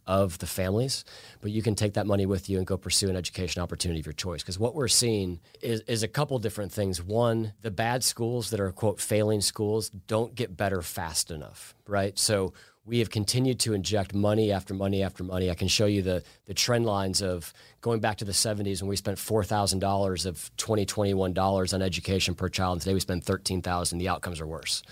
of 0.07 0.39
the 0.39 0.47
families, 0.47 1.03
but 1.41 1.51
you 1.51 1.61
can 1.61 1.75
take 1.75 1.93
that 1.93 2.07
money 2.07 2.25
with 2.25 2.49
you 2.49 2.57
and 2.57 2.65
go 2.65 2.77
pursue 2.77 3.09
an 3.09 3.15
education 3.15 3.61
opportunity 3.61 3.99
of 3.99 4.05
your 4.05 4.13
choice. 4.13 4.41
Because 4.41 4.57
what 4.57 4.73
we're 4.73 4.87
seeing 4.87 5.39
is, 5.61 5.81
is 5.81 6.01
a 6.01 6.07
couple 6.07 6.39
different 6.39 6.71
things. 6.71 7.03
One, 7.03 7.53
the 7.61 7.71
bad 7.71 8.03
schools 8.03 8.49
that 8.51 8.59
are, 8.59 8.71
quote, 8.71 8.99
failing 8.99 9.41
schools 9.41 9.89
don't 9.89 10.33
get 10.33 10.55
better 10.55 10.81
fast 10.81 11.29
enough, 11.29 11.75
right? 11.85 12.17
So 12.17 12.53
we 12.87 12.99
have 12.99 13.09
continued 13.09 13.59
to 13.59 13.73
inject 13.73 14.13
money 14.13 14.49
after 14.51 14.73
money 14.73 15.03
after 15.03 15.21
money. 15.23 15.51
I 15.51 15.55
can 15.55 15.67
show 15.67 15.85
you 15.87 16.01
the, 16.01 16.23
the 16.45 16.53
trend 16.53 16.85
lines 16.85 17.21
of 17.21 17.53
going 17.81 17.99
back 17.99 18.17
to 18.17 18.25
the 18.25 18.31
70s 18.31 18.81
when 18.81 18.87
we 18.87 18.95
spent 18.95 19.17
$4,000 19.17 20.25
of 20.25 20.51
2021 20.55 21.33
dollars 21.33 21.73
on 21.73 21.81
education 21.81 22.33
per 22.33 22.47
child, 22.47 22.73
and 22.73 22.81
today 22.81 22.93
we 22.93 23.01
spend 23.01 23.25
13000 23.25 23.97
The 23.97 24.07
outcomes 24.07 24.39
are 24.39 24.47
worse. 24.47 24.83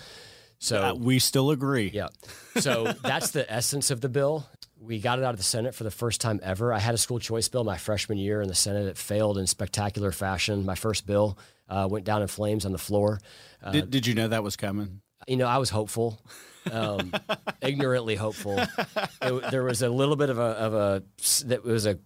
So 0.58 0.82
uh, 0.82 0.94
we 0.94 1.18
still 1.18 1.50
agree. 1.50 1.90
Yeah. 1.92 2.08
So 2.58 2.92
that's 3.02 3.30
the 3.30 3.50
essence 3.50 3.90
of 3.90 4.00
the 4.00 4.08
bill 4.08 4.46
we 4.80 5.00
got 5.00 5.18
it 5.18 5.24
out 5.24 5.30
of 5.30 5.38
the 5.38 5.42
Senate 5.42 5.74
for 5.74 5.84
the 5.84 5.90
first 5.90 6.20
time 6.20 6.40
ever. 6.42 6.72
I 6.72 6.78
had 6.78 6.94
a 6.94 6.98
school 6.98 7.18
choice 7.18 7.48
bill 7.48 7.64
my 7.64 7.76
freshman 7.78 8.18
year 8.18 8.42
in 8.42 8.48
the 8.48 8.54
Senate. 8.54 8.86
It 8.86 8.96
failed 8.96 9.38
in 9.38 9.46
spectacular 9.46 10.12
fashion. 10.12 10.64
My 10.64 10.74
first 10.74 11.06
bill 11.06 11.38
uh, 11.68 11.88
went 11.90 12.04
down 12.04 12.22
in 12.22 12.28
flames 12.28 12.66
on 12.66 12.72
the 12.72 12.78
floor. 12.78 13.20
Uh, 13.62 13.72
did, 13.72 13.90
did 13.90 14.06
you 14.06 14.14
know 14.14 14.28
that 14.28 14.42
was 14.42 14.56
coming? 14.56 15.00
You 15.26 15.36
know, 15.36 15.46
I 15.46 15.58
was 15.58 15.70
hopeful, 15.70 16.20
um, 16.70 17.12
ignorantly 17.62 18.14
hopeful. 18.16 18.58
It, 19.22 19.50
there 19.50 19.64
was 19.64 19.82
a 19.82 19.88
little 19.88 20.16
bit 20.16 20.30
of 20.30 20.38
a, 20.38 20.42
of 20.42 20.74
a 20.74 21.02
that 21.46 21.64
was 21.64 21.86
a 21.86 21.98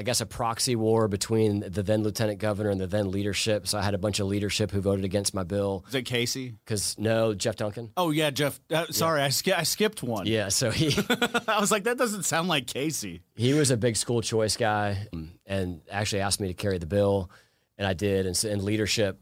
I 0.00 0.02
guess, 0.02 0.22
a 0.22 0.26
proxy 0.26 0.76
war 0.76 1.08
between 1.08 1.60
the 1.60 1.82
then 1.82 2.02
lieutenant 2.02 2.38
governor 2.38 2.70
and 2.70 2.80
the 2.80 2.86
then 2.86 3.10
leadership. 3.10 3.68
So 3.68 3.76
I 3.76 3.82
had 3.82 3.92
a 3.92 3.98
bunch 3.98 4.18
of 4.18 4.28
leadership 4.28 4.70
who 4.70 4.80
voted 4.80 5.04
against 5.04 5.34
my 5.34 5.42
bill. 5.42 5.84
Is 5.88 5.94
it 5.94 6.06
Casey? 6.06 6.54
Because 6.64 6.98
no, 6.98 7.34
Jeff 7.34 7.56
Duncan. 7.56 7.90
Oh 7.98 8.10
yeah, 8.10 8.30
Jeff. 8.30 8.58
Uh, 8.72 8.86
sorry, 8.88 9.20
yeah. 9.20 9.26
I, 9.26 9.28
sk- 9.28 9.58
I 9.58 9.62
skipped 9.64 10.02
one. 10.02 10.26
Yeah, 10.26 10.48
so 10.48 10.70
he. 10.70 10.96
I 11.46 11.60
was 11.60 11.70
like, 11.70 11.84
that 11.84 11.98
doesn't 11.98 12.22
sound 12.22 12.48
like 12.48 12.66
Casey. 12.66 13.20
He 13.34 13.52
was 13.52 13.70
a 13.70 13.76
big 13.76 13.94
school 13.94 14.22
choice 14.22 14.56
guy, 14.56 15.06
and 15.44 15.82
actually 15.90 16.22
asked 16.22 16.40
me 16.40 16.48
to 16.48 16.54
carry 16.54 16.78
the 16.78 16.86
bill, 16.86 17.30
and 17.76 17.86
I 17.86 17.92
did. 17.92 18.24
And, 18.24 18.42
and 18.44 18.62
leadership 18.62 19.20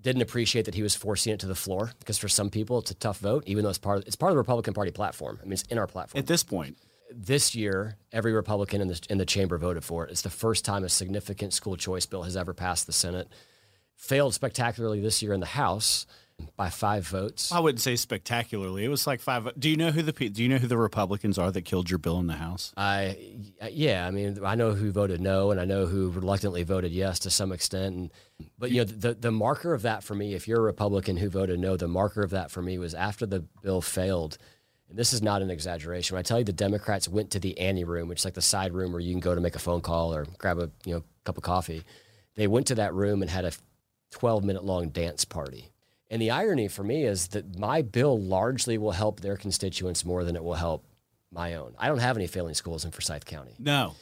didn't 0.00 0.22
appreciate 0.22 0.66
that 0.66 0.76
he 0.76 0.84
was 0.84 0.94
forcing 0.94 1.32
it 1.32 1.40
to 1.40 1.46
the 1.46 1.56
floor 1.56 1.90
because 1.98 2.18
for 2.18 2.28
some 2.28 2.50
people 2.50 2.78
it's 2.78 2.92
a 2.92 2.94
tough 2.94 3.18
vote, 3.18 3.42
even 3.48 3.64
though 3.64 3.70
it's 3.70 3.78
part 3.78 3.98
of, 3.98 4.06
it's 4.06 4.14
part 4.14 4.30
of 4.30 4.34
the 4.34 4.38
Republican 4.38 4.74
Party 4.74 4.92
platform. 4.92 5.40
I 5.42 5.44
mean, 5.44 5.54
it's 5.54 5.64
in 5.64 5.76
our 5.76 5.88
platform 5.88 6.20
at 6.20 6.28
this 6.28 6.44
point 6.44 6.76
this 7.12 7.54
year, 7.54 7.96
every 8.12 8.32
Republican 8.32 8.80
in 8.80 8.88
the, 8.88 9.00
in 9.08 9.18
the 9.18 9.26
chamber 9.26 9.58
voted 9.58 9.84
for 9.84 10.06
it. 10.06 10.10
It's 10.10 10.22
the 10.22 10.30
first 10.30 10.64
time 10.64 10.84
a 10.84 10.88
significant 10.88 11.52
school 11.52 11.76
choice 11.76 12.06
bill 12.06 12.22
has 12.22 12.36
ever 12.36 12.54
passed 12.54 12.86
the 12.86 12.92
Senate. 12.92 13.28
Failed 13.96 14.34
spectacularly 14.34 15.00
this 15.00 15.22
year 15.22 15.32
in 15.32 15.40
the 15.40 15.46
House 15.46 16.06
by 16.56 16.70
five 16.70 17.06
votes. 17.06 17.52
I 17.52 17.60
wouldn't 17.60 17.80
say 17.80 17.96
spectacularly. 17.96 18.84
It 18.84 18.88
was 18.88 19.06
like 19.06 19.20
five. 19.20 19.48
Do 19.58 19.68
you 19.68 19.76
know 19.76 19.90
who 19.90 20.02
the 20.02 20.12
Do 20.12 20.42
you 20.42 20.48
know 20.48 20.56
who 20.56 20.66
the 20.66 20.76
Republicans 20.76 21.38
are 21.38 21.50
that 21.50 21.62
killed 21.62 21.90
your 21.90 21.98
bill 21.98 22.18
in 22.18 22.26
the 22.26 22.34
House? 22.34 22.72
I 22.76 23.18
yeah. 23.70 24.06
I 24.06 24.10
mean, 24.10 24.38
I 24.44 24.54
know 24.54 24.72
who 24.72 24.90
voted 24.90 25.20
no, 25.20 25.50
and 25.50 25.60
I 25.60 25.64
know 25.64 25.86
who 25.86 26.10
reluctantly 26.10 26.62
voted 26.62 26.92
yes 26.92 27.18
to 27.20 27.30
some 27.30 27.52
extent. 27.52 27.94
And 27.94 28.10
but 28.58 28.70
you 28.70 28.78
know, 28.78 28.84
the 28.84 29.14
the 29.14 29.30
marker 29.30 29.74
of 29.74 29.82
that 29.82 30.02
for 30.02 30.14
me, 30.14 30.34
if 30.34 30.48
you're 30.48 30.60
a 30.60 30.62
Republican 30.62 31.16
who 31.18 31.28
voted 31.28 31.58
no, 31.60 31.76
the 31.76 31.88
marker 31.88 32.22
of 32.22 32.30
that 32.30 32.50
for 32.50 32.62
me 32.62 32.78
was 32.78 32.94
after 32.94 33.26
the 33.26 33.40
bill 33.62 33.80
failed 33.82 34.38
and 34.90 34.98
this 34.98 35.12
is 35.12 35.22
not 35.22 35.40
an 35.40 35.50
exaggeration. 35.50 36.14
When 36.14 36.20
I 36.20 36.22
tell 36.22 36.38
you 36.38 36.44
the 36.44 36.52
Democrats 36.52 37.08
went 37.08 37.30
to 37.30 37.40
the 37.40 37.58
ante 37.58 37.84
room, 37.84 38.08
which 38.08 38.20
is 38.20 38.24
like 38.24 38.34
the 38.34 38.42
side 38.42 38.72
room 38.74 38.92
where 38.92 39.00
you 39.00 39.12
can 39.12 39.20
go 39.20 39.34
to 39.34 39.40
make 39.40 39.54
a 39.54 39.60
phone 39.60 39.80
call 39.80 40.12
or 40.12 40.26
grab 40.36 40.58
a 40.58 40.70
you 40.84 40.94
know 40.94 41.02
cup 41.24 41.36
of 41.36 41.42
coffee, 41.42 41.84
they 42.34 42.46
went 42.46 42.66
to 42.66 42.74
that 42.74 42.92
room 42.92 43.22
and 43.22 43.30
had 43.30 43.44
a 43.44 43.52
12 44.10 44.44
minute 44.44 44.64
long 44.64 44.88
dance 44.88 45.24
party. 45.24 45.70
And 46.10 46.20
the 46.20 46.32
irony 46.32 46.66
for 46.66 46.82
me 46.82 47.04
is 47.04 47.28
that 47.28 47.58
my 47.58 47.82
bill 47.82 48.20
largely 48.20 48.76
will 48.78 48.90
help 48.90 49.20
their 49.20 49.36
constituents 49.36 50.04
more 50.04 50.24
than 50.24 50.34
it 50.34 50.42
will 50.42 50.54
help 50.54 50.84
my 51.32 51.54
own. 51.54 51.74
I 51.78 51.86
don't 51.86 52.00
have 52.00 52.16
any 52.16 52.26
failing 52.26 52.54
schools 52.54 52.84
in 52.84 52.90
Forsyth 52.90 53.24
County. 53.24 53.54
No. 53.60 53.94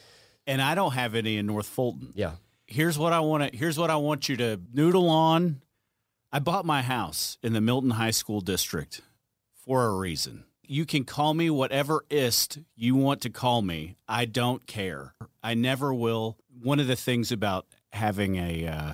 And 0.46 0.62
I 0.62 0.74
don't 0.74 0.92
have 0.92 1.14
any 1.14 1.36
in 1.36 1.44
North 1.44 1.66
Fulton. 1.66 2.12
Yeah. 2.14 2.32
Here's 2.66 2.98
what 2.98 3.12
I 3.12 3.20
want 3.20 3.50
to 3.52 3.56
here's 3.56 3.78
what 3.78 3.90
I 3.90 3.96
want 3.96 4.28
you 4.28 4.36
to 4.38 4.58
noodle 4.72 5.10
on. 5.10 5.60
I 6.32 6.38
bought 6.38 6.64
my 6.64 6.82
house 6.82 7.36
in 7.42 7.52
the 7.52 7.60
Milton 7.60 7.90
High 7.90 8.10
School 8.10 8.40
district 8.40 9.02
for 9.64 9.86
a 9.86 9.94
reason. 9.94 10.44
You 10.70 10.84
can 10.84 11.04
call 11.04 11.32
me 11.32 11.48
whatever 11.48 12.04
ist 12.10 12.58
you 12.76 12.94
want 12.94 13.22
to 13.22 13.30
call 13.30 13.62
me. 13.62 13.96
I 14.06 14.26
don't 14.26 14.66
care. 14.66 15.14
I 15.42 15.54
never 15.54 15.94
will. 15.94 16.36
One 16.62 16.78
of 16.78 16.86
the 16.86 16.94
things 16.94 17.32
about 17.32 17.64
having 17.90 18.36
a 18.36 18.66
uh, 18.66 18.92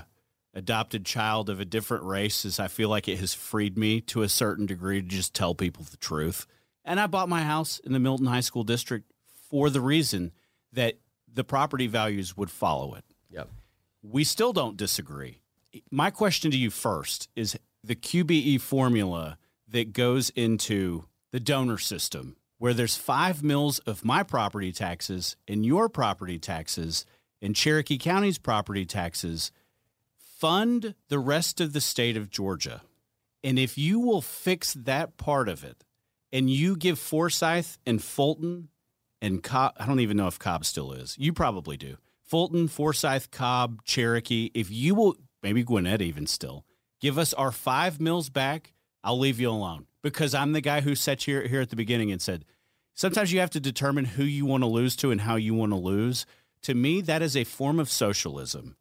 adopted 0.55 1.05
child 1.05 1.51
of 1.51 1.59
a 1.59 1.65
different 1.65 2.05
race 2.05 2.45
is 2.45 2.61
I 2.61 2.69
feel 2.69 2.89
like 2.89 3.09
it 3.09 3.19
has 3.19 3.35
freed 3.35 3.77
me 3.77 4.01
to 4.03 4.23
a 4.23 4.29
certain 4.29 4.67
degree 4.67 5.03
to 5.03 5.09
just 5.09 5.35
tell 5.35 5.53
people 5.53 5.85
the 5.91 5.97
truth. 5.97 6.47
And 6.85 7.01
I 7.01 7.09
bought 7.09 7.29
my 7.29 7.43
house 7.43 7.81
in 7.81 7.93
the 7.93 7.99
Milton 7.99 8.27
High 8.27 8.39
School 8.39 8.63
district 8.63 9.11
for 9.51 9.69
the 9.69 9.81
reason 9.81 10.31
that 10.73 10.95
the 11.33 11.43
property 11.43 11.89
values 11.89 12.37
would 12.37 12.53
follow 12.53 12.95
it. 12.95 13.05
Yep. 13.31 13.49
We 14.01 14.23
still 14.23 14.53
don't 14.53 14.77
disagree. 14.77 15.41
My 15.91 16.13
question 16.13 16.53
to 16.53 16.57
you 16.57 16.71
first 16.71 17.29
is 17.35 17.59
the 17.83 17.97
QBE 17.97 18.61
formula 18.61 19.39
that 19.67 19.93
goes 19.93 20.31
into 20.31 21.07
the 21.35 21.41
donor 21.41 21.79
system, 21.79 22.37
where 22.59 22.73
there's 22.73 22.97
five 22.97 23.43
mills 23.43 23.81
of 23.81 24.05
my 24.05 24.23
property 24.23 24.71
taxes 24.71 25.35
and 25.49 25.67
your 25.67 25.89
property 25.89 26.39
taxes 26.39 27.05
and 27.43 27.57
Cherokee 27.57 27.99
County's 27.99 28.39
property 28.39 28.87
taxes 28.87 29.51
fund 30.17 30.95
the 31.09 31.19
rest 31.19 31.61
of 31.61 31.73
the 31.73 31.81
state 31.81 32.17
of 32.17 32.31
Georgia. 32.31 32.83
And 33.43 33.59
if 33.59 33.77
you 33.77 33.99
will 33.99 34.21
fix 34.21 34.75
that 34.75 35.17
part 35.17 35.49
of 35.49 35.65
it 35.65 35.83
and 36.33 36.49
you 36.49 36.77
give 36.77 37.01
Forsyth 37.01 37.79
and 37.85 38.01
Fulton 38.01 38.69
and 39.21 39.43
Cobb, 39.43 39.73
I 39.81 39.87
don't 39.87 39.99
even 39.99 40.17
know 40.17 40.29
if 40.29 40.39
Cobb 40.39 40.65
still 40.65 40.93
is. 40.93 41.17
You 41.19 41.33
probably 41.33 41.77
do. 41.77 41.97
Fulton, 42.23 42.69
Forsyth, 42.69 43.33
Cobb, 43.33 43.83
Cherokee, 43.83 44.53
if 44.55 44.71
you 44.71 44.95
will, 44.95 45.17
maybe 45.43 45.65
Gwinnett 45.65 46.01
even 46.01 46.29
still, 46.29 46.65
give 47.01 47.19
us 47.19 47.35
our 47.35 47.51
five 47.51 48.01
mills 48.01 48.29
back, 48.29 48.73
I'll 49.03 49.19
leave 49.19 49.41
you 49.41 49.51
alone. 49.51 49.87
Because 50.05 50.35
I'm 50.35 50.53
the 50.53 50.61
guy 50.61 50.83
who 50.83 50.95
sat 50.95 51.23
here, 51.23 51.47
here 51.47 51.63
at 51.63 51.71
the 51.71 51.77
beginning 51.77 52.13
and 52.13 52.21
said, 52.21 52.45
sometimes 52.93 53.33
you 53.33 53.41
have 53.41 53.49
to 53.51 53.59
determine 53.59 54.05
who 54.05 54.23
you 54.23 54.45
want 54.45 54.63
to 54.63 54.67
lose 54.67 54.97
to 54.97 55.11
and 55.11 55.23
how 55.23 55.37
you 55.37 55.55
want 55.55 55.73
to 55.73 55.77
lose. 55.77 56.27
To 56.63 56.75
me, 56.75 57.01
that 57.01 57.23
is 57.23 57.35
a 57.35 57.45
form 57.45 57.81
of 57.81 57.91
socialism. 57.91 58.77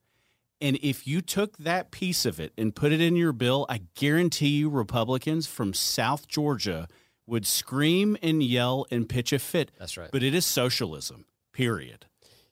And 0.60 0.78
if 0.82 1.08
you 1.08 1.22
took 1.22 1.58
that 1.60 1.92
piece 1.92 2.26
of 2.26 2.42
it 2.42 2.52
and 2.58 2.76
put 2.76 2.92
it 2.92 3.00
in 3.00 3.16
your 3.16 3.32
bill, 3.32 3.66
I 3.70 3.84
guarantee 3.96 4.50
you 4.50 4.70
Republicans 4.70 5.48
from 5.48 5.74
South 5.74 6.28
Georgia 6.28 6.90
would 7.26 7.48
scream 7.48 8.18
and 8.22 8.44
yell 8.44 8.86
and 8.92 9.08
pitch 9.08 9.32
a 9.32 9.40
fit. 9.40 9.72
That's 9.80 9.98
right. 9.98 10.10
But 10.12 10.24
it 10.24 10.36
is 10.36 10.46
socialism, 10.46 11.24
period. 11.54 12.06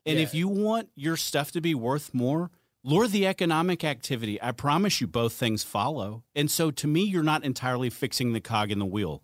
And 0.06 0.18
yeah. 0.18 0.24
if 0.24 0.34
you 0.34 0.48
want 0.48 0.88
your 0.96 1.18
stuff 1.18 1.52
to 1.52 1.60
be 1.60 1.76
worth 1.76 2.14
more, 2.14 2.52
lure 2.84 3.08
the 3.08 3.28
economic 3.28 3.84
activity. 3.84 4.42
I 4.42 4.52
promise 4.52 5.02
you 5.02 5.08
both 5.08 5.34
things 5.34 5.64
follow. 5.64 6.24
And 6.36 6.50
so 6.50 6.72
to 6.72 6.88
me, 6.88 7.02
you're 7.02 7.24
not 7.24 7.44
entirely 7.44 7.90
fixing 7.90 8.34
the 8.34 8.42
cog 8.42 8.72
in 8.72 8.80
the 8.80 8.86
wheel. 8.86 9.24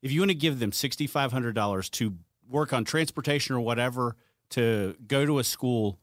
If 0.00 0.12
you 0.12 0.20
want 0.20 0.30
to 0.30 0.36
give 0.36 0.58
them 0.58 0.72
$6,500 0.72 1.90
to 1.92 2.16
work 2.48 2.72
on 2.72 2.84
transportation 2.84 3.54
or 3.54 3.60
whatever 3.60 4.16
to 4.50 4.96
go 5.06 5.24
to 5.24 5.38
a 5.38 5.44
school 5.44 5.98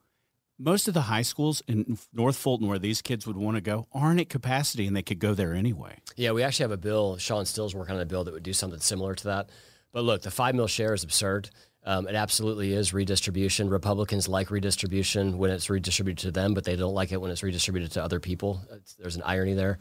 most 0.59 0.89
of 0.89 0.93
the 0.93 1.01
high 1.01 1.21
schools 1.21 1.63
in 1.67 1.97
North 2.13 2.35
Fulton 2.35 2.67
where 2.67 2.77
these 2.77 3.01
kids 3.01 3.25
would 3.25 3.37
want 3.37 3.55
to 3.55 3.61
go 3.61 3.87
aren't 3.93 4.19
at 4.19 4.29
capacity 4.29 4.85
and 4.85 4.95
they 4.95 5.01
could 5.01 5.19
go 5.19 5.33
there 5.33 5.53
anyway. 5.53 5.97
Yeah, 6.17 6.31
we 6.31 6.43
actually 6.43 6.65
have 6.65 6.71
a 6.71 6.77
bill. 6.77 7.17
Shawn 7.17 7.45
Still's 7.45 7.73
working 7.73 7.95
on 7.95 8.01
a 8.01 8.05
bill 8.05 8.25
that 8.25 8.33
would 8.33 8.43
do 8.43 8.53
something 8.53 8.81
similar 8.81 9.15
to 9.15 9.23
that. 9.25 9.49
But 9.91 10.03
look, 10.03 10.21
the 10.21 10.31
five 10.31 10.53
mil 10.53 10.67
share 10.67 10.93
is 10.93 11.03
absurd. 11.03 11.49
Um, 11.85 12.07
it 12.07 12.15
absolutely 12.15 12.73
is 12.73 12.93
redistribution. 12.93 13.69
Republicans 13.69 14.27
like 14.27 14.51
redistribution 14.51 15.37
when 15.37 15.49
it's 15.49 15.69
redistributed 15.69 16.19
to 16.23 16.31
them, 16.31 16.53
but 16.53 16.63
they 16.65 16.75
don't 16.75 16.93
like 16.93 17.11
it 17.11 17.21
when 17.21 17.31
it's 17.31 17.41
redistributed 17.41 17.91
to 17.93 18.03
other 18.03 18.19
people. 18.19 18.61
It's, 18.71 18.95
there's 18.95 19.15
an 19.15 19.23
irony 19.23 19.53
there, 19.53 19.79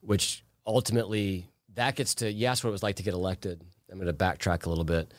which 0.00 0.44
ultimately 0.66 1.46
that 1.74 1.96
gets 1.96 2.14
to 2.16 2.30
you 2.30 2.46
asked 2.46 2.62
what 2.64 2.70
it 2.70 2.72
was 2.72 2.82
like 2.82 2.96
to 2.96 3.02
get 3.02 3.14
elected. 3.14 3.60
I'm 3.90 3.98
going 3.98 4.06
to 4.06 4.12
backtrack 4.12 4.66
a 4.66 4.68
little 4.68 4.84
bit. 4.84 5.12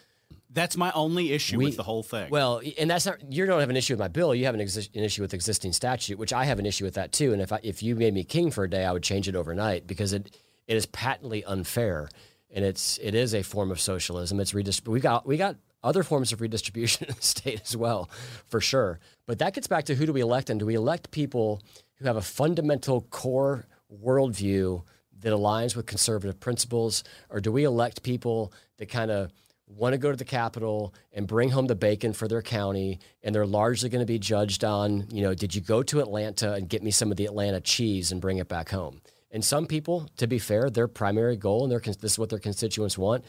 That's 0.54 0.76
my 0.76 0.92
only 0.94 1.32
issue 1.32 1.58
we, 1.58 1.66
with 1.66 1.78
the 1.78 1.84
whole 1.84 2.04
thing. 2.04 2.30
Well, 2.30 2.62
and 2.78 2.90
that's 2.90 3.06
not 3.06 3.32
you 3.32 3.46
don't 3.46 3.60
have 3.60 3.70
an 3.70 3.78
issue 3.78 3.94
with 3.94 4.00
my 4.00 4.08
bill. 4.08 4.34
You 4.36 4.46
have 4.46 4.56
an, 4.56 4.62
exi- 4.62 4.94
an 4.96 5.04
issue 5.04 5.22
with 5.22 5.34
existing 5.34 5.74
statute, 5.74 6.18
which 6.18 6.34
I 6.34 6.46
have 6.46 6.60
an 6.60 6.66
issue 6.66 6.86
with 6.86 6.96
that 6.96 7.12
too. 7.12 7.34
And 7.34 7.42
if 7.42 7.52
I, 7.54 7.60
if 7.64 7.82
you 7.84 7.96
made 7.96 8.14
me 8.14 8.24
king 8.24 8.52
for 8.52 8.64
a 8.64 8.70
day, 8.70 8.86
I 8.86 8.92
would 8.92 9.04
change 9.04 9.28
it 9.28 9.36
overnight 9.36 9.88
because 9.88 10.14
it 10.14 10.38
it 10.68 10.76
is 10.78 10.86
patently 10.88 11.44
unfair, 11.46 12.10
and 12.50 12.64
it's 12.66 12.98
it 13.02 13.16
is 13.16 13.34
a 13.34 13.44
form 13.44 13.72
of 13.72 13.80
socialism. 13.80 14.40
It's 14.40 14.54
redistrib- 14.54 14.88
We 14.88 15.00
got 15.00 15.26
we 15.26 15.38
got 15.38 15.56
other 15.84 16.04
forms 16.04 16.32
of 16.32 16.42
redistribution 16.42 17.06
in 17.10 17.16
the 17.16 17.22
state 17.22 17.62
as 17.64 17.76
well, 17.76 18.10
for 18.48 18.62
sure. 18.62 19.00
But 19.26 19.40
that 19.40 19.54
gets 19.54 19.68
back 19.68 19.86
to 19.86 19.96
who 19.96 20.06
do 20.06 20.14
we 20.14 20.22
elect, 20.22 20.50
and 20.50 20.60
do 20.60 20.66
we 20.66 20.76
elect 20.76 21.12
people 21.12 21.62
who 21.96 22.06
have 22.06 22.18
a 22.18 22.22
fundamental 22.22 23.02
core 23.10 23.66
worldview 24.04 24.84
that 25.20 25.32
aligns 25.32 25.76
with 25.76 25.86
conservative 25.86 26.40
principles, 26.40 27.04
or 27.30 27.40
do 27.40 27.52
we 27.52 27.64
elect 27.64 28.04
people 28.04 28.52
that 28.78 28.90
kind 28.90 29.12
of 29.12 29.32
want 29.68 29.94
to 29.94 29.98
go 29.98 30.12
to 30.12 30.18
the 30.18 30.26
Capitol 30.26 30.94
and 31.14 31.28
bring 31.28 31.50
home 31.50 31.68
the 31.68 31.76
bacon 31.76 32.14
for 32.14 32.28
their 32.28 32.42
county, 32.42 33.00
and 33.24 33.34
they're 33.34 33.46
largely 33.46 33.90
going 33.90 34.02
to 34.02 34.06
be 34.06 34.20
judged 34.20 34.64
on, 34.64 35.06
you 35.12 35.22
know, 35.22 35.34
did 35.34 35.56
you 35.56 35.62
go 35.62 35.82
to 35.84 36.02
Atlanta 36.02 36.54
and 36.54 36.68
get 36.68 36.84
me 36.84 36.92
some 36.92 37.12
of 37.12 37.18
the 37.18 37.26
Atlanta 37.26 37.62
cheese 37.62 38.12
and 38.12 38.20
bring 38.20 38.38
it 38.38 38.48
back 38.48 38.70
home? 38.70 39.02
And 39.32 39.46
some 39.46 39.66
people, 39.66 40.10
to 40.18 40.28
be 40.28 40.40
fair, 40.40 40.70
their 40.70 40.90
primary 40.90 41.38
goal 41.38 41.64
and 41.64 41.72
their 41.72 41.80
this 41.80 42.14
is 42.14 42.20
what 42.20 42.30
their 42.30 42.40
constituents 42.40 42.98
want 42.98 43.24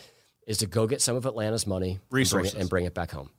is 0.47 0.59
to 0.59 0.67
go 0.67 0.87
get 0.87 1.01
some 1.01 1.17
of 1.17 1.27
Atlanta's 1.27 1.67
money 1.67 2.01
resources 2.11 2.55
and 2.55 2.59
bring, 2.59 2.59
it, 2.59 2.61
and 2.63 2.71
bring 2.71 2.85
it 2.85 2.95
back 2.95 3.11
home. 3.13 3.31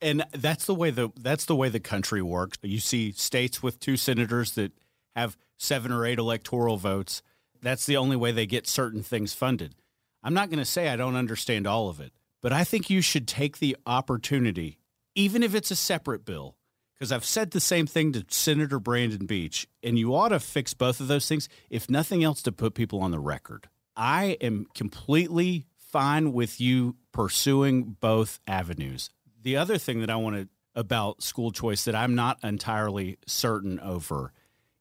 And 0.00 0.24
that's 0.32 0.66
the 0.66 0.74
way 0.74 0.90
the 0.90 1.10
that's 1.18 1.44
the 1.44 1.56
way 1.56 1.68
the 1.68 1.80
country 1.80 2.22
works. 2.22 2.58
You 2.62 2.80
see 2.80 3.12
states 3.12 3.62
with 3.62 3.78
two 3.78 3.96
senators 3.96 4.52
that 4.52 4.72
have 5.14 5.36
seven 5.58 5.92
or 5.92 6.04
eight 6.04 6.18
electoral 6.18 6.76
votes. 6.76 7.22
That's 7.62 7.86
the 7.86 7.96
only 7.96 8.16
way 8.16 8.32
they 8.32 8.46
get 8.46 8.66
certain 8.66 9.02
things 9.02 9.32
funded. 9.32 9.76
I'm 10.22 10.34
not 10.34 10.50
going 10.50 10.58
to 10.58 10.64
say 10.64 10.88
I 10.88 10.96
don't 10.96 11.16
understand 11.16 11.66
all 11.66 11.88
of 11.88 12.00
it. 12.00 12.12
But 12.42 12.52
I 12.52 12.64
think 12.64 12.90
you 12.90 13.00
should 13.00 13.28
take 13.28 13.58
the 13.58 13.76
opportunity, 13.86 14.78
even 15.14 15.44
if 15.44 15.54
it's 15.54 15.70
a 15.70 15.76
separate 15.76 16.24
bill, 16.24 16.56
because 16.94 17.12
I've 17.12 17.24
said 17.24 17.52
the 17.52 17.60
same 17.60 17.86
thing 17.86 18.12
to 18.12 18.24
Senator 18.28 18.80
Brandon 18.80 19.26
Beach, 19.26 19.68
and 19.82 19.96
you 19.96 20.14
ought 20.14 20.30
to 20.30 20.40
fix 20.40 20.74
both 20.74 20.98
of 20.98 21.06
those 21.06 21.28
things, 21.28 21.48
if 21.70 21.88
nothing 21.88 22.24
else, 22.24 22.42
to 22.42 22.52
put 22.52 22.74
people 22.74 23.00
on 23.00 23.12
the 23.12 23.20
record. 23.20 23.68
I 23.96 24.36
am 24.40 24.66
completely 24.74 25.66
fine 25.92 26.32
with 26.32 26.60
you 26.60 26.96
pursuing 27.12 27.96
both 28.00 28.40
avenues. 28.46 29.10
The 29.42 29.56
other 29.56 29.78
thing 29.78 30.00
that 30.00 30.10
I 30.10 30.16
want 30.16 30.36
to 30.36 30.48
about 30.74 31.22
school 31.22 31.52
choice 31.52 31.84
that 31.84 31.94
I'm 31.94 32.14
not 32.14 32.38
entirely 32.42 33.18
certain 33.26 33.78
over 33.80 34.32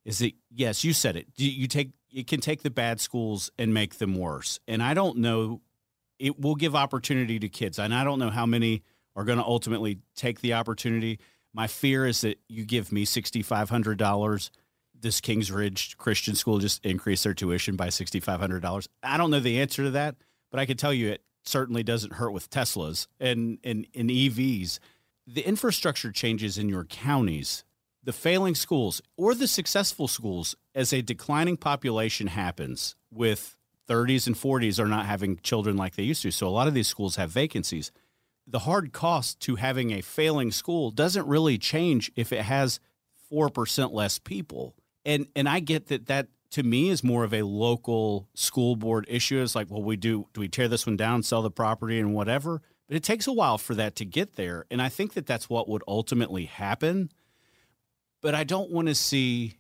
is 0.05 0.19
that 0.19 0.31
yes, 0.49 0.83
you 0.83 0.93
said 0.93 1.17
it. 1.17 1.27
You 1.35 1.67
take 1.67 1.91
you 2.09 2.23
can 2.25 2.39
take 2.39 2.63
the 2.63 2.69
bad 2.69 2.99
schools 2.99 3.51
and 3.59 3.73
make 3.73 3.95
them 3.95 4.15
worse. 4.15 4.59
And 4.67 4.81
I 4.81 4.93
don't 4.93 5.17
know 5.17 5.61
it 6.17 6.39
will 6.39 6.55
give 6.55 6.75
opportunity 6.75 7.39
to 7.39 7.49
kids. 7.49 7.79
And 7.79 7.93
I 7.93 8.03
don't 8.03 8.19
know 8.19 8.29
how 8.29 8.45
many 8.45 8.83
are 9.15 9.23
going 9.23 9.39
to 9.39 9.43
ultimately 9.43 9.99
take 10.15 10.39
the 10.41 10.53
opportunity. 10.53 11.19
My 11.53 11.67
fear 11.67 12.05
is 12.05 12.21
that 12.21 12.39
you 12.47 12.63
give 12.63 12.91
me 12.91 13.05
$6,500. 13.05 14.49
This 14.99 15.19
Kings 15.19 15.51
Ridge 15.51 15.97
Christian 15.97 16.35
school 16.35 16.59
just 16.59 16.85
increase 16.85 17.23
their 17.23 17.33
tuition 17.33 17.75
by 17.75 17.87
$6,500. 17.87 18.87
I 19.01 19.17
don't 19.17 19.31
know 19.31 19.39
the 19.39 19.59
answer 19.59 19.83
to 19.83 19.91
that, 19.91 20.15
but 20.51 20.59
I 20.59 20.65
can 20.65 20.77
tell 20.77 20.93
you 20.93 21.09
it 21.09 21.23
certainly 21.43 21.81
doesn't 21.81 22.13
hurt 22.13 22.31
with 22.31 22.49
Teslas 22.49 23.07
and, 23.19 23.57
and, 23.63 23.87
and 23.95 24.09
EVs. 24.09 24.79
The 25.25 25.41
infrastructure 25.41 26.11
changes 26.11 26.57
in 26.57 26.69
your 26.69 26.83
counties, 26.85 27.63
the 28.03 28.13
failing 28.13 28.55
schools 28.55 29.01
or 29.17 29.33
the 29.33 29.47
successful 29.47 30.07
schools, 30.07 30.55
as 30.75 30.93
a 30.93 31.01
declining 31.01 31.57
population 31.57 32.27
happens 32.27 32.95
with 33.11 33.55
30s 33.89 34.27
and 34.27 34.35
40s 34.35 34.79
are 34.79 34.87
not 34.87 35.05
having 35.05 35.37
children 35.37 35.75
like 35.75 35.95
they 35.95 36.03
used 36.03 36.21
to. 36.23 36.31
So 36.31 36.47
a 36.47 36.49
lot 36.49 36.67
of 36.67 36.73
these 36.73 36.87
schools 36.87 37.15
have 37.15 37.29
vacancies. 37.29 37.91
The 38.47 38.59
hard 38.59 38.93
cost 38.93 39.39
to 39.41 39.55
having 39.55 39.91
a 39.91 40.01
failing 40.01 40.51
school 40.51 40.91
doesn't 40.91 41.27
really 41.27 41.57
change 41.57 42.11
if 42.15 42.31
it 42.31 42.41
has 42.43 42.79
4% 43.31 43.91
less 43.91 44.19
people. 44.19 44.75
And 45.05 45.27
and 45.35 45.49
I 45.49 45.59
get 45.59 45.87
that 45.87 46.07
that 46.07 46.27
to 46.51 46.63
me 46.63 46.89
is 46.89 47.03
more 47.03 47.23
of 47.23 47.33
a 47.33 47.41
local 47.43 48.27
school 48.33 48.75
board 48.75 49.05
issue. 49.09 49.41
It's 49.41 49.55
like, 49.55 49.69
well, 49.69 49.83
we 49.83 49.95
do 49.97 50.27
do 50.33 50.41
we 50.41 50.47
tear 50.47 50.67
this 50.67 50.85
one 50.85 50.97
down, 50.97 51.23
sell 51.23 51.41
the 51.41 51.51
property 51.51 51.99
and 51.99 52.13
whatever? 52.13 52.61
But 52.87 52.97
it 52.97 53.03
takes 53.03 53.25
a 53.25 53.33
while 53.33 53.57
for 53.57 53.73
that 53.75 53.95
to 53.97 54.05
get 54.05 54.35
there. 54.35 54.65
And 54.69 54.81
I 54.81 54.89
think 54.89 55.13
that 55.13 55.25
that's 55.25 55.49
what 55.49 55.69
would 55.69 55.83
ultimately 55.87 56.45
happen. 56.45 57.09
But 58.21 58.35
I 58.35 58.43
don't 58.43 58.69
want 58.69 58.89
to 58.89 58.95
see 58.95 59.55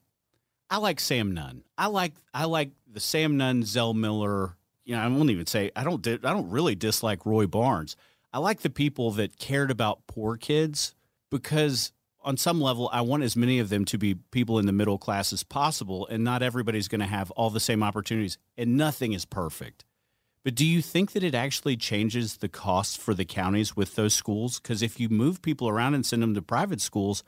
I 0.71 0.77
like 0.77 1.01
Sam 1.01 1.33
Nunn. 1.33 1.63
I 1.77 1.87
like 1.87 2.13
I 2.33 2.45
like 2.45 2.71
the 2.91 3.01
Sam 3.01 3.35
Nunn, 3.35 3.63
Zell 3.63 3.93
Miller. 3.93 4.55
You 4.85 4.95
know, 4.95 5.01
I 5.01 5.07
won't 5.09 5.29
even 5.29 5.45
say 5.45 5.71
I 5.75 5.83
don't. 5.83 6.05
I 6.07 6.15
don't 6.17 6.49
really 6.49 6.75
dislike 6.75 7.25
Roy 7.25 7.45
Barnes. 7.45 7.97
I 8.33 8.39
like 8.39 8.61
the 8.61 8.69
people 8.69 9.11
that 9.11 9.37
cared 9.37 9.69
about 9.69 10.07
poor 10.07 10.37
kids 10.37 10.95
because 11.29 11.91
on 12.23 12.37
some 12.37 12.61
level, 12.61 12.89
I 12.91 13.01
want 13.01 13.23
as 13.23 13.35
many 13.35 13.59
of 13.59 13.69
them 13.69 13.85
to 13.85 13.97
be 13.97 14.15
people 14.15 14.59
in 14.59 14.65
the 14.65 14.71
middle 14.71 14.97
class 14.97 15.33
as 15.33 15.43
possible, 15.43 16.07
and 16.07 16.23
not 16.23 16.43
everybody's 16.43 16.87
going 16.87 17.01
to 17.01 17.07
have 17.07 17.31
all 17.31 17.49
the 17.49 17.59
same 17.59 17.83
opportunities, 17.83 18.37
and 18.57 18.77
nothing 18.77 19.13
is 19.13 19.25
perfect. 19.25 19.85
But 20.43 20.55
do 20.55 20.65
you 20.65 20.81
think 20.81 21.11
that 21.11 21.23
it 21.23 21.35
actually 21.35 21.77
changes 21.77 22.37
the 22.37 22.49
costs 22.49 22.95
for 22.95 23.13
the 23.13 23.25
counties 23.25 23.75
with 23.75 23.95
those 23.95 24.13
schools? 24.13 24.59
Because 24.59 24.81
if 24.81 24.99
you 24.99 25.07
move 25.09 25.41
people 25.41 25.69
around 25.69 25.93
and 25.93 26.05
send 26.05 26.23
them 26.23 26.33
to 26.33 26.41
private 26.41 26.81
schools, 26.81 27.23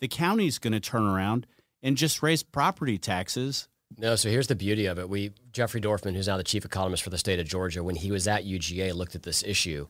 the 0.00 0.08
county's 0.08 0.58
going 0.58 0.72
to 0.72 0.80
turn 0.80 1.02
around 1.02 1.46
and 1.82 1.96
just 1.96 2.22
raise 2.22 2.42
property 2.42 2.96
taxes. 2.96 3.68
No, 3.96 4.16
so 4.16 4.28
here's 4.28 4.46
the 4.46 4.54
beauty 4.54 4.86
of 4.86 4.98
it. 4.98 5.08
We 5.08 5.32
Jeffrey 5.52 5.80
Dorfman, 5.80 6.14
who's 6.14 6.28
now 6.28 6.36
the 6.36 6.44
chief 6.44 6.64
economist 6.64 7.02
for 7.02 7.10
the 7.10 7.18
state 7.18 7.38
of 7.38 7.46
Georgia, 7.46 7.82
when 7.82 7.96
he 7.96 8.10
was 8.10 8.28
at 8.28 8.44
UGA, 8.44 8.94
looked 8.94 9.14
at 9.14 9.22
this 9.22 9.42
issue, 9.42 9.86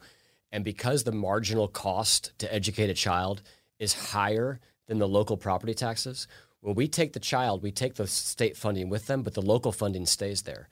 and 0.50 0.64
because 0.64 1.04
the 1.04 1.12
marginal 1.12 1.68
cost 1.68 2.32
to 2.38 2.52
educate 2.52 2.90
a 2.90 2.94
child 2.94 3.42
is 3.78 4.10
higher 4.12 4.60
than 4.86 4.98
the 4.98 5.08
local 5.08 5.36
property 5.36 5.74
taxes. 5.74 6.26
When 6.60 6.74
we 6.74 6.88
take 6.88 7.12
the 7.12 7.20
child, 7.20 7.62
we 7.62 7.70
take 7.70 7.94
the 7.94 8.06
state 8.06 8.56
funding 8.56 8.88
with 8.88 9.06
them, 9.06 9.22
but 9.22 9.34
the 9.34 9.42
local 9.42 9.72
funding 9.72 10.06
stays 10.06 10.42
there. 10.42 10.68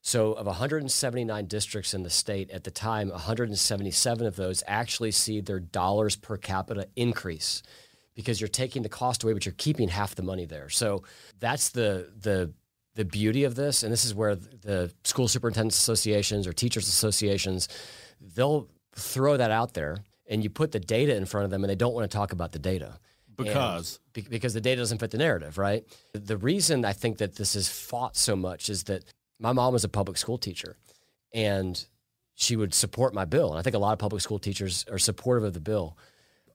So, 0.00 0.32
of 0.32 0.46
179 0.46 1.46
districts 1.46 1.92
in 1.92 2.02
the 2.02 2.10
state 2.10 2.50
at 2.50 2.64
the 2.64 2.70
time, 2.70 3.10
177 3.10 4.26
of 4.26 4.36
those 4.36 4.62
actually 4.66 5.10
see 5.10 5.40
their 5.40 5.60
dollars 5.60 6.16
per 6.16 6.36
capita 6.36 6.88
increase 6.96 7.62
because 8.14 8.40
you're 8.40 8.48
taking 8.48 8.82
the 8.82 8.88
cost 8.88 9.22
away, 9.22 9.32
but 9.32 9.44
you're 9.44 9.54
keeping 9.58 9.88
half 9.88 10.14
the 10.14 10.22
money 10.22 10.44
there. 10.44 10.68
So, 10.68 11.02
that's 11.40 11.70
the 11.70 12.12
the 12.20 12.52
the 12.94 13.04
beauty 13.04 13.44
of 13.44 13.54
this, 13.54 13.82
and 13.82 13.92
this 13.92 14.04
is 14.04 14.14
where 14.14 14.34
the 14.34 14.92
school 15.04 15.28
superintendents 15.28 15.78
associations 15.78 16.46
or 16.46 16.52
teachers 16.52 16.88
associations 16.88 17.68
they'll 18.20 18.68
throw 18.94 19.36
that 19.36 19.50
out 19.50 19.74
there 19.74 19.98
and 20.28 20.44
you 20.44 20.50
put 20.50 20.72
the 20.72 20.80
data 20.80 21.16
in 21.16 21.26
front 21.26 21.44
of 21.44 21.50
them 21.50 21.64
and 21.64 21.70
they 21.70 21.74
don't 21.76 21.94
want 21.94 22.08
to 22.08 22.14
talk 22.14 22.32
about 22.32 22.52
the 22.52 22.58
data. 22.58 22.98
Because? 23.36 24.00
be, 24.12 24.22
because 24.22 24.52
the 24.52 24.60
data 24.60 24.80
doesn't 24.80 24.98
fit 24.98 25.12
the 25.12 25.18
narrative 25.18 25.58
right? 25.58 25.84
The 26.12 26.36
reason 26.36 26.84
i 26.84 26.92
think 26.92 27.18
that 27.18 27.36
this 27.36 27.54
is 27.54 27.68
fought 27.68 28.16
so 28.16 28.34
much 28.34 28.68
is 28.68 28.84
that 28.84 29.04
my 29.38 29.52
mom 29.52 29.72
was 29.72 29.84
a 29.84 29.88
public 29.88 30.18
school 30.18 30.38
teacher 30.38 30.76
and 31.32 31.86
she 32.34 32.56
would 32.56 32.74
support 32.74 33.14
my 33.14 33.24
bill 33.24 33.50
and 33.50 33.58
i 33.58 33.62
think 33.62 33.76
a 33.76 33.78
lot 33.78 33.92
of 33.92 33.98
public 33.98 34.22
school 34.22 34.38
teachers 34.38 34.84
are 34.90 34.98
supportive 34.98 35.44
of 35.44 35.54
the 35.54 35.60
bill. 35.60 35.96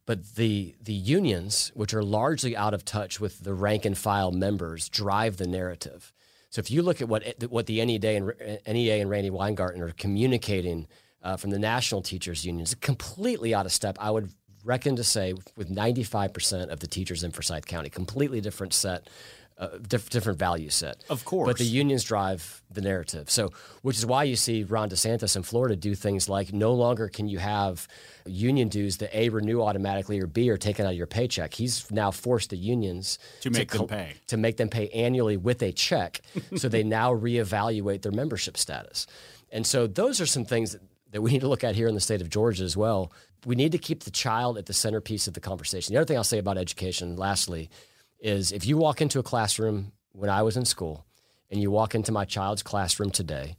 But 0.06 0.36
the 0.36 0.76
the 0.82 0.94
unions 0.94 1.72
which 1.74 1.94
are 1.94 2.04
largely 2.04 2.58
out 2.58 2.74
of 2.74 2.84
touch 2.84 3.22
with 3.22 3.40
the 3.46 3.54
rank 3.54 3.86
and 3.86 3.98
file 3.98 4.32
members 4.32 4.90
drive 4.90 5.38
the 5.38 5.48
narrative. 5.48 6.12
So 6.50 6.60
if 6.60 6.70
you 6.70 6.82
look 6.82 7.02
at 7.02 7.08
what 7.08 7.24
what 7.50 7.66
the 7.68 7.84
NEA 7.84 8.18
and 8.18 8.34
NEA 8.68 9.02
and 9.02 9.10
Randi 9.10 9.30
Weingarten 9.30 9.82
are 9.82 9.92
communicating 9.92 10.88
uh, 11.24 11.38
from 11.38 11.50
the 11.50 11.60
national 11.60 12.02
teachers 12.02 12.46
unions, 12.46 12.76
completely 12.76 13.54
out 13.56 13.66
of 13.66 13.72
step. 13.72 13.98
I 14.00 14.12
would 14.12 14.30
reckon 14.64 14.96
to 14.98 15.04
say 15.04 15.34
with 15.56 15.70
95% 15.70 16.70
of 16.70 16.80
the 16.80 16.88
teachers 16.88 17.24
in 17.24 17.32
Forsyth 17.32 17.66
County, 17.66 17.90
completely 17.90 18.42
different 18.42 18.74
set. 18.74 19.10
Uh, 19.56 19.78
diff- 19.88 20.10
different 20.10 20.40
value 20.40 20.72
set, 20.72 21.04
of 21.12 21.24
course, 21.26 21.48
but 21.48 21.60
the 21.60 21.64
unions 21.64 22.04
drive 22.04 22.64
the 22.72 22.82
narrative. 22.82 23.30
So, 23.30 23.52
which 23.84 24.00
is 24.00 24.06
why 24.06 24.24
you 24.24 24.36
see 24.36 24.64
Ron 24.64 24.90
DeSantis 24.90 25.36
in 25.36 25.44
Florida 25.44 25.76
do 25.76 25.94
things 25.94 26.28
like 26.28 26.52
no 26.52 26.74
longer 26.74 27.08
can 27.08 27.28
you 27.28 27.38
have 27.38 27.88
union 28.26 28.68
dues 28.68 28.98
that 28.98 29.16
a 29.16 29.30
renew 29.30 29.62
automatically 29.62 30.20
or 30.20 30.26
b 30.26 30.50
are 30.50 30.58
taken 30.58 30.88
out 30.88 30.94
of 30.94 30.98
your 30.98 31.06
paycheck. 31.06 31.54
He's 31.54 31.90
now 31.92 32.10
forced 32.10 32.50
the 32.50 32.58
unions 32.58 33.20
to 33.42 33.52
make 33.52 33.70
to 33.70 33.78
them 33.78 33.88
pay 33.88 34.14
to 34.26 34.38
make 34.38 34.58
them 34.58 34.70
pay 34.70 34.90
annually 34.90 35.38
with 35.38 35.62
a 35.62 35.72
check, 35.72 36.22
so 36.56 36.68
they 36.68 36.84
now 36.84 37.14
reevaluate 37.14 38.02
their 38.02 38.12
membership 38.12 38.58
status. 38.58 39.06
And 39.52 39.68
so, 39.68 39.86
those 39.86 40.20
are 40.20 40.26
some 40.26 40.46
things 40.46 40.72
that 40.72 40.82
that 41.14 41.22
we 41.22 41.32
need 41.32 41.42
to 41.42 41.48
look 41.48 41.64
at 41.64 41.76
here 41.76 41.88
in 41.88 41.94
the 41.94 42.02
state 42.02 42.22
of 42.22 42.30
Georgia 42.30 42.64
as 42.64 42.76
well. 42.76 43.12
We 43.46 43.56
need 43.56 43.72
to 43.74 43.78
keep 43.78 44.04
the 44.04 44.12
child 44.12 44.58
at 44.58 44.66
the 44.66 44.74
centerpiece 44.74 45.28
of 45.28 45.36
the 45.36 45.40
conversation. 45.40 45.94
The 45.94 46.00
other 46.00 46.06
thing 46.06 46.18
I'll 46.18 46.24
say 46.24 46.40
about 46.40 46.58
education, 46.58 47.16
lastly, 47.16 47.70
is 48.20 48.52
if 48.52 48.66
you 48.66 48.78
walk 48.78 49.00
into 49.00 49.20
a 49.20 49.24
classroom 49.24 49.92
when 50.12 50.32
I 50.32 50.42
was 50.42 50.58
in 50.58 50.66
school 50.66 51.06
and 51.52 51.62
you 51.62 51.70
walk 51.70 51.94
into 51.94 52.12
my 52.12 52.26
child's 52.26 52.64
classroom 52.64 53.12
today, 53.12 53.58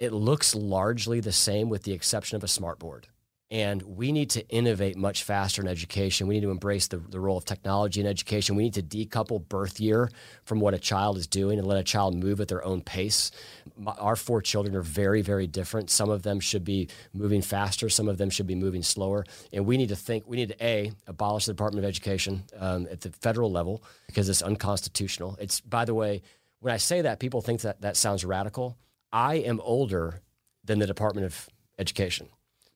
it 0.00 0.12
looks 0.12 0.54
largely 0.54 1.20
the 1.20 1.30
same 1.30 1.68
with 1.68 1.84
the 1.84 1.92
exception 1.92 2.34
of 2.34 2.42
a 2.42 2.48
smartboard. 2.48 3.04
And 3.52 3.82
we 3.82 4.12
need 4.12 4.30
to 4.30 4.48
innovate 4.48 4.96
much 4.96 5.24
faster 5.24 5.60
in 5.60 5.66
education. 5.66 6.28
We 6.28 6.34
need 6.34 6.42
to 6.42 6.52
embrace 6.52 6.86
the, 6.86 6.98
the 6.98 7.18
role 7.18 7.36
of 7.36 7.44
technology 7.44 8.00
in 8.00 8.06
education. 8.06 8.54
We 8.54 8.62
need 8.62 8.74
to 8.74 8.82
decouple 8.82 9.48
birth 9.48 9.80
year 9.80 10.08
from 10.44 10.60
what 10.60 10.72
a 10.72 10.78
child 10.78 11.16
is 11.16 11.26
doing 11.26 11.58
and 11.58 11.66
let 11.66 11.76
a 11.76 11.82
child 11.82 12.14
move 12.14 12.40
at 12.40 12.46
their 12.46 12.64
own 12.64 12.80
pace. 12.80 13.32
My, 13.76 13.90
our 13.92 14.14
four 14.14 14.40
children 14.40 14.76
are 14.76 14.82
very, 14.82 15.20
very 15.20 15.48
different. 15.48 15.90
Some 15.90 16.10
of 16.10 16.22
them 16.22 16.38
should 16.38 16.64
be 16.64 16.88
moving 17.12 17.42
faster, 17.42 17.88
some 17.88 18.08
of 18.08 18.18
them 18.18 18.30
should 18.30 18.46
be 18.46 18.54
moving 18.54 18.84
slower. 18.84 19.24
And 19.52 19.66
we 19.66 19.76
need 19.76 19.88
to 19.88 19.96
think, 19.96 20.28
we 20.28 20.36
need 20.36 20.50
to 20.50 20.64
A, 20.64 20.92
abolish 21.08 21.46
the 21.46 21.52
Department 21.52 21.84
of 21.84 21.88
Education 21.88 22.44
um, 22.56 22.86
at 22.88 23.00
the 23.00 23.10
federal 23.10 23.50
level 23.50 23.82
because 24.06 24.28
it's 24.28 24.42
unconstitutional. 24.42 25.36
It's, 25.40 25.60
by 25.60 25.84
the 25.84 25.94
way, 25.94 26.22
when 26.60 26.72
I 26.72 26.76
say 26.76 27.00
that, 27.02 27.18
people 27.18 27.40
think 27.40 27.62
that 27.62 27.80
that 27.80 27.96
sounds 27.96 28.24
radical. 28.24 28.78
I 29.12 29.36
am 29.36 29.60
older 29.60 30.20
than 30.64 30.78
the 30.78 30.86
Department 30.86 31.26
of 31.26 31.48
Education. 31.78 32.28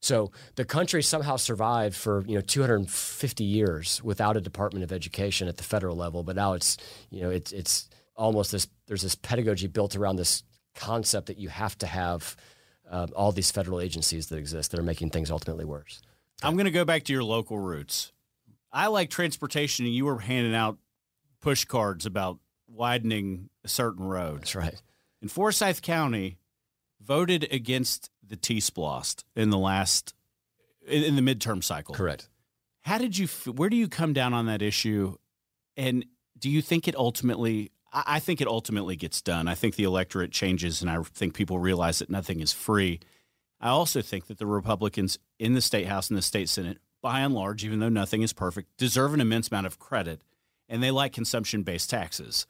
So 0.05 0.33
the 0.57 0.67
country 0.67 1.03
somehow 1.03 1.37
survived 1.37 1.97
for 1.97 2.25
you 2.27 2.35
know 2.35 2.43
250 2.43 3.43
years 3.43 4.03
without 4.05 4.37
a 4.37 4.41
Department 4.41 4.85
of 4.85 4.93
Education 4.93 5.49
at 5.49 5.57
the 5.57 5.63
federal 5.63 5.97
level, 5.97 6.23
but 6.23 6.37
now 6.37 6.53
it's 6.53 6.77
you 7.09 7.23
know 7.23 7.31
it's 7.31 7.53
it's 7.53 7.89
almost 8.15 8.53
this 8.53 8.69
there's 8.87 9.01
this 9.01 9.15
pedagogy 9.15 9.67
built 9.67 9.97
around 9.97 10.17
this 10.17 10.43
concept 10.75 11.29
that 11.29 11.39
you 11.39 11.49
have 11.49 11.79
to 11.79 11.87
have 11.87 12.37
um, 12.91 13.13
all 13.17 13.33
these 13.33 13.51
federal 13.51 13.81
agencies 13.81 14.27
that 14.27 14.37
exist 14.37 14.73
that 14.73 14.79
are 14.79 14.85
making 14.85 15.09
things 15.09 15.31
ultimately 15.31 15.65
worse. 15.65 16.03
I'm 16.43 16.55
going 16.55 16.67
to 16.67 16.71
go 16.71 16.85
back 16.85 17.05
to 17.05 17.13
your 17.15 17.25
local 17.25 17.59
roots. 17.59 18.13
I 18.71 18.89
like 18.89 19.09
transportation, 19.09 19.87
and 19.87 19.95
you 19.95 20.05
were 20.05 20.19
handing 20.19 20.55
out 20.55 20.77
push 21.41 21.65
cards 21.65 22.05
about 22.05 22.41
widening 22.69 23.49
a 23.65 23.69
certain 23.69 24.05
road. 24.05 24.41
That's 24.41 24.55
right. 24.55 24.83
In 25.23 25.29
Forsyth 25.29 25.81
County, 25.81 26.37
voted 27.05 27.47
against 27.51 28.11
the 28.27 28.37
T-SPLOST 28.37 29.25
in 29.37 29.51
the 29.51 29.59
last 29.59 30.15
in 30.87 31.17
the 31.17 31.23
midterm 31.23 31.63
cycle. 31.63 31.95
Correct. 31.95 32.29
How 32.83 32.99
did 32.99 33.17
you? 33.17 33.27
Where 33.51 33.71
do 33.71 33.77
you 33.77 33.89
come 33.89 34.13
down 34.13 34.35
on 34.35 34.47
that 34.47 34.63
issue? 34.63 35.17
And 35.77 36.05
do 36.39 36.51
you 36.51 36.63
think 36.63 36.87
it 36.89 36.95
ultimately? 36.97 37.71
I 37.93 38.19
think 38.19 38.41
it 38.41 38.49
ultimately 38.49 38.97
gets 38.97 39.23
done. 39.23 39.47
I 39.47 39.55
think 39.55 39.77
the 39.77 39.85
electorate 39.85 40.33
changes, 40.33 40.83
and 40.83 40.91
I 40.91 41.01
think 41.03 41.35
people 41.35 41.59
realize 41.59 42.01
that 42.01 42.11
nothing 42.11 42.41
is 42.41 42.53
free. 42.53 43.01
I 43.61 43.69
also 43.69 44.03
think 44.03 44.27
that 44.27 44.39
the 44.39 44.47
Republicans 44.47 45.19
in 45.39 45.55
the 45.55 45.61
state 45.61 45.87
house 45.87 46.11
and 46.11 46.19
the 46.19 46.23
state 46.23 46.49
senate, 46.49 46.79
by 47.01 47.21
and 47.21 47.33
large, 47.33 47.65
even 47.65 47.79
though 47.79 47.89
nothing 47.89 48.23
is 48.23 48.33
perfect, 48.33 48.77
deserve 48.77 49.15
an 49.15 49.21
immense 49.21 49.49
amount 49.49 49.67
of 49.67 49.79
credit, 49.79 50.23
and 50.69 50.83
they 50.83 50.91
like 50.91 51.13
consumption-based 51.13 51.89
taxes 51.89 52.47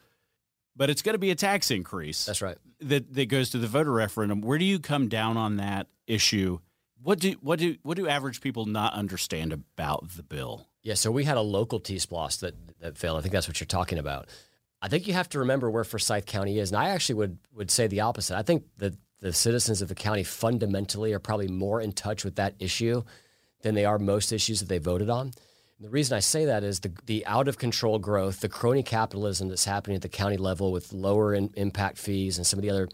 but 0.76 0.90
it's 0.90 1.02
going 1.02 1.14
to 1.14 1.18
be 1.18 1.30
a 1.30 1.34
tax 1.34 1.70
increase. 1.70 2.24
That's 2.24 2.42
right. 2.42 2.58
That 2.80 3.12
that 3.14 3.26
goes 3.26 3.50
to 3.50 3.58
the 3.58 3.66
voter 3.66 3.92
referendum. 3.92 4.40
Where 4.40 4.58
do 4.58 4.64
you 4.64 4.78
come 4.78 5.08
down 5.08 5.36
on 5.36 5.56
that 5.56 5.88
issue? 6.06 6.58
What 7.02 7.20
do 7.20 7.32
what 7.40 7.58
do 7.58 7.76
what 7.82 7.96
do 7.96 8.08
average 8.08 8.40
people 8.40 8.66
not 8.66 8.94
understand 8.94 9.52
about 9.52 10.10
the 10.16 10.22
bill? 10.22 10.66
Yeah, 10.82 10.94
so 10.94 11.10
we 11.10 11.24
had 11.24 11.38
a 11.38 11.42
local 11.42 11.80
T-SPLOST 11.80 12.40
that 12.40 12.54
that 12.80 12.98
failed. 12.98 13.18
I 13.18 13.22
think 13.22 13.32
that's 13.32 13.48
what 13.48 13.60
you're 13.60 13.66
talking 13.66 13.98
about. 13.98 14.28
I 14.82 14.88
think 14.88 15.06
you 15.06 15.14
have 15.14 15.30
to 15.30 15.38
remember 15.38 15.70
where 15.70 15.84
Forsyth 15.84 16.26
County 16.26 16.58
is, 16.58 16.70
and 16.70 16.78
I 16.78 16.90
actually 16.90 17.14
would 17.16 17.38
would 17.54 17.70
say 17.70 17.86
the 17.86 18.00
opposite. 18.00 18.36
I 18.36 18.42
think 18.42 18.64
that 18.78 18.94
the 19.20 19.32
citizens 19.32 19.80
of 19.80 19.88
the 19.88 19.94
county 19.94 20.22
fundamentally 20.22 21.14
are 21.14 21.18
probably 21.18 21.48
more 21.48 21.80
in 21.80 21.92
touch 21.92 22.24
with 22.24 22.36
that 22.36 22.54
issue 22.58 23.02
than 23.62 23.74
they 23.74 23.86
are 23.86 23.98
most 23.98 24.32
issues 24.32 24.60
that 24.60 24.68
they 24.68 24.76
voted 24.76 25.08
on. 25.08 25.32
The 25.84 25.90
reason 25.90 26.16
I 26.16 26.20
say 26.20 26.46
that 26.46 26.64
is 26.64 26.80
the, 26.80 26.92
the 27.04 27.26
out 27.26 27.46
of 27.46 27.58
control 27.58 27.98
growth, 27.98 28.40
the 28.40 28.48
crony 28.48 28.82
capitalism 28.82 29.50
that's 29.50 29.66
happening 29.66 29.96
at 29.96 30.00
the 30.00 30.08
county 30.08 30.38
level 30.38 30.72
with 30.72 30.94
lower 30.94 31.34
in, 31.34 31.50
impact 31.56 31.98
fees 31.98 32.38
and 32.38 32.46
some 32.46 32.58
of 32.58 32.62
the 32.62 32.70
other, 32.70 32.88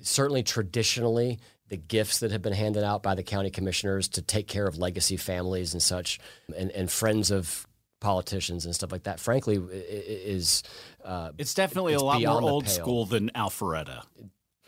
certainly 0.00 0.42
traditionally, 0.42 1.38
the 1.68 1.76
gifts 1.76 2.18
that 2.18 2.32
have 2.32 2.42
been 2.42 2.52
handed 2.52 2.82
out 2.82 3.00
by 3.00 3.14
the 3.14 3.22
county 3.22 3.48
commissioners 3.48 4.08
to 4.08 4.22
take 4.22 4.48
care 4.48 4.66
of 4.66 4.76
legacy 4.76 5.16
families 5.16 5.72
and 5.72 5.80
such, 5.80 6.18
and, 6.56 6.72
and 6.72 6.90
friends 6.90 7.30
of 7.30 7.64
politicians 8.00 8.64
and 8.66 8.74
stuff 8.74 8.90
like 8.90 9.04
that, 9.04 9.20
frankly, 9.20 9.58
is. 9.58 10.64
Uh, 11.04 11.30
it's 11.38 11.54
definitely 11.54 11.92
it's 11.92 12.02
a 12.02 12.04
lot 12.04 12.20
more 12.20 12.42
old 12.42 12.68
school 12.68 13.06
than 13.06 13.30
Alpharetta. 13.36 14.02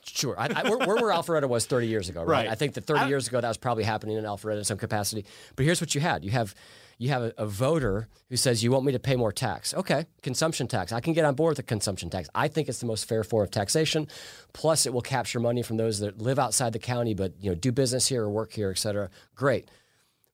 Sure. 0.05 0.39
I, 0.39 0.47
I, 0.55 0.71
we're, 0.71 0.79
we're, 0.79 1.01
where 1.01 1.13
Alpharetta 1.13 1.49
was 1.49 1.67
30 1.67 1.89
years 1.89 2.09
ago, 2.09 2.21
right? 2.21 2.45
right. 2.45 2.49
I 2.49 2.55
think 2.55 2.75
that 2.75 2.85
30 2.85 3.01
I, 3.01 3.09
years 3.09 3.27
ago 3.27 3.41
that 3.41 3.49
was 3.49 3.57
probably 3.57 3.83
happening 3.83 4.17
in 4.17 4.23
Alpharetta 4.23 4.59
in 4.59 4.65
some 4.65 4.79
capacity. 4.79 5.25
But 5.57 5.65
here's 5.65 5.81
what 5.81 5.93
you 5.97 6.01
had: 6.01 6.25
you 6.25 6.31
have 6.31 6.55
you 6.99 7.11
have 7.11 7.23
a, 7.23 7.35
a, 7.39 7.47
voter 7.47 8.09
who 8.29 8.37
says, 8.37 8.63
You 8.63 8.71
want 8.71 8.85
me 8.85 8.93
to 8.93 8.99
pay 8.99 9.17
more 9.17 9.33
tax. 9.33 9.75
Okay, 9.75 10.07
consumption 10.23 10.67
tax. 10.67 10.93
I 10.93 11.01
can 11.01 11.13
get 11.13 11.25
on 11.25 11.35
board 11.35 11.53
with 11.53 11.57
the 11.59 11.63
consumption 11.63 12.11
tax. 12.11 12.29
I 12.35 12.49
think 12.49 12.69
it's 12.69 12.81
the 12.81 12.87
most 12.87 13.09
fair 13.09 13.25
form 13.25 13.45
of 13.45 13.51
taxation. 13.51 14.09
Plus, 14.53 14.87
it 14.87 14.93
will 14.93 15.03
capture 15.03 15.41
money 15.41 15.63
from 15.63 15.77
those 15.77 16.01
that 16.01 16.21
live 16.21 16.39
outside 16.39 16.73
the 16.73 16.79
county 16.79 17.15
but 17.15 17.35
you 17.41 17.51
know 17.51 17.55
do 17.55 17.73
business 17.73 18.07
here 18.07 18.25
or 18.25 18.31
work 18.31 18.53
here, 18.53 18.71
et 18.71 18.79
cetera. 18.79 19.11
Great. 19.35 19.71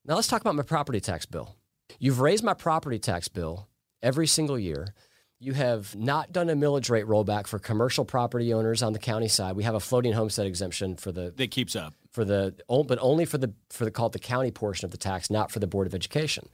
Now 0.05 0.15
let's 0.15 0.27
talk 0.27 0.41
about 0.41 0.55
my 0.55 0.63
property 0.63 0.99
tax 0.99 1.25
bill. 1.25 1.55
You've 1.99 2.19
raised 2.19 2.43
my 2.43 2.53
property 2.53 2.99
tax 2.99 3.27
bill 3.27 3.67
every 4.01 4.27
single 4.27 4.57
year. 4.57 4.93
You 5.39 5.53
have 5.53 5.95
not 5.95 6.31
done 6.31 6.49
a 6.49 6.55
millage 6.55 6.89
rate 6.89 7.05
rollback 7.05 7.47
for 7.47 7.57
commercial 7.57 8.05
property 8.05 8.53
owners 8.53 8.83
on 8.83 8.93
the 8.93 8.99
county 8.99 9.27
side. 9.27 9.55
We 9.55 9.63
have 9.63 9.73
a 9.73 9.79
floating 9.79 10.13
homestead 10.13 10.45
exemption 10.45 10.97
for 10.97 11.11
the 11.11 11.33
that 11.35 11.51
keeps 11.51 11.75
up 11.75 11.95
for 12.11 12.25
the 12.25 12.55
but 12.67 12.99
only 13.01 13.25
for 13.25 13.37
the 13.37 13.53
for 13.69 13.85
the 13.85 13.91
called 13.91 14.13
the 14.13 14.19
county 14.19 14.51
portion 14.51 14.85
of 14.85 14.91
the 14.91 14.97
tax, 14.97 15.29
not 15.29 15.51
for 15.51 15.59
the 15.59 15.67
board 15.67 15.87
of 15.87 15.95
education. 15.95 16.47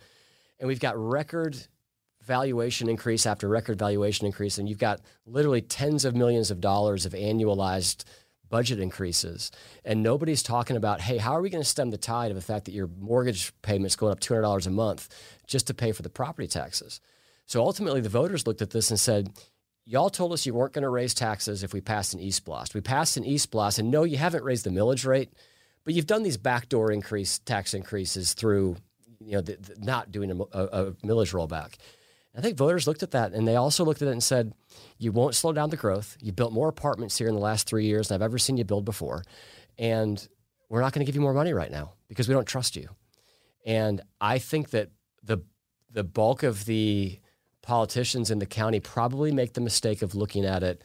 And 0.60 0.68
we've 0.68 0.80
got 0.80 0.98
record 0.98 1.58
valuation 2.24 2.90
increase 2.90 3.26
after 3.26 3.48
record 3.48 3.80
valuation 3.80 4.26
increase, 4.26 4.58
and 4.58 4.68
you've 4.68 4.78
got 4.78 5.02
literally 5.26 5.62
tens 5.62 6.06
of 6.06 6.16
millions 6.16 6.52
of 6.52 6.62
dollars 6.62 7.06
of 7.06 7.14
annualized 7.14 8.04
budget 8.50 8.80
increases, 8.80 9.52
and 9.84 10.02
nobody's 10.02 10.42
talking 10.42 10.78
about, 10.78 11.02
hey, 11.02 11.18
how 11.18 11.34
are 11.34 11.42
we 11.42 11.50
going 11.50 11.64
to 11.64 11.70
stem 11.70 11.90
the 11.90 11.98
tide 11.98 12.32
of 12.32 12.36
the 12.36 12.42
fact 12.42 12.66
that 12.66 12.74
your 12.74 12.90
mortgage 13.00 13.52
payment's 13.62 13.96
going 13.96 14.12
up 14.12 14.20
two 14.20 14.34
hundred 14.34 14.44
dollars 14.44 14.68
a 14.68 14.72
month 14.72 15.10
just 15.48 15.68
to 15.68 15.74
pay 15.74 15.92
for 15.92 16.02
the 16.02 16.10
property 16.10 16.48
taxes? 16.48 17.02
So 17.46 17.62
ultimately, 17.62 18.02
the 18.02 18.10
voters 18.10 18.46
looked 18.46 18.62
at 18.62 18.72
this 18.72 18.90
and 18.90 19.00
said, 19.00 19.30
y'all 19.88 20.10
told 20.10 20.34
us 20.34 20.46
you 20.46 20.54
weren't 20.54 20.74
going 20.74 20.84
to 20.84 20.90
raise 20.90 21.14
taxes 21.14 21.64
if 21.64 21.74
we 21.74 21.80
passed 21.80 22.14
an 22.14 22.20
E-SPLOST. 22.20 22.76
We 22.76 22.82
passed 22.82 23.16
an 23.16 23.24
E-SPLOST, 23.24 23.80
and 23.80 23.90
no, 23.90 24.04
you 24.04 24.18
haven't 24.18 24.44
raised 24.44 24.66
the 24.66 24.70
millage 24.70 25.06
rate, 25.08 25.32
but 25.86 25.94
you've 25.94 26.06
done 26.06 26.24
these 26.24 26.38
backdoor 26.38 26.92
increase 26.92 27.40
tax 27.40 27.74
increases 27.74 28.34
through, 28.34 28.76
you 29.20 29.32
know, 29.32 29.42
the, 29.42 29.56
the, 29.56 29.76
not 29.80 30.12
doing 30.12 30.30
a, 30.30 30.36
a, 30.36 30.66
a 30.66 30.92
millage 31.06 31.34
rollback. 31.34 31.76
I 32.36 32.42
think 32.42 32.58
voters 32.58 32.86
looked 32.86 33.02
at 33.02 33.12
that 33.12 33.34
and 33.34 33.48
they 33.48 33.56
also 33.56 33.84
looked 33.84 34.02
at 34.02 34.10
it 34.10 34.12
and 34.12 34.22
said, 34.22 34.54
you 35.00 35.12
won't 35.12 35.34
slow 35.34 35.54
down 35.54 35.72
the 35.72 35.78
growth. 35.78 36.18
You 36.22 36.32
built 36.32 36.54
more 36.54 36.68
apartments 36.68 37.18
here 37.18 37.28
in 37.28 37.34
the 37.34 37.42
last 37.42 37.68
three 37.68 37.86
years 37.86 38.10
than 38.10 38.16
I've 38.16 38.22
ever 38.26 38.38
seen 38.38 38.58
you 38.58 38.64
build 38.64 38.86
before. 38.86 39.24
And 39.80 40.28
we're 40.70 40.82
not 40.82 40.94
going 40.94 41.04
to 41.04 41.06
give 41.06 41.16
you 41.16 41.22
more 41.22 41.34
money 41.34 41.54
right 41.54 41.72
now 41.72 41.94
because 42.10 42.28
we 42.28 42.36
don't 42.36 42.46
trust 42.46 42.76
you. 42.76 42.90
And 43.66 44.02
I 44.22 44.38
think 44.38 44.70
that 44.72 44.92
the 45.24 45.40
the 45.90 46.04
bulk 46.04 46.44
of 46.44 46.66
the 46.66 47.20
politicians 47.68 48.32
in 48.32 48.40
the 48.40 48.46
county 48.46 48.80
probably 48.80 49.30
make 49.30 49.54
the 49.54 49.60
mistake 49.60 50.02
of 50.02 50.16
looking 50.16 50.46
at 50.46 50.64
it, 50.64 50.82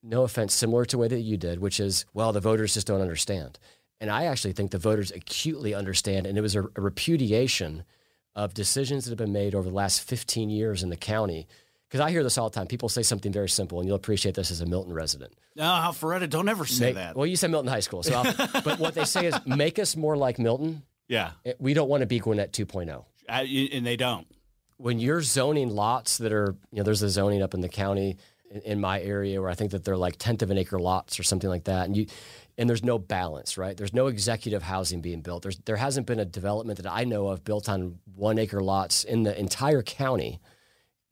no 0.00 0.22
offense, 0.22 0.54
similar 0.54 0.84
to 0.84 0.92
the 0.92 0.98
way 0.98 1.08
that 1.08 1.18
you 1.18 1.36
did, 1.36 1.58
which 1.58 1.80
is, 1.80 2.06
well, 2.14 2.32
the 2.32 2.38
voters 2.40 2.72
just 2.72 2.86
don't 2.86 3.00
understand. 3.00 3.58
And 4.00 4.10
I 4.10 4.26
actually 4.26 4.52
think 4.52 4.70
the 4.70 4.78
voters 4.78 5.10
acutely 5.10 5.74
understand, 5.74 6.28
and 6.28 6.38
it 6.38 6.40
was 6.40 6.54
a, 6.54 6.62
a 6.76 6.80
repudiation 6.80 7.82
of 8.36 8.54
decisions 8.54 9.04
that 9.04 9.10
have 9.10 9.18
been 9.18 9.32
made 9.32 9.56
over 9.56 9.68
the 9.68 9.74
last 9.74 10.02
15 10.02 10.50
years 10.50 10.84
in 10.84 10.88
the 10.88 10.96
county. 10.96 11.48
Because 11.88 12.00
I 12.00 12.12
hear 12.12 12.22
this 12.22 12.38
all 12.38 12.48
the 12.48 12.54
time. 12.54 12.68
People 12.68 12.88
say 12.88 13.02
something 13.02 13.32
very 13.32 13.48
simple, 13.48 13.80
and 13.80 13.88
you'll 13.88 13.96
appreciate 13.96 14.36
this 14.36 14.52
as 14.52 14.60
a 14.60 14.66
Milton 14.66 14.92
resident. 14.92 15.32
No, 15.56 15.64
Alpharetta, 15.64 16.30
don't 16.30 16.48
ever 16.48 16.64
say 16.64 16.86
make, 16.86 16.94
that. 16.94 17.16
Well, 17.16 17.26
you 17.26 17.34
said 17.34 17.50
Milton 17.50 17.72
High 17.72 17.80
School. 17.80 18.04
So 18.04 18.22
but 18.64 18.78
what 18.78 18.94
they 18.94 19.04
say 19.04 19.26
is 19.26 19.34
make 19.46 19.80
us 19.80 19.96
more 19.96 20.16
like 20.16 20.38
Milton. 20.38 20.84
Yeah. 21.08 21.32
Eh, 21.44 21.54
we 21.58 21.74
don't 21.74 21.88
want 21.88 22.02
to 22.02 22.06
be 22.06 22.20
Gwinnett 22.20 22.52
2.0. 22.52 23.04
Uh, 23.28 23.32
and 23.32 23.84
they 23.84 23.96
don't. 23.96 24.28
When 24.80 24.98
you're 24.98 25.20
zoning 25.20 25.68
lots 25.68 26.18
that 26.18 26.32
are, 26.32 26.56
you 26.72 26.78
know, 26.78 26.82
there's 26.84 27.02
a 27.02 27.10
zoning 27.10 27.42
up 27.42 27.52
in 27.52 27.60
the 27.60 27.68
county 27.68 28.16
in, 28.50 28.60
in 28.62 28.80
my 28.80 29.00
area 29.00 29.40
where 29.40 29.50
I 29.50 29.54
think 29.54 29.72
that 29.72 29.84
they're 29.84 29.96
like 29.96 30.16
tenth 30.16 30.42
of 30.42 30.50
an 30.50 30.56
acre 30.56 30.78
lots 30.78 31.20
or 31.20 31.22
something 31.22 31.50
like 31.50 31.64
that, 31.64 31.86
and 31.86 31.96
you 31.96 32.06
and 32.56 32.68
there's 32.68 32.84
no 32.84 32.98
balance, 32.98 33.56
right? 33.58 33.76
There's 33.76 33.94
no 33.94 34.06
executive 34.06 34.62
housing 34.62 35.00
being 35.00 35.20
built. 35.20 35.42
There's 35.42 35.58
there 35.60 35.76
hasn't 35.76 36.06
been 36.06 36.18
a 36.18 36.24
development 36.24 36.82
that 36.82 36.90
I 36.90 37.04
know 37.04 37.28
of 37.28 37.44
built 37.44 37.68
on 37.68 37.98
one 38.14 38.38
acre 38.38 38.60
lots 38.60 39.04
in 39.04 39.22
the 39.22 39.38
entire 39.38 39.82
county 39.82 40.40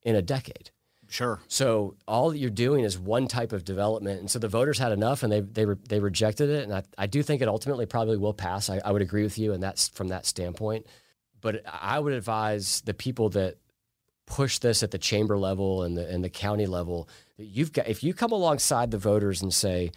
in 0.02 0.14
a 0.14 0.22
decade. 0.22 0.70
Sure. 1.10 1.40
So 1.48 1.96
all 2.06 2.30
that 2.30 2.38
you're 2.38 2.50
doing 2.50 2.84
is 2.84 2.98
one 2.98 3.28
type 3.28 3.52
of 3.52 3.64
development, 3.64 4.20
and 4.20 4.30
so 4.30 4.38
the 4.38 4.48
voters 4.48 4.78
had 4.78 4.92
enough, 4.92 5.22
and 5.22 5.32
they 5.32 5.40
they 5.40 5.64
re, 5.66 5.76
they 5.88 6.00
rejected 6.00 6.50
it. 6.50 6.64
And 6.64 6.72
I, 6.74 6.82
I 6.96 7.06
do 7.06 7.22
think 7.22 7.42
it 7.42 7.48
ultimately 7.48 7.86
probably 7.86 8.16
will 8.16 8.34
pass. 8.34 8.68
I, 8.70 8.80
I 8.84 8.92
would 8.92 9.02
agree 9.02 9.22
with 9.22 9.38
you, 9.38 9.52
and 9.52 9.62
that's 9.62 9.88
from 9.88 10.08
that 10.08 10.26
standpoint. 10.26 10.86
But 11.40 11.62
I 11.66 11.98
would 11.98 12.12
advise 12.12 12.80
the 12.82 12.94
people 12.94 13.28
that 13.30 13.58
push 14.26 14.58
this 14.58 14.82
at 14.82 14.90
the 14.90 14.98
chamber 14.98 15.38
level 15.38 15.82
and 15.82 15.96
the 15.96 16.06
and 16.06 16.22
the 16.22 16.28
county 16.28 16.66
level 16.66 17.08
that 17.38 17.46
you've 17.46 17.72
got 17.72 17.88
if 17.88 18.02
you 18.02 18.12
come 18.12 18.30
alongside 18.30 18.90
the 18.90 18.98
voters 18.98 19.40
and 19.40 19.54
say 19.54 19.90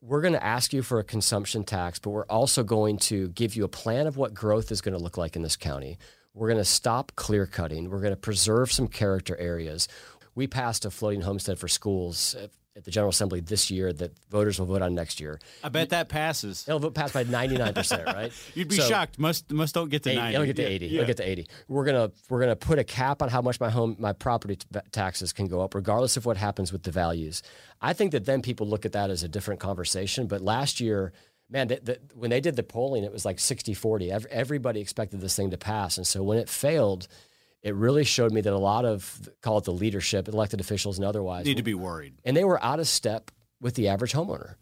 we're 0.00 0.20
going 0.20 0.34
to 0.34 0.44
ask 0.44 0.72
you 0.72 0.82
for 0.82 1.00
a 1.00 1.04
consumption 1.04 1.64
tax, 1.64 1.98
but 1.98 2.10
we're 2.10 2.26
also 2.26 2.62
going 2.62 2.98
to 2.98 3.28
give 3.30 3.56
you 3.56 3.64
a 3.64 3.68
plan 3.68 4.06
of 4.06 4.16
what 4.16 4.32
growth 4.32 4.70
is 4.70 4.80
going 4.80 4.96
to 4.96 5.02
look 5.02 5.16
like 5.16 5.34
in 5.34 5.42
this 5.42 5.56
county. 5.56 5.98
We're 6.34 6.48
going 6.48 6.58
to 6.58 6.64
stop 6.64 7.12
clear 7.16 7.46
cutting. 7.46 7.90
We're 7.90 8.00
going 8.00 8.12
to 8.12 8.16
preserve 8.16 8.70
some 8.70 8.86
character 8.86 9.36
areas. 9.38 9.88
We 10.36 10.46
passed 10.46 10.84
a 10.84 10.90
floating 10.90 11.22
homestead 11.22 11.58
for 11.58 11.66
schools 11.66 12.36
at 12.78 12.84
the 12.84 12.90
General 12.90 13.10
Assembly 13.10 13.40
this 13.40 13.70
year 13.70 13.92
that 13.92 14.12
voters 14.30 14.58
will 14.58 14.66
vote 14.66 14.82
on 14.82 14.94
next 14.94 15.20
year. 15.20 15.40
I 15.62 15.68
bet 15.68 15.90
that 15.90 16.08
passes. 16.08 16.64
It'll 16.66 16.78
vote 16.78 16.94
pass 16.94 17.12
by 17.12 17.24
99%, 17.24 18.06
right? 18.14 18.32
You'd 18.54 18.68
be 18.68 18.76
so, 18.76 18.88
shocked. 18.88 19.18
Most 19.18 19.50
most 19.50 19.74
don't 19.74 19.90
get 19.90 20.04
to 20.04 20.10
80, 20.10 20.18
90. 20.18 20.34
It'll 20.34 20.46
get 20.46 20.56
to 20.56 20.62
80. 20.62 20.86
Yeah. 20.86 20.94
It'll 20.94 21.06
get 21.06 21.16
to 21.18 21.28
80. 21.28 21.46
We're 21.66 21.84
going 21.84 22.08
to 22.10 22.16
we're 22.30 22.38
going 22.38 22.50
to 22.50 22.56
put 22.56 22.78
a 22.78 22.84
cap 22.84 23.20
on 23.20 23.28
how 23.28 23.42
much 23.42 23.60
my 23.60 23.68
home 23.68 23.96
my 23.98 24.12
property 24.12 24.56
t- 24.56 24.66
taxes 24.92 25.32
can 25.32 25.48
go 25.48 25.60
up 25.60 25.74
regardless 25.74 26.16
of 26.16 26.24
what 26.24 26.36
happens 26.36 26.72
with 26.72 26.84
the 26.84 26.92
values. 26.92 27.42
I 27.82 27.92
think 27.92 28.12
that 28.12 28.24
then 28.24 28.40
people 28.40 28.66
look 28.66 28.86
at 28.86 28.92
that 28.92 29.10
as 29.10 29.22
a 29.22 29.28
different 29.28 29.60
conversation, 29.60 30.26
but 30.26 30.40
last 30.40 30.80
year 30.80 31.12
man, 31.50 31.68
the, 31.68 31.80
the, 31.82 31.98
when 32.14 32.30
they 32.30 32.40
did 32.40 32.56
the 32.56 32.62
polling, 32.62 33.04
it 33.04 33.12
was 33.12 33.24
like 33.24 33.38
60 33.38 33.74
40. 33.74 34.12
Everybody 34.30 34.80
expected 34.80 35.20
this 35.20 35.34
thing 35.34 35.50
to 35.50 35.58
pass. 35.58 35.96
And 35.96 36.06
so 36.06 36.22
when 36.22 36.38
it 36.38 36.48
failed, 36.48 37.08
it 37.68 37.74
really 37.74 38.04
showed 38.04 38.32
me 38.32 38.40
that 38.40 38.52
a 38.52 38.58
lot 38.58 38.84
of 38.84 39.28
call 39.42 39.58
it 39.58 39.64
the 39.64 39.72
leadership, 39.72 40.26
elected 40.28 40.60
officials 40.60 40.98
and 40.98 41.04
otherwise 41.04 41.46
need 41.46 41.58
to 41.58 41.62
be 41.62 41.74
worried. 41.74 42.14
And 42.24 42.36
they 42.36 42.44
were 42.44 42.62
out 42.62 42.80
of 42.80 42.88
step 42.88 43.30
with 43.60 43.74
the 43.74 43.88
average 43.88 44.12
homeowner. 44.12 44.54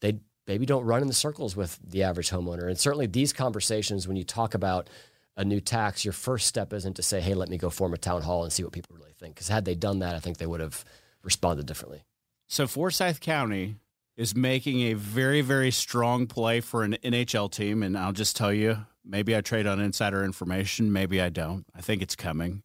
They 0.00 0.18
maybe 0.46 0.66
don't 0.66 0.84
run 0.84 1.02
in 1.02 1.08
the 1.08 1.14
circles 1.14 1.54
with 1.54 1.78
the 1.86 2.02
average 2.02 2.30
homeowner. 2.30 2.66
And 2.68 2.78
certainly 2.78 3.06
these 3.06 3.32
conversations 3.32 4.08
when 4.08 4.16
you 4.16 4.24
talk 4.24 4.54
about 4.54 4.90
a 5.36 5.44
new 5.44 5.60
tax, 5.60 6.04
your 6.04 6.12
first 6.12 6.46
step 6.46 6.72
isn't 6.72 6.94
to 6.94 7.02
say, 7.02 7.20
"Hey, 7.20 7.34
let 7.34 7.48
me 7.48 7.56
go 7.56 7.70
form 7.70 7.94
a 7.94 7.98
town 7.98 8.22
hall 8.22 8.42
and 8.42 8.52
see 8.52 8.64
what 8.64 8.72
people 8.72 8.96
really 8.96 9.12
think." 9.18 9.34
Because 9.34 9.48
had 9.48 9.64
they 9.64 9.74
done 9.74 10.00
that, 10.00 10.16
I 10.16 10.20
think 10.20 10.38
they 10.38 10.46
would 10.46 10.60
have 10.60 10.84
responded 11.22 11.66
differently. 11.66 12.02
So 12.48 12.66
Forsyth 12.66 13.20
County 13.20 13.76
is 14.16 14.34
making 14.34 14.80
a 14.82 14.94
very, 14.94 15.40
very 15.40 15.70
strong 15.70 16.26
play 16.26 16.60
for 16.60 16.82
an 16.82 16.94
NHL 17.02 17.48
team, 17.48 17.82
and 17.82 17.96
I'll 17.96 18.12
just 18.12 18.36
tell 18.36 18.52
you, 18.52 18.84
Maybe 19.04 19.36
I 19.36 19.40
trade 19.40 19.66
on 19.66 19.80
insider 19.80 20.24
information. 20.24 20.92
Maybe 20.92 21.20
I 21.20 21.28
don't. 21.28 21.64
I 21.74 21.80
think 21.80 22.02
it's 22.02 22.16
coming. 22.16 22.62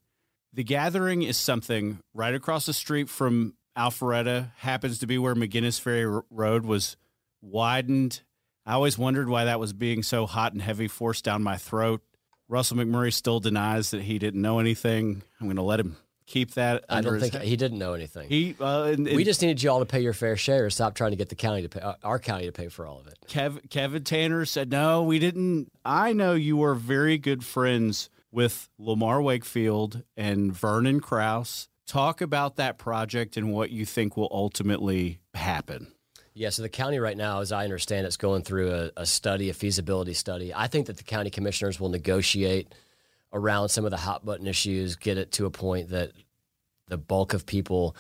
The 0.54 0.64
Gathering 0.64 1.22
is 1.22 1.38
something 1.38 2.00
right 2.14 2.34
across 2.34 2.66
the 2.66 2.74
street 2.74 3.10
from 3.10 3.56
Alpharetta, 3.78 4.52
happens 4.58 5.00
to 5.00 5.08
be 5.08 5.18
where 5.18 5.36
McGinnis 5.36 5.80
Ferry 5.80 6.22
Road 6.30 6.66
was 6.66 6.96
widened. 7.42 8.22
I 8.66 8.74
always 8.74 8.98
wondered 8.98 9.28
why 9.28 9.46
that 9.46 9.60
was 9.60 9.74
being 9.74 10.02
so 10.02 10.26
hot 10.26 10.54
and 10.54 10.62
heavy 10.62 10.88
forced 10.88 11.26
down 11.26 11.44
my 11.44 11.58
throat. 11.58 12.02
Russell 12.48 12.78
McMurry 12.78 13.12
still 13.12 13.40
denies 13.40 13.92
that 13.92 14.04
he 14.04 14.18
didn't 14.18 14.42
know 14.42 14.60
anything. 14.60 15.24
I'm 15.40 15.48
going 15.48 15.58
to 15.58 15.62
let 15.62 15.80
him 15.80 15.98
keep 16.26 16.54
that. 16.56 16.86
I 16.90 17.02
don't 17.02 17.20
think 17.20 17.36
he 17.36 17.56
didn't 17.56 17.80
know 17.80 17.94
anything. 17.94 18.30
He 18.30 18.56
uh, 18.60 18.84
and, 18.84 19.08
and 19.08 19.16
we 19.16 19.24
just 19.24 19.42
needed 19.42 19.62
you 19.62 19.70
all 19.70 19.80
to 19.80 19.86
pay 19.86 20.02
your 20.02 20.14
fair 20.14 20.36
share. 20.36 20.70
Stop 20.70 20.96
trying 20.96 21.12
to 21.12 21.18
get 21.18 21.30
the 21.30 21.36
county 21.36 21.62
to 21.62 21.70
pay 21.70 21.80
uh, 21.80 21.96
our 22.04 22.20
county 22.20 22.46
to 22.46 22.52
pay 22.52 22.68
for 22.68 22.86
all 22.86 23.00
of 23.00 23.08
it. 23.08 23.18
Kev, 23.28 23.70
Kevin 23.70 24.04
Tanner 24.04 24.46
said, 24.46 24.72
"No, 24.72 25.04
we 25.04 25.20
didn't." 25.20 25.72
I 25.84 26.14
know 26.14 26.34
you 26.34 26.64
are 26.64 26.76
very 26.76 27.18
good 27.18 27.44
friends 27.44 28.10
with 28.32 28.70
Lamar 28.78 29.22
Wakefield 29.22 30.04
and 30.18 30.54
Vernon 30.54 31.00
Krause. 31.00 31.70
Talk 31.88 32.20
about 32.22 32.56
that 32.56 32.78
project 32.78 33.38
and 33.38 33.54
what 33.54 33.70
you 33.70 33.86
think 33.86 34.18
will 34.18 34.30
ultimately 34.32 35.20
happen. 35.34 35.92
Yeah, 36.38 36.50
so 36.50 36.64
the 36.64 36.70
county 36.70 37.00
right 37.00 37.16
now, 37.16 37.40
as 37.40 37.54
I 37.54 37.64
understand, 37.64 38.06
it's 38.06 38.18
going 38.18 38.42
through 38.42 38.74
a, 38.74 38.92
a 38.98 39.06
study, 39.06 39.50
a 39.50 39.54
feasibility 39.54 40.14
study. 40.14 40.54
I 40.54 40.68
think 40.68 40.88
that 40.88 40.98
the 40.98 41.04
county 41.04 41.30
commissioners 41.30 41.80
will 41.80 41.88
negotiate 41.88 42.76
around 43.34 43.70
some 43.70 43.86
of 43.86 43.92
the 43.92 43.98
hot 43.98 44.26
button 44.26 44.48
issues, 44.48 44.96
get 44.96 45.18
it 45.18 45.32
to 45.34 45.46
a 45.46 45.52
point 45.52 45.90
that 45.90 46.12
the 46.88 46.98
bulk 46.98 47.34
of 47.34 47.46
people, 47.46 47.96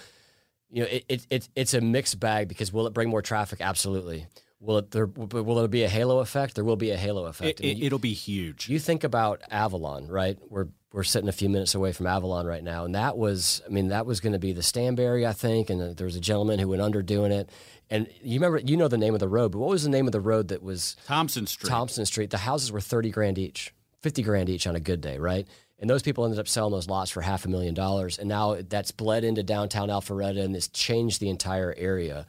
you 0.69 0.83
know, 0.83 0.89
it, 0.89 1.05
it, 1.09 1.27
it 1.29 1.49
it's 1.55 1.73
a 1.73 1.81
mixed 1.81 2.19
bag 2.19 2.47
because 2.47 2.71
will 2.71 2.87
it 2.87 2.93
bring 2.93 3.09
more 3.09 3.21
traffic? 3.21 3.59
Absolutely. 3.61 4.27
Will 4.59 4.77
it 4.79 4.91
there? 4.91 5.05
Will 5.05 5.55
there 5.55 5.67
be 5.67 5.83
a 5.83 5.89
halo 5.89 6.19
effect? 6.19 6.55
There 6.55 6.63
will 6.63 6.77
be 6.77 6.91
a 6.91 6.97
halo 6.97 7.25
effect. 7.25 7.59
It, 7.61 7.91
will 7.91 7.99
be 7.99 8.13
huge. 8.13 8.69
You 8.69 8.79
think 8.79 9.03
about 9.03 9.41
Avalon, 9.51 10.07
right? 10.07 10.37
We're 10.49 10.67
we're 10.95 11.03
sitting 11.03 11.27
a 11.27 11.33
few 11.33 11.49
minutes 11.49 11.75
away 11.75 11.91
from 11.91 12.07
Avalon 12.07 12.47
right 12.47 12.63
now, 12.63 12.85
and 12.85 12.95
that 12.95 13.17
was, 13.17 13.61
I 13.65 13.69
mean, 13.69 13.89
that 13.89 14.05
was 14.05 14.21
going 14.21 14.31
to 14.31 14.39
be 14.39 14.53
the 14.53 14.61
Stanberry, 14.61 15.27
I 15.27 15.33
think, 15.33 15.69
and 15.69 15.81
uh, 15.81 15.93
there 15.93 16.05
was 16.05 16.15
a 16.15 16.21
gentleman 16.21 16.57
who 16.57 16.69
went 16.69 16.81
under 16.81 17.01
doing 17.01 17.33
it. 17.33 17.49
And 17.89 18.07
you 18.21 18.39
remember, 18.39 18.59
you 18.59 18.77
know 18.77 18.87
the 18.87 18.97
name 18.97 19.13
of 19.13 19.19
the 19.19 19.27
road, 19.27 19.51
but 19.51 19.59
what 19.59 19.69
was 19.69 19.83
the 19.83 19.89
name 19.89 20.07
of 20.07 20.13
the 20.13 20.21
road 20.21 20.47
that 20.47 20.63
was 20.63 20.95
Thompson 21.05 21.47
Street? 21.47 21.69
Thompson 21.69 22.05
Street. 22.05 22.29
The 22.29 22.37
houses 22.37 22.71
were 22.71 22.79
thirty 22.79 23.11
grand 23.11 23.37
each. 23.37 23.73
50 24.05 24.21
grand 24.21 24.49
each 24.51 24.67
on 24.67 24.75
a 24.75 24.79
good 24.79 25.01
day, 25.01 25.17
right? 25.17 25.47
And 25.79 25.89
those 25.89 26.03
people 26.03 26.25
ended 26.25 26.39
up 26.39 26.47
selling 26.47 26.71
those 26.71 26.87
lots 26.87 27.09
for 27.09 27.21
half 27.21 27.43
a 27.45 27.49
million 27.49 27.73
dollars. 27.73 28.19
And 28.19 28.29
now 28.29 28.55
that's 28.69 28.91
bled 28.91 29.23
into 29.23 29.41
downtown 29.41 29.89
Alpharetta 29.89 30.43
and 30.43 30.55
it's 30.55 30.67
changed 30.67 31.19
the 31.19 31.31
entire 31.31 31.73
area. 31.75 32.27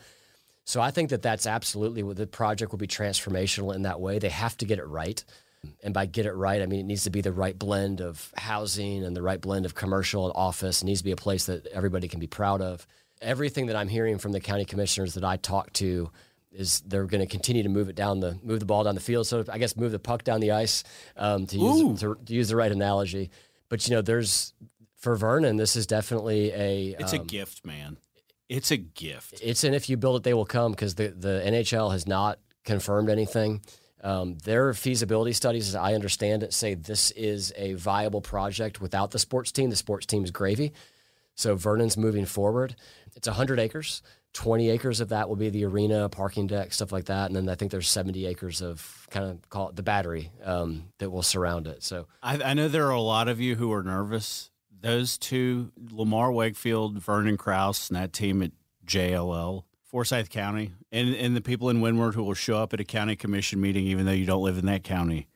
So 0.65 0.81
I 0.81 0.91
think 0.91 1.11
that 1.11 1.21
that's 1.21 1.47
absolutely 1.47 2.03
what 2.03 2.17
the 2.17 2.27
project 2.27 2.73
will 2.73 2.79
be 2.79 2.87
transformational 2.87 3.75
in 3.75 3.83
that 3.83 4.01
way. 4.01 4.19
They 4.19 4.31
have 4.31 4.57
to 4.57 4.65
get 4.65 4.79
it 4.79 4.87
right. 4.87 5.23
And 5.83 5.93
by 5.93 6.07
get 6.07 6.25
it 6.25 6.33
right, 6.33 6.63
I 6.63 6.67
mean 6.67 6.81
it 6.81 6.87
needs 6.87 7.05
to 7.05 7.11
be 7.11 7.21
the 7.21 7.31
right 7.31 7.59
blend 7.59 8.01
of 8.01 8.33
housing 8.39 9.05
and 9.05 9.15
the 9.15 9.21
right 9.21 9.39
blend 9.39 9.67
of 9.67 9.75
commercial 9.75 10.25
and 10.25 10.33
office. 10.35 10.81
It 10.81 10.87
needs 10.87 11.01
to 11.01 11.05
be 11.05 11.11
a 11.11 11.17
place 11.17 11.45
that 11.45 11.67
everybody 11.67 12.09
can 12.09 12.21
be 12.21 12.27
proud 12.27 12.63
of. 12.63 12.87
Everything 13.21 13.67
that 13.67 13.77
I'm 13.77 13.89
hearing 13.89 14.17
from 14.17 14.33
the 14.33 14.41
county 14.41 14.65
commissioners 14.65 15.13
that 15.13 15.25
I 15.25 15.37
talk 15.37 15.75
to 15.75 16.11
is 16.57 16.81
they're 16.81 17.05
going 17.05 17.21
to 17.21 17.27
continue 17.27 17.63
to 17.63 17.69
move 17.69 17.89
it 17.89 17.97
down 17.97 18.21
the 18.21 18.39
move 18.43 18.61
the 18.61 18.67
ball 18.67 18.85
down 18.85 18.95
the 18.95 19.01
field. 19.01 19.27
So 19.27 19.45
I 19.49 19.59
guess 19.59 19.77
move 19.77 19.93
the 19.93 19.99
puck 19.99 20.25
down 20.25 20.41
the 20.41 20.53
ice 20.53 20.85
um, 21.17 21.47
to 21.47 21.59
use 21.59 22.01
to, 22.01 22.17
to, 22.25 22.35
use 22.35 22.49
the 22.49 22.57
right 22.57 22.73
analogy. 22.73 23.31
But 23.69 23.87
you 23.89 23.95
know, 23.95 24.03
there's 24.03 24.55
for 24.97 25.17
Vernon, 25.17 25.57
this 25.57 25.77
is 25.77 25.87
definitely 25.87 26.53
a 26.53 26.97
it's 26.99 27.13
um, 27.13 27.21
a 27.21 27.25
gift, 27.25 27.65
man. 27.65 27.99
It's 28.49 28.71
a 28.71 28.77
gift. 28.77 29.41
It's 29.43 29.65
and 29.65 29.75
if 29.75 29.89
you 29.89 29.97
build 29.97 30.17
it, 30.17 30.23
they 30.23 30.35
will 30.35 30.47
come 30.47 30.73
because 30.73 30.95
the 30.95 31.09
the 31.09 31.43
NHL 31.45 31.93
has 31.93 32.07
not 32.07 32.39
confirmed 32.65 33.09
anything. 33.09 33.63
Um, 34.03 34.39
their 34.45 34.73
feasibility 34.73 35.33
studies, 35.33 35.69
as 35.69 35.75
I 35.75 35.95
understand 35.95 36.43
it, 36.43 36.53
say 36.53 36.75
this 36.75 37.11
is 37.13 37.53
a 37.57 37.75
viable 37.75 38.21
project 38.21 38.81
without 38.81 39.11
the 39.11 39.19
sports 39.19 39.51
team. 39.53 39.71
The 39.71 39.77
sports 39.77 40.07
team 40.07 40.23
is 40.23 40.31
gravy. 40.31 40.73
So 41.35 41.55
Vernon's 41.55 41.97
moving 41.97 42.25
forward. 42.25 42.77
It's 43.15 43.27
100 43.27 43.59
acres. 43.59 44.03
20 44.37 44.69
acres 44.69 45.01
of 45.01 45.09
that 45.09 45.31
will 45.31 45.37
be 45.37 45.49
the 45.49 45.65
arena, 45.65 46.11
parking 46.11 46.47
deck, 46.47 46.75
stuff 46.75 46.93
like 46.93 47.07
that. 47.07 47.27
And 47.29 47.35
then 47.35 47.49
I 47.49 47.55
think 47.55 47.71
there's 47.71 47.89
70 47.89 48.27
acres 48.27 48.61
of 48.61 49.07
kind 49.11 49.25
of 49.25 49.49
call 49.49 49.71
it 49.71 49.77
the 49.77 49.83
battery 49.83 50.31
um, 50.45 50.85
that 50.99 51.09
will 51.09 51.23
surround 51.23 51.67
it. 51.67 51.83
So 51.83 52.07
I, 52.23 52.39
I, 52.43 52.53
know 52.53 52.69
there 52.69 52.87
are 52.87 52.91
a 52.91 53.01
lot 53.01 53.29
of 53.29 53.41
you 53.41 53.55
who 53.55 53.73
are 53.73 53.83
nervous. 53.83 54.51
Those 54.79 55.17
two, 55.17 55.73
Lamar 55.91 56.31
Wakefield, 56.31 56.99
Vernon 56.99 57.39
Krause, 57.39 57.89
and 57.89 57.97
that 57.97 58.13
team 58.13 58.43
at 58.43 58.51
JLL, 58.87 59.65
Forsyth 59.85 60.29
County, 60.29 60.73
and, 60.93 61.15
and 61.15 61.35
the 61.35 61.41
people 61.41 61.71
in 61.71 61.81
Windward 61.81 62.15
who 62.15 62.23
will 62.23 62.35
show 62.35 62.59
up 62.59 62.75
at 62.75 62.81
a 62.81 62.85
county 62.85 63.17
commission 63.17 63.59
meeting, 63.59 63.87
even 63.87 64.05
though 64.05 64.13
you 64.13 64.27
don't 64.27 64.43
live 64.43 64.59
in 64.59 64.67
that 64.67 64.85
county, 64.85 65.29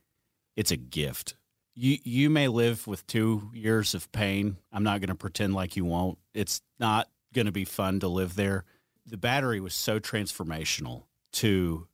it's 0.56 0.70
a 0.70 0.76
gift. 0.76 1.36
You, 1.74 1.96
you 2.04 2.28
may 2.28 2.48
live 2.48 2.86
with 2.86 3.06
two 3.06 3.50
years 3.54 3.94
of 3.94 4.12
pain. 4.12 4.58
I'm 4.70 4.84
not 4.84 5.00
going 5.00 5.08
to 5.08 5.14
pretend 5.14 5.54
like 5.54 5.74
you 5.74 5.86
won't. 5.86 6.18
It's 6.34 6.60
not 6.78 7.08
going 7.32 7.46
to 7.46 7.52
be 7.52 7.64
fun 7.64 8.00
to 8.00 8.08
live 8.08 8.36
there 8.36 8.66
the 9.10 9.16
battery 9.16 9.60
was 9.60 9.74
so 9.74 9.98
transformational 9.98 11.04
to 11.32 11.86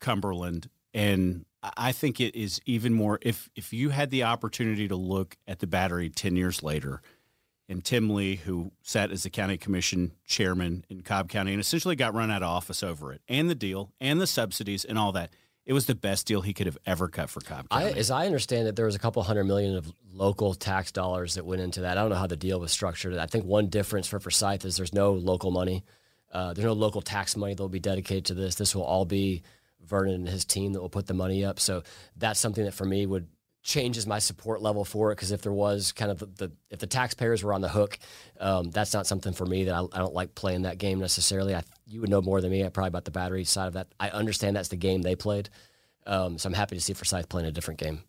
Cumberland 0.00 0.68
and 0.94 1.44
I 1.62 1.92
think 1.92 2.20
it 2.20 2.34
is 2.34 2.60
even 2.66 2.92
more 2.92 3.18
if 3.22 3.48
if 3.54 3.72
you 3.72 3.90
had 3.90 4.10
the 4.10 4.24
opportunity 4.24 4.88
to 4.88 4.96
look 4.96 5.36
at 5.46 5.60
the 5.60 5.66
battery 5.66 6.10
10 6.10 6.36
years 6.36 6.62
later 6.62 7.00
and 7.68 7.84
Tim 7.84 8.10
Lee 8.10 8.36
who 8.36 8.72
sat 8.82 9.12
as 9.12 9.22
the 9.22 9.30
county 9.30 9.56
commission 9.56 10.12
chairman 10.26 10.84
in 10.88 11.02
Cobb 11.02 11.28
County 11.28 11.52
and 11.52 11.60
essentially 11.60 11.96
got 11.96 12.14
run 12.14 12.30
out 12.30 12.42
of 12.42 12.48
office 12.48 12.82
over 12.82 13.12
it 13.12 13.22
and 13.28 13.48
the 13.48 13.54
deal 13.54 13.92
and 14.00 14.20
the 14.20 14.26
subsidies 14.26 14.84
and 14.84 14.98
all 14.98 15.12
that 15.12 15.30
it 15.64 15.72
was 15.72 15.86
the 15.86 15.94
best 15.94 16.26
deal 16.26 16.40
he 16.40 16.52
could 16.52 16.66
have 16.66 16.78
ever 16.86 17.08
cut 17.08 17.30
for 17.30 17.40
Cobb 17.40 17.68
County. 17.68 17.86
I, 17.86 17.90
as 17.90 18.10
I 18.10 18.26
understand 18.26 18.66
it, 18.66 18.74
there 18.74 18.86
was 18.86 18.96
a 18.96 18.98
couple 18.98 19.22
hundred 19.22 19.44
million 19.44 19.76
of 19.76 19.92
local 20.12 20.54
tax 20.54 20.90
dollars 20.90 21.34
that 21.34 21.44
went 21.44 21.62
into 21.62 21.82
that. 21.82 21.96
I 21.96 22.00
don't 22.00 22.10
know 22.10 22.16
how 22.16 22.26
the 22.26 22.36
deal 22.36 22.58
was 22.58 22.72
structured. 22.72 23.16
I 23.16 23.26
think 23.26 23.44
one 23.44 23.68
difference 23.68 24.08
for 24.08 24.18
Forsyth 24.18 24.64
is 24.64 24.76
there's 24.76 24.92
no 24.92 25.12
local 25.12 25.52
money. 25.52 25.84
Uh, 26.32 26.54
there's 26.54 26.64
no 26.64 26.72
local 26.72 27.02
tax 27.02 27.36
money 27.36 27.54
that 27.54 27.62
will 27.62 27.68
be 27.68 27.80
dedicated 27.80 28.26
to 28.26 28.34
this. 28.34 28.54
This 28.54 28.74
will 28.74 28.84
all 28.84 29.04
be 29.04 29.42
Vernon 29.84 30.14
and 30.14 30.28
his 30.28 30.44
team 30.44 30.72
that 30.72 30.80
will 30.80 30.88
put 30.88 31.06
the 31.06 31.14
money 31.14 31.44
up. 31.44 31.60
So 31.60 31.82
that's 32.16 32.40
something 32.40 32.64
that 32.64 32.74
for 32.74 32.84
me 32.84 33.04
would 33.06 33.28
changes 33.62 34.06
my 34.06 34.18
support 34.18 34.60
level 34.60 34.84
for 34.84 35.12
it 35.12 35.16
because 35.16 35.30
if 35.30 35.42
there 35.42 35.52
was 35.52 35.92
kind 35.92 36.10
of 36.10 36.18
the, 36.18 36.26
the, 36.26 36.52
if 36.70 36.80
the 36.80 36.86
taxpayers 36.86 37.44
were 37.44 37.52
on 37.52 37.60
the 37.60 37.68
hook, 37.68 37.98
um, 38.40 38.70
that's 38.70 38.92
not 38.92 39.06
something 39.06 39.32
for 39.32 39.46
me 39.46 39.64
that 39.64 39.74
I, 39.74 39.82
I, 39.92 39.98
don't 39.98 40.14
like 40.14 40.34
playing 40.34 40.62
that 40.62 40.78
game 40.78 40.98
necessarily. 40.98 41.54
I, 41.54 41.62
you 41.86 42.00
would 42.00 42.10
know 42.10 42.20
more 42.20 42.40
than 42.40 42.50
me 42.50 42.68
probably 42.70 42.88
about 42.88 43.04
the 43.04 43.12
battery 43.12 43.44
side 43.44 43.68
of 43.68 43.74
that. 43.74 43.88
I 44.00 44.10
understand 44.10 44.56
that's 44.56 44.68
the 44.68 44.76
game 44.76 45.02
they 45.02 45.14
played, 45.14 45.48
um, 46.06 46.38
so 46.38 46.48
I'm 46.48 46.54
happy 46.54 46.74
to 46.74 46.80
see 46.80 46.92
Forsyth 46.92 47.28
playing 47.28 47.46
a 47.46 47.52
different 47.52 47.78
game. 47.78 48.02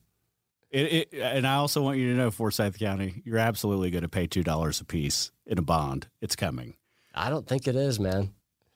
It, 0.71 1.09
it, 1.11 1.21
and 1.21 1.45
I 1.45 1.55
also 1.55 1.83
want 1.83 1.99
you 1.99 2.11
to 2.11 2.17
know, 2.17 2.31
Forsyth 2.31 2.79
County, 2.79 3.21
you're 3.23 3.37
absolutely 3.37 3.91
going 3.91 4.01
to 4.01 4.09
pay 4.09 4.25
two 4.25 4.41
dollars 4.41 4.81
a 4.81 4.85
piece 4.85 5.31
in 5.45 5.59
a 5.59 5.61
bond. 5.61 6.07
It's 6.19 6.35
coming. 6.35 6.73
I 7.13 7.29
don't 7.29 7.47
think 7.47 7.67
it 7.67 7.75
is, 7.75 7.99
man. 7.99 8.33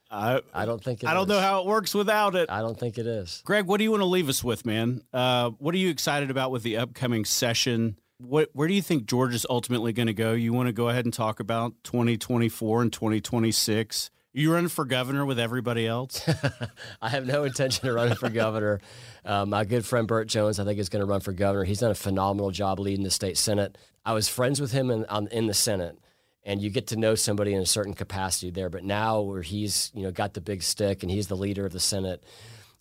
I, 0.10 0.42
I 0.54 0.66
don't 0.66 0.82
think 0.82 1.04
I 1.04 1.14
don't 1.14 1.24
is. 1.24 1.30
know 1.30 1.40
how 1.40 1.62
it 1.62 1.68
works 1.68 1.94
without 1.94 2.36
it. 2.36 2.50
I 2.50 2.62
don't 2.62 2.80
think 2.80 2.98
it 2.98 3.08
is. 3.08 3.42
Greg, 3.46 3.66
what 3.66 3.78
do 3.78 3.84
you 3.84 3.92
want 3.92 4.02
to 4.02 4.06
leave 4.08 4.30
us 4.30 4.44
with, 4.44 4.66
man? 4.66 5.02
Uh, 5.12 5.50
what 5.58 5.76
are 5.76 5.80
you 5.80 5.90
excited 5.90 6.32
about 6.32 6.52
with 6.52 6.64
the 6.64 6.78
upcoming 6.78 7.26
session? 7.26 7.98
What 8.20 8.50
where 8.54 8.68
do 8.68 8.74
you 8.74 8.82
think 8.82 9.06
Georgia's 9.06 9.46
ultimately 9.50 9.94
going 9.94 10.08
to 10.08 10.14
go? 10.14 10.34
You 10.34 10.54
want 10.54 10.68
to 10.68 10.74
go 10.74 10.90
ahead 10.90 11.06
and 11.06 11.14
talk 11.14 11.40
about 11.40 11.74
2024 11.84 12.84
and 12.84 12.94
2026? 12.94 14.10
You 14.34 14.54
running 14.54 14.70
for 14.70 14.86
governor 14.86 15.26
with 15.26 15.40
everybody 15.40 15.88
else? 15.88 16.28
I 17.02 17.10
have 17.10 17.26
no 17.26 17.44
intention 17.44 17.88
of 17.88 17.96
running 17.96 18.16
for 18.16 18.30
governor. 18.30 18.80
Uh, 19.26 19.46
my 19.46 19.66
good 19.66 19.86
friend 19.86 20.08
Burt 20.08 20.26
Jones, 20.30 20.58
I 20.58 20.64
think, 20.64 20.80
is 20.80 20.88
going 20.88 21.02
to 21.02 21.06
run 21.06 21.20
for 21.20 21.34
governor. 21.34 21.66
He's 21.66 21.82
done 21.82 21.92
a 21.92 21.96
phenomenal 21.96 22.50
job 22.50 22.80
leading 22.80 23.04
the 23.04 23.12
state 23.12 23.38
senate. 23.38 23.78
I 24.06 24.14
was 24.14 24.30
friends 24.30 24.62
with 24.62 24.72
him 24.72 24.90
in, 24.90 25.04
on, 25.08 25.28
in 25.28 25.48
the 25.48 25.54
senate 25.54 26.00
and 26.48 26.62
you 26.62 26.70
get 26.70 26.88
to 26.88 26.96
know 26.96 27.14
somebody 27.14 27.54
in 27.54 27.62
a 27.62 27.66
certain 27.66 27.94
capacity 27.94 28.50
there. 28.50 28.70
But 28.70 28.86
now, 28.86 29.22
where 29.22 29.44
he's 29.44 29.92
you 29.94 30.02
know 30.02 30.12
got 30.12 30.34
the 30.34 30.42
big 30.42 30.64
stick 30.64 31.04
and 31.04 31.12
he's 31.12 31.28
the 31.28 31.36
leader 31.36 31.66
of 31.66 31.74
the 31.74 31.80
Senate, 31.80 32.24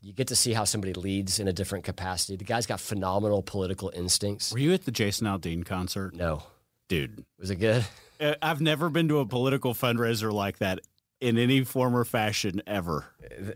you 0.01 0.14
get 0.14 0.29
to 0.29 0.37
see 0.37 0.55
how 0.55 0.64
somebody 0.64 0.95
leads 0.95 1.41
in 1.41 1.49
a 1.49 1.53
different 1.53 1.85
capacity. 1.85 2.37
The 2.37 2.45
guy's 2.45 2.64
got 2.64 2.81
phenomenal 2.81 3.43
political 3.43 3.93
instincts. 3.95 4.53
Were 4.53 4.59
you 4.59 4.73
at 4.73 4.85
the 4.85 4.93
Jason 4.93 5.27
Aldean 5.27 5.67
concert? 5.67 6.14
No, 6.14 6.45
dude. 6.89 7.25
Was 7.39 7.51
it 7.51 7.57
good? 7.57 7.85
Uh, 8.19 8.35
I've 8.41 8.62
never 8.62 8.89
been 8.89 9.09
to 9.09 9.19
a 9.19 9.27
political 9.27 9.75
fundraiser 9.75 10.33
like 10.33 10.57
that 10.61 10.81
in 11.21 11.37
any 11.37 11.64
form 11.64 11.95
or 11.95 12.03
fashion 12.03 12.62
ever. 12.67 13.05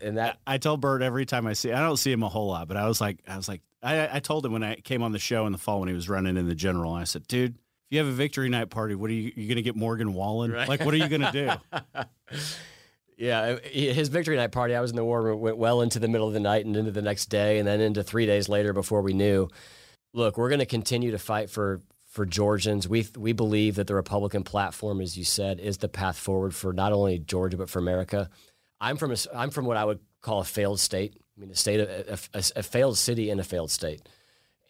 And 0.02 0.18
that 0.18 0.36
I 0.46 0.58
tell 0.58 0.76
Burt 0.76 1.00
every 1.00 1.24
time 1.24 1.46
I 1.46 1.54
see 1.54 1.72
I 1.72 1.80
don't 1.80 1.96
see 1.96 2.12
him 2.12 2.22
a 2.22 2.28
whole 2.28 2.48
lot, 2.48 2.68
but 2.68 2.76
I 2.76 2.86
was 2.86 3.00
like 3.00 3.20
I 3.26 3.38
was 3.38 3.48
like 3.48 3.62
I, 3.82 4.16
I 4.16 4.20
told 4.20 4.44
him 4.44 4.52
when 4.52 4.62
I 4.62 4.74
came 4.74 5.02
on 5.02 5.12
the 5.12 5.18
show 5.18 5.46
in 5.46 5.52
the 5.52 5.58
fall 5.58 5.80
when 5.80 5.88
he 5.88 5.94
was 5.94 6.10
running 6.10 6.36
in 6.36 6.46
the 6.46 6.54
general, 6.54 6.92
I 6.92 7.04
said, 7.04 7.26
dude, 7.26 7.56
you 7.90 7.98
have 7.98 8.06
a 8.06 8.12
victory 8.12 8.48
night 8.48 8.70
party, 8.70 8.94
what 8.94 9.10
are 9.10 9.14
you, 9.14 9.32
you 9.34 9.48
going 9.48 9.56
to 9.56 9.62
get 9.62 9.76
Morgan 9.76 10.14
Wallen? 10.14 10.52
Right. 10.52 10.68
Like, 10.68 10.84
what 10.84 10.94
are 10.94 10.96
you 10.96 11.08
going 11.08 11.22
to 11.22 11.32
do? 11.32 11.80
yeah, 13.18 13.58
his 13.58 14.08
victory 14.08 14.36
night 14.36 14.52
party, 14.52 14.76
I 14.76 14.80
was 14.80 14.90
in 14.90 14.96
the 14.96 15.04
war 15.04 15.20
room, 15.20 15.40
went 15.40 15.56
well 15.56 15.82
into 15.82 15.98
the 15.98 16.08
middle 16.08 16.28
of 16.28 16.32
the 16.32 16.40
night 16.40 16.64
and 16.64 16.76
into 16.76 16.92
the 16.92 17.02
next 17.02 17.26
day, 17.26 17.58
and 17.58 17.66
then 17.66 17.80
into 17.80 18.04
three 18.04 18.26
days 18.26 18.48
later 18.48 18.72
before 18.72 19.02
we 19.02 19.12
knew. 19.12 19.48
Look, 20.14 20.38
we're 20.38 20.48
going 20.48 20.60
to 20.60 20.66
continue 20.66 21.10
to 21.10 21.18
fight 21.18 21.50
for 21.50 21.80
for 22.08 22.26
Georgians. 22.26 22.88
We 22.88 23.06
we 23.16 23.32
believe 23.32 23.76
that 23.76 23.86
the 23.86 23.94
Republican 23.94 24.44
platform, 24.44 25.00
as 25.00 25.18
you 25.18 25.24
said, 25.24 25.60
is 25.60 25.78
the 25.78 25.88
path 25.88 26.18
forward 26.18 26.54
for 26.54 26.72
not 26.72 26.92
only 26.92 27.18
Georgia 27.18 27.56
but 27.56 27.70
for 27.70 27.78
America. 27.78 28.28
I'm 28.80 28.96
from 28.96 29.12
a, 29.12 29.16
I'm 29.34 29.50
from 29.50 29.66
what 29.66 29.76
I 29.76 29.84
would 29.84 30.00
call 30.20 30.40
a 30.40 30.44
failed 30.44 30.80
state. 30.80 31.16
I 31.36 31.40
mean, 31.40 31.50
a 31.50 31.56
state 31.56 31.80
of 31.80 31.88
a, 31.88 32.18
a, 32.38 32.42
a 32.56 32.62
failed 32.62 32.98
city 32.98 33.30
in 33.30 33.38
a 33.38 33.44
failed 33.44 33.70
state 33.70 34.02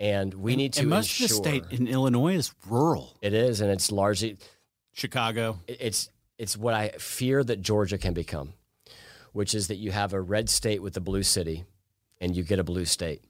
and 0.00 0.32
we 0.34 0.56
need 0.56 0.72
to. 0.72 0.80
And 0.80 0.90
most 0.90 1.20
ensure, 1.20 1.36
of 1.36 1.44
the 1.44 1.50
state 1.50 1.78
in 1.78 1.86
Illinois 1.86 2.34
is 2.34 2.52
rural. 2.66 3.16
It 3.20 3.34
is, 3.34 3.60
and 3.60 3.70
it's 3.70 3.92
largely 3.92 4.38
Chicago. 4.94 5.60
It's 5.68 6.10
it's 6.38 6.56
what 6.56 6.74
I 6.74 6.88
fear 6.98 7.44
that 7.44 7.60
Georgia 7.60 7.98
can 7.98 8.14
become, 8.14 8.54
which 9.32 9.54
is 9.54 9.68
that 9.68 9.76
you 9.76 9.92
have 9.92 10.14
a 10.14 10.20
red 10.20 10.48
state 10.48 10.82
with 10.82 10.96
a 10.96 11.00
blue 11.00 11.22
city, 11.22 11.64
and 12.20 12.34
you 12.34 12.42
get 12.42 12.58
a 12.58 12.64
blue 12.64 12.86
state. 12.86 13.22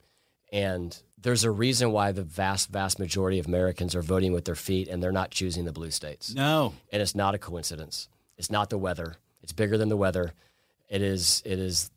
And 0.53 0.97
there's 1.17 1.43
a 1.43 1.51
reason 1.51 1.91
why 1.91 2.13
the 2.13 2.23
vast, 2.23 2.69
vast 2.69 2.99
majority 2.99 3.37
of 3.37 3.47
Americans 3.47 3.93
are 3.93 4.01
voting 4.01 4.31
with 4.31 4.45
their 4.45 4.55
feet, 4.55 4.87
and 4.87 5.03
they're 5.03 5.11
not 5.11 5.29
choosing 5.29 5.65
the 5.65 5.73
blue 5.73 5.91
states. 5.91 6.33
No, 6.33 6.73
and 6.91 7.01
it's 7.01 7.15
not 7.15 7.35
a 7.35 7.37
coincidence. 7.37 8.07
It's 8.37 8.49
not 8.49 8.69
the 8.69 8.77
weather. 8.77 9.17
It's 9.43 9.53
bigger 9.53 9.77
than 9.77 9.89
the 9.89 9.97
weather. 9.97 10.33
It 10.89 11.01
is. 11.01 11.43
It 11.45 11.59
is 11.59 11.91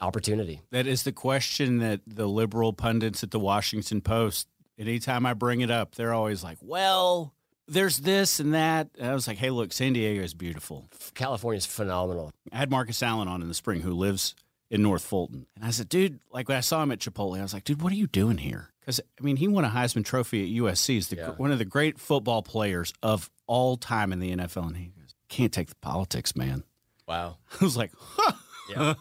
opportunity. 0.00 0.60
That 0.70 0.86
is 0.86 1.02
the 1.02 1.12
question 1.12 1.78
that 1.78 2.00
the 2.06 2.26
liberal 2.26 2.72
pundits 2.72 3.22
at 3.22 3.30
the 3.30 3.38
Washington 3.38 4.00
Post, 4.00 4.48
anytime 4.78 5.26
I 5.26 5.34
bring 5.34 5.60
it 5.60 5.70
up, 5.70 5.94
they're 5.94 6.14
always 6.14 6.44
like, 6.44 6.58
well, 6.60 7.34
there's 7.66 7.98
this 7.98 8.40
and 8.40 8.54
that. 8.54 8.88
And 8.98 9.10
I 9.10 9.14
was 9.14 9.26
like, 9.26 9.38
hey, 9.38 9.50
look, 9.50 9.72
San 9.72 9.92
Diego 9.92 10.22
is 10.22 10.34
beautiful. 10.34 10.88
California 11.14 11.58
is 11.58 11.66
phenomenal. 11.66 12.32
I 12.52 12.56
had 12.56 12.70
Marcus 12.70 13.02
Allen 13.02 13.28
on 13.28 13.42
in 13.42 13.48
the 13.48 13.54
spring 13.54 13.82
who 13.82 13.92
lives 13.92 14.34
in 14.70 14.82
North 14.82 15.04
Fulton. 15.04 15.46
And 15.56 15.64
I 15.64 15.70
said, 15.70 15.88
dude, 15.88 16.20
like 16.32 16.48
when 16.48 16.56
I 16.56 16.60
saw 16.60 16.82
him 16.82 16.92
at 16.92 16.98
Chipotle, 16.98 17.38
I 17.38 17.42
was 17.42 17.54
like, 17.54 17.64
dude, 17.64 17.82
what 17.82 17.92
are 17.92 17.96
you 17.96 18.06
doing 18.06 18.38
here? 18.38 18.70
Because, 18.80 19.00
I 19.20 19.22
mean, 19.22 19.36
he 19.36 19.48
won 19.48 19.64
a 19.64 19.68
Heisman 19.68 20.04
Trophy 20.04 20.44
at 20.44 20.62
USC. 20.62 20.86
He's 20.88 21.08
the, 21.08 21.16
yeah. 21.16 21.30
one 21.30 21.52
of 21.52 21.58
the 21.58 21.64
great 21.64 21.98
football 21.98 22.42
players 22.42 22.92
of 23.02 23.30
all 23.46 23.76
time 23.76 24.12
in 24.12 24.18
the 24.18 24.34
NFL. 24.34 24.68
And 24.68 24.76
he 24.76 24.86
goes, 24.86 25.14
can't 25.28 25.52
take 25.52 25.68
the 25.68 25.74
politics, 25.76 26.34
man. 26.34 26.64
Wow. 27.06 27.36
I 27.60 27.64
was 27.64 27.76
like, 27.76 27.92
huh. 27.98 28.32
Yeah. 28.68 28.94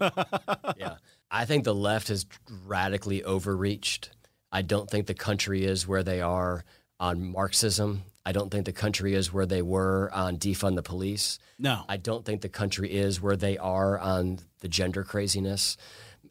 yeah. 0.78 0.96
I 1.30 1.46
think 1.46 1.64
the 1.64 1.76
left 1.76 2.08
has 2.08 2.26
radically 2.66 3.24
overreached. 3.24 4.12
I 4.52 4.62
don't 4.62 4.90
think 4.90 5.08
the 5.08 5.14
country 5.14 5.66
is 5.66 5.88
where 5.88 6.04
they 6.04 6.22
are 6.22 6.64
on 7.00 7.32
Marxism. 7.32 8.04
I 8.26 8.32
don't 8.32 8.50
think 8.50 8.66
the 8.66 8.74
country 8.74 9.14
is 9.14 9.32
where 9.32 9.46
they 9.46 9.62
were 9.62 10.10
on 10.14 10.38
defund 10.38 10.76
the 10.76 10.84
police. 10.84 11.40
No. 11.60 11.84
I 11.88 11.98
don't 11.98 12.26
think 12.26 12.42
the 12.42 12.50
country 12.50 12.92
is 12.92 13.22
where 13.22 13.36
they 13.36 13.58
are 13.58 13.98
on 14.00 14.40
the 14.60 14.68
gender 14.68 15.04
craziness. 15.04 15.78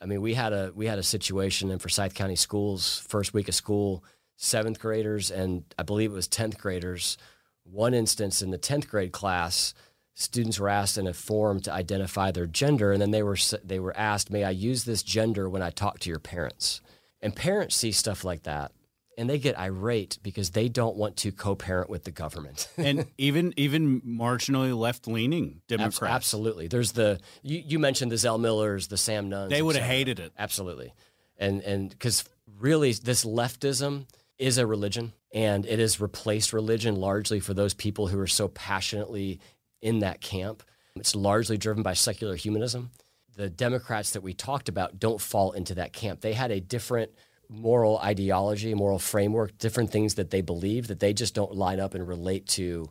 I 0.00 0.06
mean, 0.06 0.20
we 0.20 0.34
had 0.34 0.52
a 0.52 0.72
we 0.74 0.86
had 0.86 0.98
a 0.98 1.02
situation 1.02 1.70
in 1.70 1.78
Forsyth 1.78 2.14
County 2.14 2.36
schools, 2.36 3.02
first 3.08 3.32
week 3.32 3.48
of 3.48 3.54
school, 3.54 4.04
seventh 4.36 4.78
graders 4.78 5.30
and 5.30 5.64
I 5.78 5.82
believe 5.82 6.10
it 6.10 6.14
was 6.14 6.28
tenth 6.28 6.58
graders. 6.58 7.16
One 7.64 7.94
instance 7.94 8.42
in 8.42 8.50
the 8.50 8.58
tenth 8.58 8.88
grade 8.88 9.12
class, 9.12 9.74
students 10.18 10.58
were 10.58 10.70
asked 10.70 10.96
in 10.96 11.06
a 11.06 11.12
form 11.12 11.60
to 11.60 11.72
identify 11.72 12.30
their 12.30 12.46
gender, 12.46 12.90
and 12.90 13.00
then 13.00 13.12
they 13.12 13.22
were 13.22 13.36
they 13.62 13.78
were 13.78 13.96
asked, 13.96 14.30
"May 14.30 14.42
I 14.42 14.50
use 14.50 14.84
this 14.84 15.02
gender 15.02 15.48
when 15.48 15.62
I 15.62 15.70
talk 15.70 16.00
to 16.00 16.10
your 16.10 16.18
parents?" 16.18 16.80
And 17.20 17.36
parents 17.36 17.76
see 17.76 17.92
stuff 17.92 18.24
like 18.24 18.42
that, 18.44 18.72
and 19.16 19.28
they 19.28 19.38
get 19.38 19.58
irate 19.58 20.18
because 20.22 20.50
they 20.50 20.68
don't 20.68 20.96
want 20.96 21.18
to 21.18 21.32
co-parent 21.32 21.90
with 21.90 22.04
the 22.04 22.10
government. 22.10 22.68
and 22.78 23.06
even 23.18 23.52
even 23.56 24.00
marginally 24.00 24.76
left 24.76 25.06
leaning 25.06 25.60
Democrats, 25.68 26.02
absolutely. 26.02 26.66
There's 26.66 26.92
the 26.92 27.20
you, 27.42 27.62
you 27.64 27.78
mentioned 27.78 28.10
the 28.10 28.18
Zell 28.18 28.38
Millers, 28.38 28.88
the 28.88 28.96
Sam 28.96 29.28
Nunns 29.28 29.50
They 29.50 29.62
would 29.62 29.76
have 29.76 29.84
hated 29.84 30.18
it, 30.18 30.32
absolutely, 30.38 30.94
and 31.36 31.60
and 31.60 31.90
because 31.90 32.24
really 32.58 32.92
this 32.92 33.22
leftism 33.22 34.06
is 34.38 34.56
a 34.58 34.66
religion 34.66 35.12
and 35.32 35.66
it 35.66 35.78
has 35.78 36.00
replaced 36.00 36.52
religion 36.52 36.96
largely 36.96 37.40
for 37.40 37.54
those 37.54 37.74
people 37.74 38.06
who 38.06 38.18
are 38.18 38.26
so 38.26 38.48
passionately 38.48 39.40
in 39.82 40.00
that 40.00 40.20
camp. 40.20 40.62
It's 40.96 41.14
largely 41.14 41.58
driven 41.58 41.82
by 41.82 41.94
secular 41.94 42.36
humanism. 42.36 42.90
The 43.36 43.50
Democrats 43.50 44.12
that 44.12 44.22
we 44.22 44.32
talked 44.32 44.68
about 44.68 44.98
don't 44.98 45.20
fall 45.20 45.52
into 45.52 45.74
that 45.74 45.92
camp. 45.92 46.20
They 46.20 46.32
had 46.32 46.50
a 46.50 46.60
different 46.60 47.10
moral 47.48 47.98
ideology, 47.98 48.74
moral 48.74 48.98
framework, 48.98 49.56
different 49.58 49.90
things 49.90 50.14
that 50.14 50.30
they 50.30 50.40
believe 50.40 50.88
that 50.88 51.00
they 51.00 51.12
just 51.12 51.34
don't 51.34 51.54
line 51.54 51.80
up 51.80 51.94
and 51.94 52.08
relate 52.08 52.46
to 52.46 52.88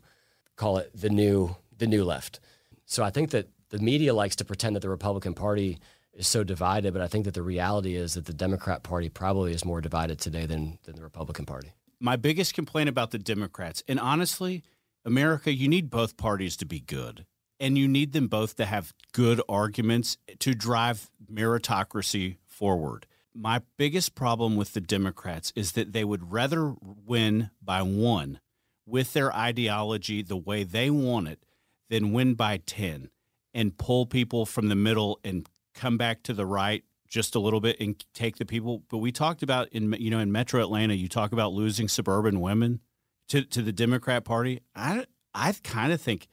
call 0.56 0.78
it 0.78 0.92
the 0.94 1.10
new 1.10 1.56
the 1.78 1.88
new 1.88 2.04
left. 2.04 2.40
So 2.86 3.04
I 3.04 3.10
think 3.10 3.32
that 3.32 3.50
the 3.70 3.80
media 3.80 4.14
likes 4.14 4.38
to 4.38 4.46
pretend 4.46 4.76
that 4.76 4.82
the 4.82 4.90
Republican 4.90 5.34
Party 5.34 5.80
is 6.14 6.28
so 6.28 6.44
divided, 6.44 6.94
but 6.94 7.02
I 7.02 7.08
think 7.08 7.26
that 7.26 7.34
the 7.34 7.42
reality 7.42 7.96
is 7.96 8.14
that 8.14 8.26
the 8.26 8.34
Democrat 8.34 8.84
Party 8.84 9.10
probably 9.10 9.52
is 9.52 9.66
more 9.66 9.82
divided 9.82 10.20
today 10.20 10.46
than, 10.46 10.80
than 10.84 10.96
the 10.96 11.04
Republican 11.04 11.46
Party. 11.46 11.74
My 12.00 12.16
biggest 12.16 12.54
complaint 12.54 12.88
about 12.88 13.12
the 13.12 13.20
Democrats, 13.20 13.84
and 13.88 14.00
honestly, 14.00 14.64
America, 15.06 15.54
you 15.54 15.68
need 15.68 15.90
both 15.90 16.18
parties 16.18 16.58
to 16.58 16.66
be 16.66 16.80
good. 16.80 17.26
And 17.60 17.78
you 17.78 17.88
need 17.88 18.12
them 18.12 18.28
both 18.28 18.58
to 18.58 18.66
have 18.66 18.94
good 19.14 19.42
arguments 19.48 20.18
to 20.40 20.54
drive 20.54 21.10
meritocracy 21.32 22.38
forward. 22.46 23.06
My 23.34 23.62
biggest 23.78 24.14
problem 24.16 24.56
with 24.56 24.74
the 24.74 24.82
Democrats 24.82 25.54
is 25.56 25.74
that 25.74 25.94
they 25.94 26.04
would 26.04 26.32
rather 26.32 26.74
win 26.82 27.52
by 27.62 27.82
one 27.82 28.40
with 28.86 29.14
their 29.14 29.34
ideology 29.34 30.22
the 30.22 30.38
way 30.38 30.64
they 30.64 30.90
want 30.90 31.28
it 31.28 31.46
than 31.90 32.12
win 32.12 32.34
by 32.34 32.58
10 32.58 33.10
and 33.54 33.78
pull 33.78 34.06
people 34.06 34.46
from 34.46 34.68
the 34.68 34.76
middle 34.76 35.20
and 35.24 35.48
come 35.74 35.98
back 35.98 36.24
to 36.24 36.34
the 36.34 36.46
right 36.46 36.84
just 37.08 37.36
a 37.36 37.40
little 37.40 37.62
bit 37.62 37.80
and 37.80 38.04
take 38.14 38.38
the 38.38 38.46
people. 38.46 38.84
But 38.90 38.98
we 38.98 39.12
talked 39.12 39.44
about 39.44 39.70
in 39.70 39.94
you 39.94 40.10
know 40.10 40.20
in 40.20 40.32
Metro 40.32 40.62
Atlanta, 40.62 40.94
you 40.94 41.08
talk 41.08 41.32
about 41.32 41.54
losing 41.54 41.88
suburban 41.88 42.42
women 42.42 42.82
to 43.30 43.44
to 43.44 43.62
the 43.62 43.72
Democrat 43.72 44.26
Party. 44.26 44.62
I 44.76 45.06
I 45.34 45.54
kind 45.64 45.92
of 45.92 46.02
think 46.02 46.28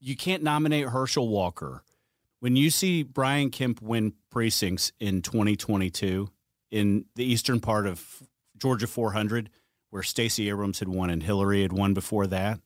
you 0.00 0.16
can't 0.16 0.42
nominate 0.42 0.88
Herschel 0.88 1.28
Walker 1.28 1.82
when 2.40 2.56
you 2.56 2.70
see 2.70 3.02
Brian 3.02 3.50
Kemp 3.50 3.80
win 3.80 4.14
precincts 4.30 4.92
in 4.98 5.22
2022 5.22 6.28
in 6.70 7.04
the 7.14 7.24
eastern 7.24 7.60
part 7.60 7.86
of 7.86 8.22
Georgia 8.56 8.86
400, 8.86 9.50
where 9.90 10.02
Stacey 10.02 10.48
Abrams 10.48 10.78
had 10.78 10.88
won 10.88 11.10
and 11.10 11.22
Hillary 11.22 11.62
had 11.62 11.72
won 11.72 11.94
before 11.94 12.26
that. 12.28 12.60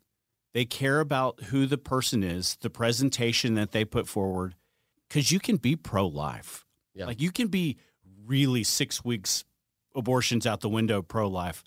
They 0.53 0.65
care 0.65 1.01
about 1.01 1.41
who 1.45 1.67
the 1.67 1.79
person 1.79 2.23
is, 2.23 2.57
the 2.61 2.71
presentation 2.71 3.55
that 3.55 3.73
they 3.73 3.85
put 3.85 4.07
forward, 4.09 4.55
because 5.09 5.33
you 5.33 5.41
can 5.41 5.57
be 5.57 5.75
pro 5.75 6.07
life. 6.07 6.65
Yeah. 6.95 7.07
Like 7.07 7.21
you 7.21 7.33
can 7.33 7.49
be 7.49 7.77
really 8.25 8.63
six 8.63 9.05
weeks 9.05 9.45
abortions 9.97 10.47
out 10.47 10.61
the 10.61 10.69
window 10.69 11.03
pro 11.03 11.29
life, 11.29 11.65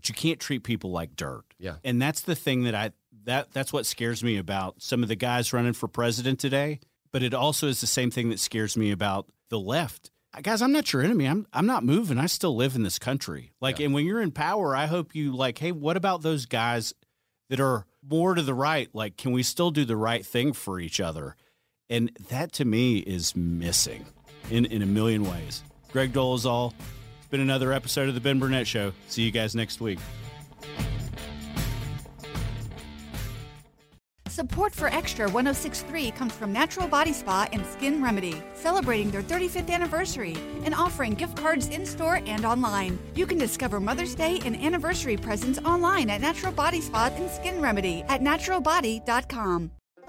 but 0.00 0.08
you 0.08 0.14
can't 0.14 0.40
treat 0.40 0.62
people 0.64 0.90
like 0.90 1.14
dirt. 1.14 1.44
Yeah. 1.58 1.74
And 1.84 2.00
that's 2.00 2.22
the 2.22 2.34
thing 2.34 2.64
that 2.64 2.74
I 2.74 2.92
that 3.24 3.52
that's 3.52 3.70
what 3.70 3.84
scares 3.84 4.24
me 4.24 4.38
about 4.38 4.80
some 4.80 5.02
of 5.02 5.10
the 5.10 5.16
guys 5.16 5.52
running 5.52 5.74
for 5.74 5.88
president 5.88 6.40
today. 6.40 6.80
But 7.12 7.22
it 7.22 7.34
also 7.34 7.68
is 7.68 7.82
the 7.82 7.86
same 7.86 8.10
thing 8.10 8.30
that 8.30 8.40
scares 8.40 8.78
me 8.78 8.92
about 8.92 9.26
the 9.50 9.58
left. 9.58 10.10
Guys, 10.42 10.62
I'm 10.62 10.72
not 10.72 10.90
your 10.90 11.02
enemy. 11.02 11.26
I'm 11.26 11.46
I'm 11.52 11.66
not 11.66 11.84
moving. 11.84 12.16
I 12.16 12.26
still 12.26 12.56
live 12.56 12.76
in 12.76 12.82
this 12.82 12.98
country. 12.98 13.52
Like, 13.60 13.78
yeah. 13.78 13.86
and 13.86 13.94
when 13.94 14.06
you're 14.06 14.22
in 14.22 14.30
power, 14.30 14.74
I 14.74 14.86
hope 14.86 15.14
you 15.14 15.36
like, 15.36 15.58
hey, 15.58 15.72
what 15.72 15.98
about 15.98 16.22
those 16.22 16.46
guys 16.46 16.94
that 17.50 17.60
are 17.60 17.84
more 18.02 18.34
to 18.34 18.42
the 18.42 18.54
right? 18.54 18.88
Like, 18.94 19.18
can 19.18 19.32
we 19.32 19.42
still 19.42 19.70
do 19.70 19.84
the 19.84 19.96
right 19.96 20.24
thing 20.24 20.54
for 20.54 20.80
each 20.80 20.98
other? 20.98 21.36
And 21.90 22.10
that 22.30 22.52
to 22.52 22.64
me 22.64 22.98
is 22.98 23.36
missing 23.36 24.06
in, 24.50 24.64
in 24.64 24.80
a 24.80 24.86
million 24.86 25.28
ways. 25.28 25.62
Greg 25.92 26.12
Dolezal, 26.12 26.72
been 27.30 27.40
another 27.40 27.72
episode 27.72 28.08
of 28.08 28.14
The 28.14 28.20
Ben 28.20 28.38
Burnett 28.38 28.66
Show. 28.66 28.92
See 29.08 29.22
you 29.22 29.30
guys 29.30 29.54
next 29.54 29.80
week. 29.80 29.98
Support 34.28 34.74
for 34.74 34.86
Extra 34.88 35.28
1063 35.28 36.12
comes 36.12 36.32
from 36.32 36.52
Natural 36.52 36.88
Body 36.88 37.12
Spa 37.12 37.48
and 37.52 37.66
Skin 37.66 38.02
Remedy, 38.02 38.42
celebrating 38.54 39.10
their 39.10 39.22
35th 39.22 39.68
anniversary 39.68 40.36
and 40.64 40.74
offering 40.74 41.14
gift 41.14 41.36
cards 41.36 41.68
in 41.68 41.84
store 41.84 42.20
and 42.26 42.44
online. 42.44 42.98
You 43.14 43.26
can 43.26 43.38
discover 43.38 43.80
Mother's 43.80 44.14
Day 44.14 44.40
and 44.44 44.56
anniversary 44.56 45.16
presents 45.16 45.58
online 45.58 46.08
at 46.08 46.20
Natural 46.20 46.52
Body 46.52 46.80
Spa 46.80 47.10
and 47.16 47.28
Skin 47.28 47.60
Remedy 47.60 48.02
at 48.08 48.22
naturalbody.com. 48.22 49.72